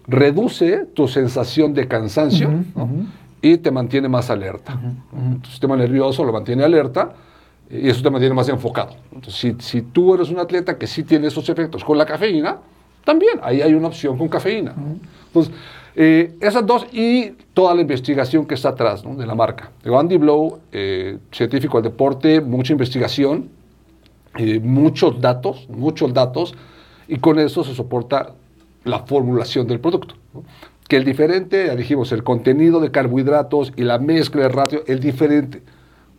[0.08, 2.88] reduce tu sensación de cansancio ¿no?
[3.41, 4.80] y te mantiene más alerta.
[5.41, 7.14] Tu sistema nervioso lo mantiene alerta
[7.70, 8.95] y eso te mantiene más enfocado.
[9.12, 12.58] Entonces, si, si tú eres un atleta que sí tiene esos efectos con la cafeína,
[13.03, 14.74] también ahí hay una opción con cafeína.
[15.28, 15.53] Entonces,
[15.95, 19.16] eh, esas dos y toda la investigación que está atrás ¿no?
[19.16, 19.72] de la marca.
[19.86, 23.49] Andy Blow, eh, científico del deporte, mucha investigación,
[24.38, 26.53] eh, muchos datos, muchos datos,
[27.08, 28.34] y con eso se soporta
[28.86, 30.16] la formulación del producto.
[30.34, 30.44] ¿no?
[30.88, 35.00] Que el diferente, ya dijimos, el contenido de carbohidratos y la mezcla de ratio, el
[35.00, 35.62] diferente,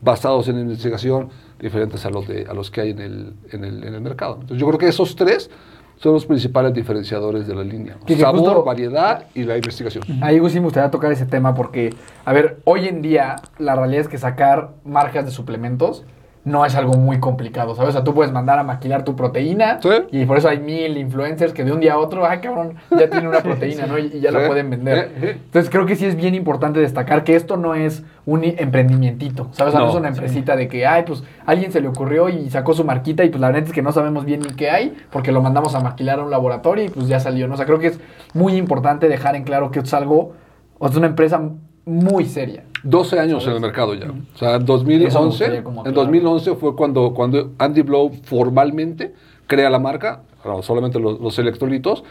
[0.01, 1.29] basados en investigación,
[1.61, 4.35] diferentes a los, de, a los que hay en el, en, el, en el mercado.
[4.35, 5.51] Entonces yo creo que esos tres
[5.99, 7.97] son los principales diferenciadores de la línea.
[8.05, 10.05] Que- Sabor, justo- variedad y la investigación.
[10.21, 11.95] Ahí sí me gustaría tocar ese tema porque,
[12.25, 16.05] a ver, hoy en día la realidad es que sacar marcas de suplementos
[16.47, 17.91] no es algo muy complicado, ¿sabes?
[17.91, 19.89] O sea, tú puedes mandar a maquilar tu proteína Sí.
[20.13, 23.11] y por eso hay mil influencers que de un día a otro, ay cabrón, ya
[23.11, 23.99] tienen una proteína, ¿no?
[23.99, 24.37] Y, y ya Sí.
[24.37, 25.11] la pueden vender.
[25.45, 29.75] Entonces creo que sí es bien importante destacar que esto no es un emprendimientito, ¿sabes?
[29.75, 29.89] No, No.
[29.91, 33.25] es una empresita de que, ay, pues alguien se le ocurrió y sacó su marquita
[33.25, 35.75] y pues la verdad es que no sabemos bien ni qué hay porque lo mandamos
[35.75, 37.55] a maquilar a un laboratorio y pues ya salió, ¿no?
[37.55, 38.01] O sea, creo que es
[38.35, 40.35] muy importante dejar en claro que es algo,
[40.79, 41.41] o sea, una empresa
[41.85, 42.63] muy seria.
[42.89, 44.11] 12 años en el mercado ya.
[44.11, 46.07] O sea, en Eso me 2011, gustaría como en aclarar.
[46.13, 49.15] 2011 fue cuando, cuando Andy Blow formalmente
[49.47, 50.23] crea la marca,
[50.63, 52.05] solamente los, los electrolitos.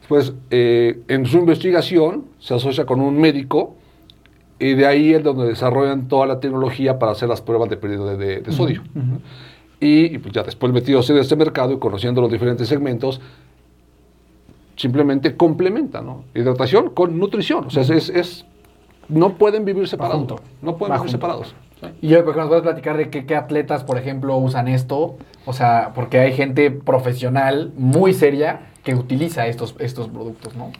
[0.00, 3.76] Después, eh, en su investigación, se asocia con un médico
[4.58, 8.04] y de ahí es donde desarrollan toda la tecnología para hacer las pruebas de pérdida
[8.04, 8.82] de, de- de sodio.
[9.80, 13.20] Y, y, pues ya después metidos en este mercado y conociendo los diferentes segmentos,
[14.76, 16.24] simplemente complementa, ¿no?
[16.34, 17.66] Hidratación con nutrición.
[17.66, 18.44] O sea, es, es-
[19.08, 20.18] no pueden vivir separados.
[20.18, 20.36] junto.
[20.62, 21.12] No pueden vivir junto.
[21.12, 21.54] separados.
[22.00, 25.16] Y yo, porque nos puedes platicar de qué, qué atletas, por ejemplo, usan esto.
[25.46, 30.70] O sea, porque hay gente profesional muy seria que utiliza estos, estos productos, ¿no?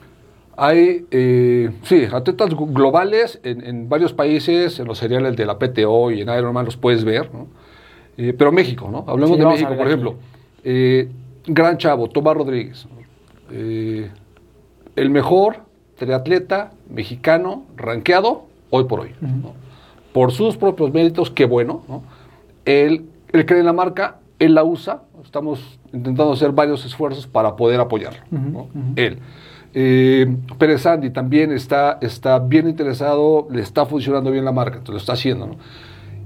[0.56, 6.10] Hay, eh, sí, atletas globales en, en varios países, en los seriales de la PTO
[6.12, 7.48] y en Ironman los puedes ver, ¿no?
[8.16, 9.04] Eh, pero México, ¿no?
[9.08, 10.14] Hablemos Sí, de México, por ejemplo.
[10.62, 11.08] Eh,
[11.46, 12.86] gran chavo, Tomás Rodríguez.
[13.50, 15.62] el mejor
[16.06, 19.10] triatleta mexicano rankeado hoy por hoy.
[19.20, 19.52] ¿no?
[20.12, 21.82] Por sus propios méritos, qué bueno.
[21.88, 22.02] ¿no?
[22.64, 25.02] Él, él cree en la marca, él la usa.
[25.24, 28.20] Estamos intentando hacer varios esfuerzos para poder apoyarlo.
[28.30, 28.68] ¿no?
[28.96, 29.18] Él.
[29.74, 34.92] Eh, Pérez Andy también está, está bien interesado, le está funcionando bien la marca, entonces
[34.94, 35.46] lo está haciendo.
[35.46, 35.56] ¿no?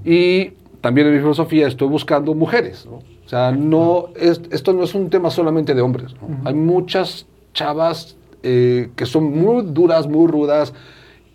[0.03, 0.51] Y
[0.81, 2.85] también en mi filosofía estoy buscando mujeres.
[2.85, 2.95] ¿no?
[2.97, 6.13] O sea, no, es- esto no es un tema solamente de hombres.
[6.15, 6.27] ¿no?
[6.45, 8.17] Hay muchas chavas
[8.49, 10.73] eh, que son muy duras, muy rudas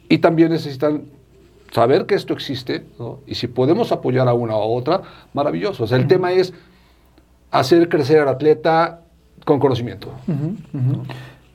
[0.08, 1.02] y también necesitan
[1.70, 3.18] saber que esto existe, ¿no?
[3.26, 5.02] y si podemos apoyar a una u otra,
[5.34, 5.84] maravilloso.
[5.84, 6.54] O sea, el tema es
[7.50, 9.02] hacer crecer al atleta
[9.44, 10.08] con conocimiento.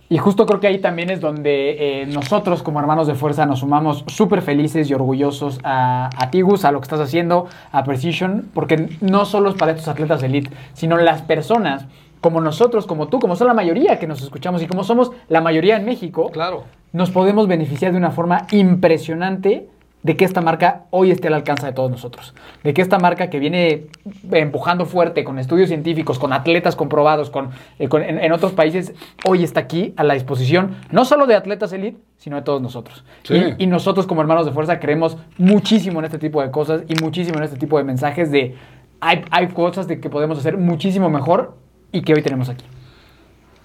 [0.09, 3.61] Y justo creo que ahí también es donde eh, nosotros como hermanos de fuerza nos
[3.61, 8.47] sumamos súper felices y orgullosos a, a Tigus, a lo que estás haciendo, a Precision,
[8.53, 11.87] porque no solo es para estos atletas de elite, sino las personas
[12.27, 15.39] como nosotros, como tú, como son la mayoría que nos escuchamos y como somos la
[15.39, 16.65] mayoría en México, Claro.
[16.91, 19.69] nos podemos beneficiar de una forma impresionante
[20.03, 22.33] de que esta marca hoy esté al alcance de todos nosotros.
[22.65, 23.85] De que esta marca que viene
[24.31, 28.93] empujando fuerte con estudios científicos, con atletas comprobados, con, eh, con- en, en otros países,
[29.25, 33.05] hoy está aquí a la disposición, no solo de atletas elite, sino de todos nosotros.
[33.23, 33.35] Sí.
[33.57, 37.01] Y, y nosotros como hermanos de fuerza creemos muchísimo en este tipo de cosas y
[37.01, 38.55] muchísimo en este tipo de mensajes de
[38.99, 41.55] hay, hay cosas de que podemos hacer muchísimo mejor
[41.91, 42.65] y que hoy tenemos aquí.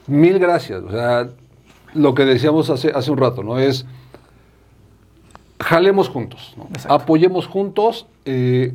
[0.07, 0.83] Mil gracias.
[0.83, 1.29] O sea,
[1.95, 3.59] lo que decíamos hace, hace un rato, ¿no?
[3.59, 3.87] Es
[5.61, 6.69] jalemos juntos, ¿no?
[6.89, 8.75] Apoyemos juntos, eh,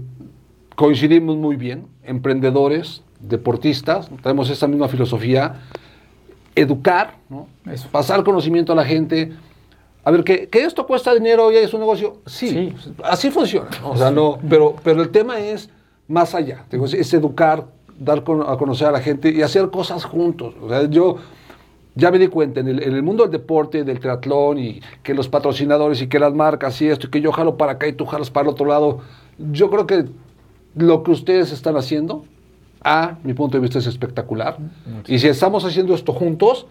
[0.76, 5.56] coincidimos muy bien, emprendedores, deportistas, tenemos esa misma filosofía,
[6.56, 7.48] educar, ¿no?
[7.72, 7.90] Eso.
[7.90, 9.34] pasar conocimiento a la gente.
[10.06, 12.94] A ver, que, que esto cuesta dinero y es un negocio, sí, Sí.
[13.04, 13.68] así funciona.
[13.82, 13.90] ¿no?
[13.92, 15.70] O sea, no, pero, pero el tema es
[16.08, 17.66] más allá, es educar,
[18.00, 20.56] dar a conocer a la gente y hacer cosas juntos.
[20.62, 21.18] O sea, yo
[21.96, 25.14] ya me di cuenta en el, en el mundo del deporte, del triatlón y que
[25.14, 27.94] los patrocinadores y que las marcas y esto, y que yo jalo para acá y
[27.94, 29.00] tú jalas para el otro lado,
[29.38, 30.06] yo creo que
[30.76, 32.26] lo que ustedes están haciendo,
[32.84, 34.58] a mi punto de vista, es espectacular.
[35.08, 36.68] Y si estamos haciendo esto juntos,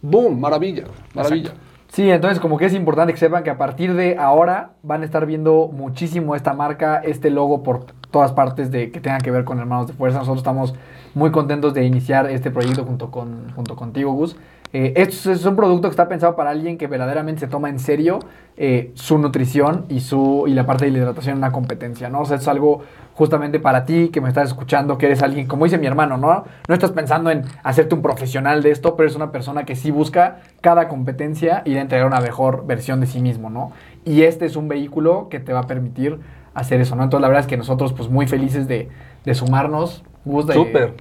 [0.00, 0.40] ¡boom!
[0.40, 0.84] Maravilla,
[1.14, 1.52] maravilla.
[1.88, 5.04] Sí, entonces como que es importante que sepan que a partir de ahora van a
[5.04, 9.44] estar viendo muchísimo esta marca, este logo por todas partes de que tengan que ver
[9.44, 10.18] con Hermanos de Fuerza.
[10.18, 10.74] Nosotros estamos
[11.14, 14.36] muy contentos de iniciar este proyecto junto, con, junto contigo, Gus.
[14.72, 18.18] Eh, es un producto que está pensado para alguien que verdaderamente se toma en serio
[18.56, 22.20] eh, su nutrición y, su, y la parte de la hidratación en una competencia, ¿no?
[22.20, 22.82] O sea, es algo
[23.14, 26.44] justamente para ti que me estás escuchando, que eres alguien, como dice mi hermano, ¿no?
[26.68, 29.90] No estás pensando en hacerte un profesional de esto, pero es una persona que sí
[29.90, 33.72] busca cada competencia y de entregar una mejor versión de sí mismo, ¿no?
[34.04, 36.20] Y este es un vehículo que te va a permitir
[36.56, 37.04] hacer eso, ¿no?
[37.04, 38.88] Entonces la verdad es que nosotros pues muy felices de,
[39.24, 40.02] de sumarnos.
[40.24, 40.94] Gus, de- Súper.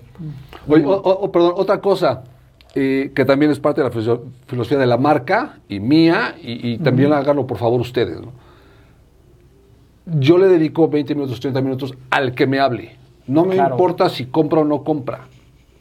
[0.68, 2.24] Oye, o- perdón, otra cosa
[2.76, 6.78] eh, que también es parte de la filosofía- de la marca y mía, y, y
[6.78, 8.20] también háganlo por favor ustedes.
[8.20, 8.34] ¿no?
[10.20, 12.96] Yo le dedico 20 minutos, 30 minutos al que me hable.
[13.28, 13.76] No me Claro.
[13.76, 15.22] importa si compra o no compra.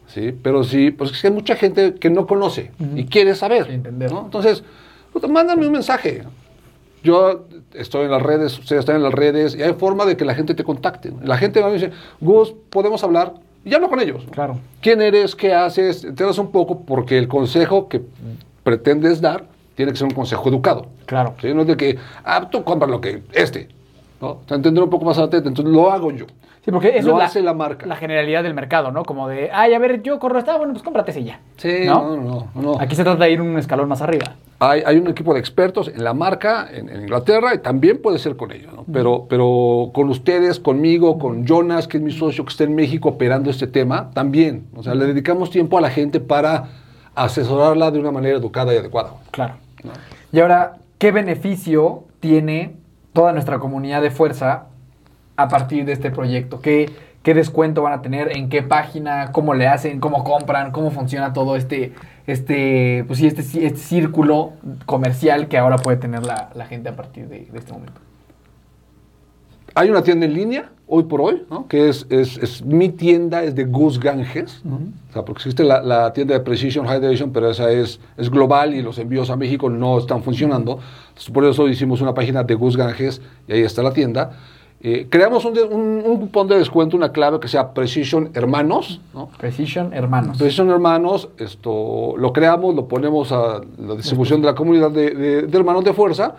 [0.06, 0.32] ¿sí?
[0.42, 3.66] Pero sí, pues es que hay mucha gente que no conoce y quiere saber.
[3.66, 3.72] Sí.
[3.74, 4.62] Entonces,
[5.12, 6.22] puta, mándame un mensaje.
[7.05, 7.44] Yo
[7.74, 10.34] estoy en las redes, ustedes están en las redes, y hay forma de que la
[10.34, 11.12] gente te contacte.
[11.22, 11.90] La gente va y dice,
[12.20, 13.34] Gus, ¿podemos hablar?
[13.62, 14.26] Y hablo con ellos.
[14.30, 14.59] Claro.
[14.80, 15.36] ¿Quién eres?
[15.36, 16.02] ¿Qué haces?
[16.05, 18.02] Enteras un poco porque el consejo que
[18.62, 19.44] pretendes dar
[19.74, 20.86] tiene que ser un consejo educado.
[21.07, 21.34] Claro.
[21.40, 21.52] ¿sí?
[21.52, 23.68] No es de que, ah, tú compras lo que, este.
[24.20, 24.28] ¿no?
[24.28, 25.48] O sea, entender un poco más atento.
[25.48, 26.26] Entonces lo hago yo.
[26.64, 27.84] Sí, porque eso Lo es hace la marca.
[27.84, 29.02] La generalidad del mercado, ¿no?
[29.02, 31.40] Como de, ay, a ver, yo corro esta, bueno, pues cómprate ese ya.
[31.59, 32.16] Sí, ¿No?
[32.16, 32.62] no, no, no.
[32.62, 32.80] no.
[32.80, 34.36] Aquí se trata de ir un escalón más arriba.
[34.61, 38.18] Hay, hay un equipo de expertos en la marca, en, en Inglaterra, y también puede
[38.18, 38.84] ser con ellos, ¿no?
[38.92, 43.11] Pero, pero con ustedes, conmigo, con Jonas, que es mi socio que está en México
[43.11, 44.66] operando este tema, también.
[44.74, 46.68] O sea, le dedicamos tiempo a la gente para
[47.14, 49.11] asesorarla de una manera educada y adecuada.
[49.30, 49.55] Claro.
[50.32, 52.76] Y ahora, ¿qué beneficio tiene
[53.12, 54.66] toda nuestra comunidad de fuerza
[55.36, 56.61] a partir de este proyecto?
[56.61, 56.90] ¿Qué,
[57.22, 58.36] qué descuento van a tener?
[58.36, 59.30] ¿En qué página?
[59.32, 60.00] ¿Cómo le hacen?
[60.00, 60.72] ¿Cómo compran?
[60.72, 61.92] ¿Cómo funciona todo este,
[62.26, 64.52] este, pues sí, este, este círculo
[64.86, 68.01] comercial que ahora puede tener la, la gente a partir de, de este momento?
[69.74, 71.66] Hay una tienda en línea, hoy por hoy, ¿no?
[71.66, 74.62] que es, es, es mi tienda, es de Gus Ganges.
[74.64, 78.74] O sea, porque existe la, la tienda de Precision Hydration, pero esa es, es global
[78.74, 80.78] y los envíos a México no están funcionando.
[81.09, 84.32] Entonces, por eso hicimos una página de Gus Ganges y ahí está la tienda.
[84.86, 89.31] Eh, creamos un, un, un cupón de descuento, una clave que sea Precision Hermanos, ¿no?
[89.39, 90.36] Precision Hermanos.
[90.36, 95.43] Precision Hermanos, esto lo creamos, lo ponemos a la distribución de la comunidad de, de-
[95.47, 96.35] de hermanos de fuerza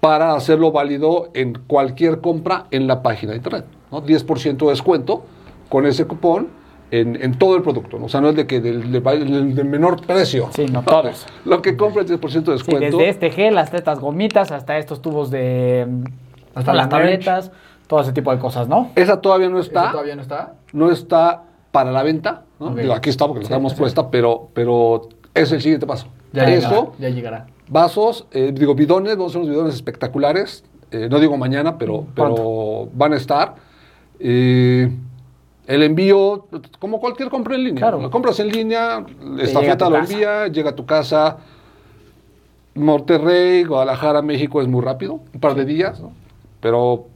[0.00, 3.66] para hacerlo válido en cualquier compra en la página de internet.
[3.92, 4.02] ¿no?
[4.02, 5.24] 10% de descuento
[5.68, 6.48] con ese cupón
[6.90, 7.98] en, en todo el producto.
[7.98, 8.06] ¿no?
[8.06, 10.48] O sea, no es de que del, del- menor precio.
[10.52, 11.26] Sí, no todos.
[11.44, 12.80] Lo que compra es 10% de Sí, descuento.
[12.96, 15.86] desde este gel hasta estas gomitas, hasta estos tubos de...
[16.56, 17.52] Hasta las la tabletas,
[17.86, 18.90] todo ese tipo de cosas, ¿no?
[18.96, 19.90] Esa todavía no ¿Eso está.
[19.92, 20.54] todavía no está?
[20.72, 22.42] No está para la venta.
[22.58, 22.68] ¿no?
[22.68, 22.76] Ok.
[22.78, 23.78] Digo, aquí está porque la Sí, tenemos sí.
[23.78, 26.08] puesta, pero, pero es el siguiente paso.
[26.32, 26.90] Ya Eso, llegará.
[26.98, 27.46] Ya llegará.
[27.68, 30.64] Vasos, eh, digo, bidones, vamos a hacer unos bidones espectaculares.
[30.90, 33.54] eh, no digo mañana, pero, pero van a estar.
[34.18, 34.90] Eh,
[35.66, 36.46] el envío,
[36.78, 37.80] como cualquier compra en línea.
[37.80, 38.00] Claro.
[38.00, 39.04] Lo compras en línea,
[39.40, 40.12] estafeta lo casa.
[40.12, 41.36] envía, llega a tu casa.
[42.74, 46.00] Monterrey, Guadalajara, México es muy rápido, un par de días.
[46.00, 46.12] ¿no?
[46.66, 47.06] Pero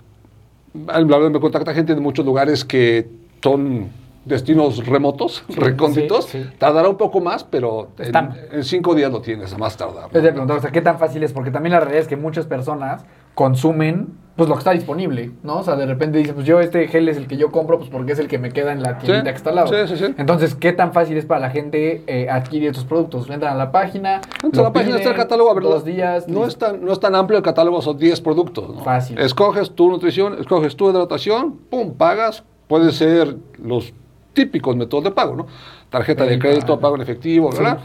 [0.85, 3.09] me contacta gente de muchos lugares que
[3.43, 3.89] son
[4.24, 6.27] destinos remotos, recónditos.
[6.27, 6.51] sí, sí.
[6.56, 10.12] Tardará un poco más, pero en, cinco días lo tienes, a más tardar.
[10.12, 10.16] ¿no?
[10.16, 11.32] Es de preguntar, o sea, ¿qué tan fácil es?
[11.32, 13.05] Porque también la realidad es que muchas personas
[13.41, 15.59] consumen pues lo que está disponible, ¿no?
[15.61, 17.89] O sea, de repente dicen, pues yo este gel es el que yo compro, pues
[17.89, 19.69] porque es el que me queda en la tiendita Sí, que está al lado.
[19.69, 20.15] sí, sí, sí.
[20.19, 23.31] Entonces, ¿qué tan fácil es para la gente eh, adquirir estos productos?
[23.31, 26.29] Entran a la página, Entonces, lo la página está el catálogo, a ver, dos días,
[26.29, 28.77] no, es tan, no es tan amplio el catálogo, son 10 productos.
[28.77, 28.85] ¿no?
[28.85, 29.19] Fácil.
[29.19, 32.45] Escoges tu nutrición, escoges tu hidratación, pum, pagas.
[32.67, 33.95] Puede ser los
[34.35, 35.47] típicos métodos de pago, ¿no?
[35.89, 37.79] Tarjeta de crédito, pago en efectivo, ¿verdad?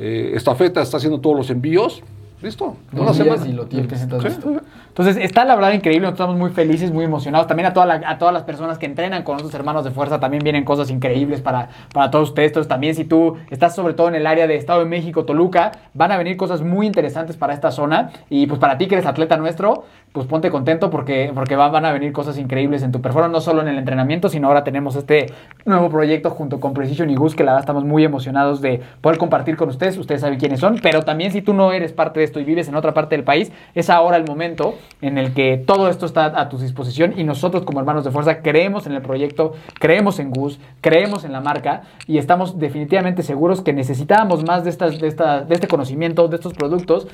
[0.00, 2.02] Eh, Estafeta está haciendo todos los envíos.
[2.40, 2.76] Listo.
[2.92, 3.44] Una semana.
[3.46, 4.48] y lo tienes, estás Sí, listo.
[4.52, 4.58] sí.
[4.88, 7.46] Entonces, está la verdad increíble, nosotros estamos muy felices, muy emocionados.
[7.48, 10.18] También a, toda la- a todas las personas que entrenan con nuestros hermanos de fuerza,
[10.20, 12.48] también vienen cosas increíbles para, para todos ustedes.
[12.50, 15.72] Entonces, también si tú estás sobre todo en el área de Estado de México, Toluca,
[15.94, 18.10] van a venir cosas muy interesantes para esta zona.
[18.30, 21.84] Y pues para ti que eres atleta nuestro, pues ponte contento porque, porque van, van
[21.84, 24.96] a venir cosas increíbles en tu performance, no solo en el entrenamiento, sino ahora tenemos
[24.96, 25.26] este
[25.64, 29.18] nuevo proyecto junto con Precision y Gus, que la verdad estamos muy emocionados de poder
[29.18, 29.96] compartir con ustedes.
[29.98, 32.74] Ustedes saben quiénes son, pero también si tú no eres parte de y vives en
[32.74, 36.48] otra parte del país, es ahora el momento en el que todo esto está a
[36.48, 40.58] tu disposición y nosotros como hermanos de fuerza creemos en el proyecto, creemos en Gus,
[40.80, 45.42] creemos en la marca y estamos definitivamente seguros que necesitábamos más de, estas, de, esta-
[45.42, 47.06] de este conocimiento, de estos productos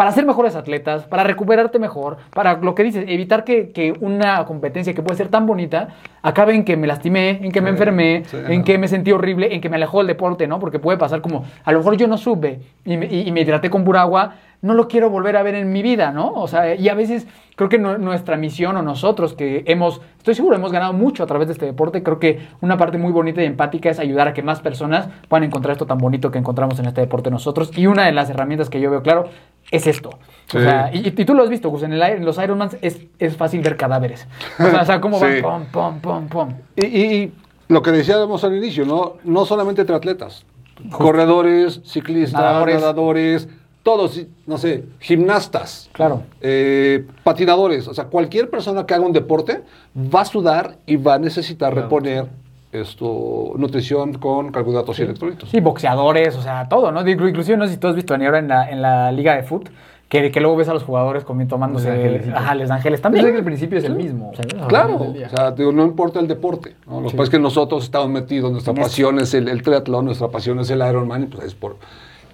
[0.00, 4.46] para ser mejores atletas, para recuperarte mejor, para lo que dices, evitar que, que una
[4.46, 5.88] competencia que puede ser tan bonita
[6.22, 8.38] acabe en que me lastimé, en que me Sí, enfermé, sí.
[8.48, 10.58] en que me sentí horrible, en que me alejó del deporte, ¿no?
[10.58, 13.42] Porque puede pasar como, a lo mejor yo no supe y me, y- y me
[13.42, 16.32] hidraté con pura agua, no lo quiero volver a ver en mi vida, ¿no?
[16.32, 20.34] O sea, y a veces creo que nu- nuestra misión o nosotros que hemos, estoy
[20.34, 23.42] seguro, hemos ganado mucho a través de este deporte, creo que una parte muy bonita
[23.42, 26.78] y empática es ayudar a que más personas puedan encontrar esto tan bonito que encontramos
[26.78, 27.70] en este deporte nosotros.
[27.76, 29.28] Y una de las herramientas que yo veo claro
[29.70, 30.10] es esto.
[30.50, 30.56] Sí.
[30.58, 33.00] O sea, y, y tú lo has visto, Gus, en, el, en los Ironmans es,
[33.18, 34.26] es fácil ver cadáveres.
[34.58, 35.42] O sea, o sea, cómo van Sí.
[35.42, 36.54] pom, pom, pom, pom.
[36.76, 37.32] Y, y- y
[37.68, 39.14] lo que decíamos al inicio, ¿no?
[39.22, 40.44] No solamente triatletas,
[40.90, 42.74] corredores, ciclistas, Nadadores.
[42.80, 43.48] nadadores,
[43.82, 45.88] todos, no sé, gimnastas.
[45.92, 46.22] Claro.
[46.40, 49.62] eh, patinadores, o sea, cualquier persona que haga un deporte
[49.96, 52.26] va a sudar y va a necesitar reponer
[52.72, 55.48] esto, nutrición con carbohidratos y electrolitos.
[55.50, 57.06] Sí, boxeadores, o sea, todo, ¿no?
[57.08, 59.42] Inclusive, no sé si tú has visto ni ahora en la, en la liga de
[59.42, 59.70] fútbol,
[60.08, 61.88] que, que luego ves a los jugadores comiendo, tomándose...
[61.88, 62.38] Los angelecitos.
[62.38, 63.24] Ajá, los ángeles Yo también.
[63.24, 64.32] sé que el principio es el mismo.
[64.34, 66.74] Sí, Claro, o sea, digo, no importa el deporte.
[66.86, 67.00] ¿no?
[67.00, 70.28] Lo que pasa es que nosotros estamos metidos, nuestra pasión es el, el triatlón, nuestra
[70.28, 71.76] pasión es el Ironman, y pues es por...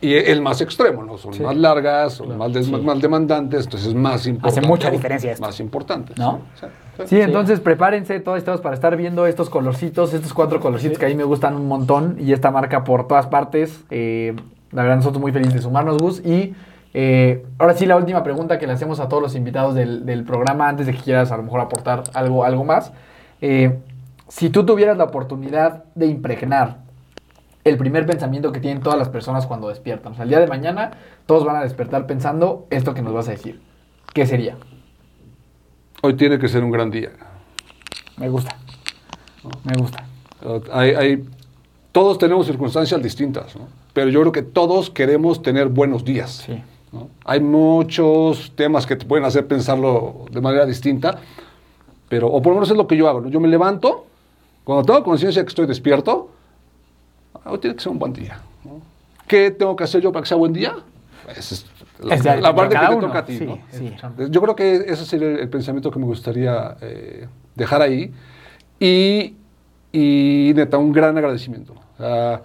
[0.01, 1.17] Y el más extremo, ¿no?
[1.17, 4.67] Son más largas, son más, des- más demandantes, entonces es más importante.
[4.69, 5.45] mucha aún, diferencia esto.
[5.45, 6.13] Más importante.
[6.19, 6.41] ¿No?
[6.61, 6.67] Sí,
[6.99, 7.03] sí.
[7.07, 11.09] Sí, entonces prepárense todos estos para estar viendo estos colorcitos, estos cuatro colorcitos que a
[11.09, 13.85] mí me gustan un montón y esta marca por todas partes.
[13.91, 14.35] Eh,
[14.73, 16.25] la verdad, nosotros muy felices de sumarnos, Gus.
[16.25, 16.55] Y
[16.95, 20.25] eh, ahora sí, la última pregunta que le hacemos a todos los invitados del, del
[20.25, 22.93] programa, antes de que quieras a lo mejor aportar algo, algo más.
[23.43, 23.79] Eh,
[24.29, 26.79] si tú tuvieras la oportunidad de impregnar
[27.67, 30.47] el primer pensamiento que tienen todas las personas cuando despiertan, o sea, el día de
[30.47, 30.93] mañana
[31.27, 33.61] todos van a despertar pensando esto que nos vas a decir.
[34.15, 34.57] ¿Qué sería?
[36.03, 37.11] Hoy tiene que ser un gran día.
[38.19, 38.57] Me gusta.
[39.65, 40.05] Me gusta.
[40.45, 41.25] Uh, Hay, hay-
[41.91, 43.69] todos tenemos circunstancias distintas, ¿no?
[43.93, 46.45] pero yo creo que todos queremos tener buenos días.
[46.47, 46.63] Sí.
[46.93, 47.09] ¿no?
[47.25, 51.19] Hay muchos temas que te pueden hacer pensarlo de manera distinta,
[52.09, 53.23] pero, o por lo menos es lo que yo hago.
[53.23, 53.29] ¿no?
[53.29, 54.07] Yo me levanto,
[54.63, 56.31] cuando tengo conciencia que estoy despierto,
[57.49, 58.39] hoy tiene que ser un buen día.
[58.65, 58.81] ¿no?
[59.27, 60.75] ¿Qué tengo que hacer yo para que sea buen día?
[61.29, 61.67] Esa es
[62.01, 63.39] la, Es de- la parte que te uno, toca a ti.
[63.39, 63.59] sí, ¿no?
[63.71, 63.93] sí.
[64.31, 68.13] Yo creo que ese sería el, el pensamiento que me gustaría eh, dejar ahí.
[68.79, 69.35] Y,
[69.93, 71.75] y neta, un gran agradecimiento.
[71.99, 72.43] Sea,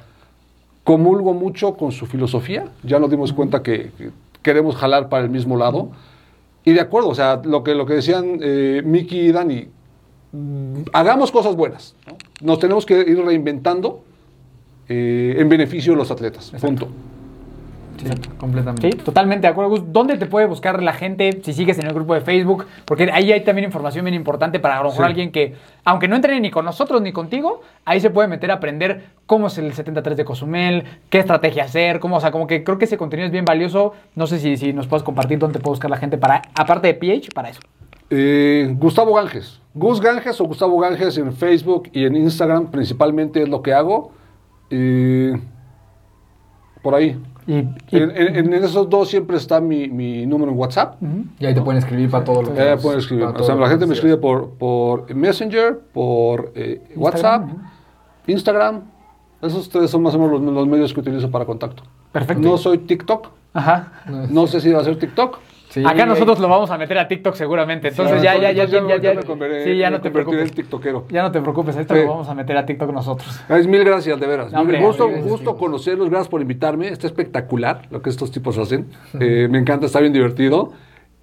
[0.84, 2.65] comulgo mucho con su filosofía.
[2.84, 4.10] Ya nos dimos cuenta que, que
[4.41, 5.91] queremos jalar para el mismo lado.
[6.64, 9.68] Y de acuerdo, o sea, lo que, lo que decían eh, Miki y Dani,
[10.32, 11.95] mm, hagamos cosas buenas.
[12.07, 12.18] ¿no?
[12.41, 14.03] Nos tenemos que ir reinventando
[14.93, 16.51] eh, en beneficio de los atletas.
[16.59, 16.89] Punto.
[17.97, 18.07] Sí,
[18.39, 18.91] completamente.
[18.91, 19.81] Sí, totalmente de acuerdo, Gus.
[19.93, 22.65] ¿Dónde te puede buscar la gente si sigues en el grupo de Facebook?
[22.84, 25.09] Porque ahí hay también información bien importante para a lo mejor Sí.
[25.11, 25.53] alguien que,
[25.85, 29.47] aunque no entrene ni con nosotros ni contigo, ahí se puede meter a aprender cómo
[29.47, 32.85] es el 73 de Cozumel, qué estrategia hacer, cómo, o sea, como que creo que
[32.85, 33.93] ese contenido es bien valioso.
[34.15, 36.88] No sé si, si nos puedes compartir dónde te puede buscar la gente para, aparte
[36.88, 37.59] de PH, para eso.
[38.09, 39.59] Eh, Gustavo Ganges.
[39.76, 44.11] Gus Ganges o Gustavo Ganges en Facebook y en Instagram principalmente es lo que hago.
[44.72, 45.39] Eh,
[46.81, 47.22] por ahí.
[47.48, 50.95] Y, y- En, en- en esos dos siempre está mi, mi número en WhatsApp.
[51.39, 53.26] Y ahí te pueden escribir para todo lo que Eh, nos- pueden escribir.
[53.26, 57.48] O sea, la gente que me escribe por, por Messenger, por eh, WhatsApp,
[58.27, 58.81] Instagram.
[59.41, 61.84] Esos tres son más o menos los, los medios que utilizo para contacto.
[62.11, 62.48] Perfecto.
[62.48, 63.30] No soy TikTok.
[63.53, 63.91] Ajá.
[64.30, 65.39] No sé si va a ser TikTok.
[65.72, 67.88] Sí, Acá nosotros lo vamos a meter a TikTok seguramente.
[67.88, 70.41] Entonces Sí, ya, ya, ya, ya, ya, me convertiré- Sí, ya no te convertiré preocupes.
[70.49, 71.06] en tiktokero.
[71.10, 73.41] Ya no te preocupes, esto lo vamos a meter a TikTok nosotros.
[73.49, 74.52] Es mil gracias, de veras.
[74.52, 76.89] No, hombre, Me gusto, gracias, gusto conocerlos, gracias por invitarme.
[76.89, 78.88] Está espectacular lo que estos tipos hacen.
[79.19, 80.73] Eh, me encanta, está bien divertido.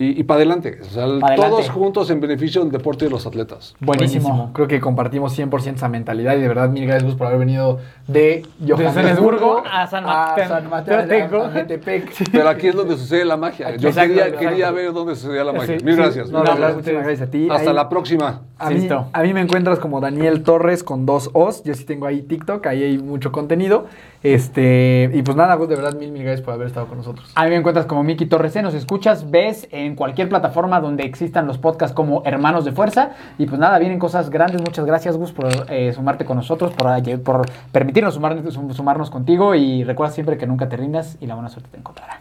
[0.00, 0.78] Y, para adelante.
[0.80, 1.36] O sea, Pa' adelante.
[1.36, 3.74] todos juntos en beneficio del deporte y de los atletas.
[3.80, 4.52] Buenísimo.
[4.52, 7.78] Creo que compartimos 100% esa mentalidad y de verdad mil gracias Gus, por haber venido
[8.06, 10.06] de Johannesburgo a San a
[10.36, 11.42] Mateo- San Mateo, Tengo.
[11.42, 12.12] a- a Metepec.
[12.30, 13.74] Pero aquí es donde sucede la magia.
[13.76, 14.48] Yo Exacto, quería, exacto.
[14.48, 15.78] quería ver dónde sucedía la magia.
[15.78, 16.00] Sí, mil sí.
[16.00, 16.30] gracias.
[16.30, 16.74] No, gracias.
[16.76, 17.48] muchísimas gracias a ti.
[17.50, 18.42] Hasta Ahí- la próxima.
[18.60, 19.06] A mí, Listo.
[19.12, 21.62] a mí me encuentras como Daniel Torres con dos O's.
[21.64, 23.86] Yo sí tengo ahí TikTok, ahí hay mucho contenido.
[24.22, 27.30] Este, y pues nada, Gus, de verdad, mil, mil gracias por haber estado con nosotros.
[27.34, 30.80] A mí me encuentras como Miki Torres, C, nos escuchas, ves en en cualquier plataforma
[30.80, 33.10] donde existan los podcasts como Hermanos de Fuerza.
[33.38, 34.60] Y pues nada, vienen cosas grandes.
[34.60, 39.54] Muchas gracias, Gus, por eh, sumarte con nosotros, por, por permitirnos sumarnos contigo.
[39.54, 42.20] Y recuerda siempre que nunca te rindas y la buena suerte te encontrará.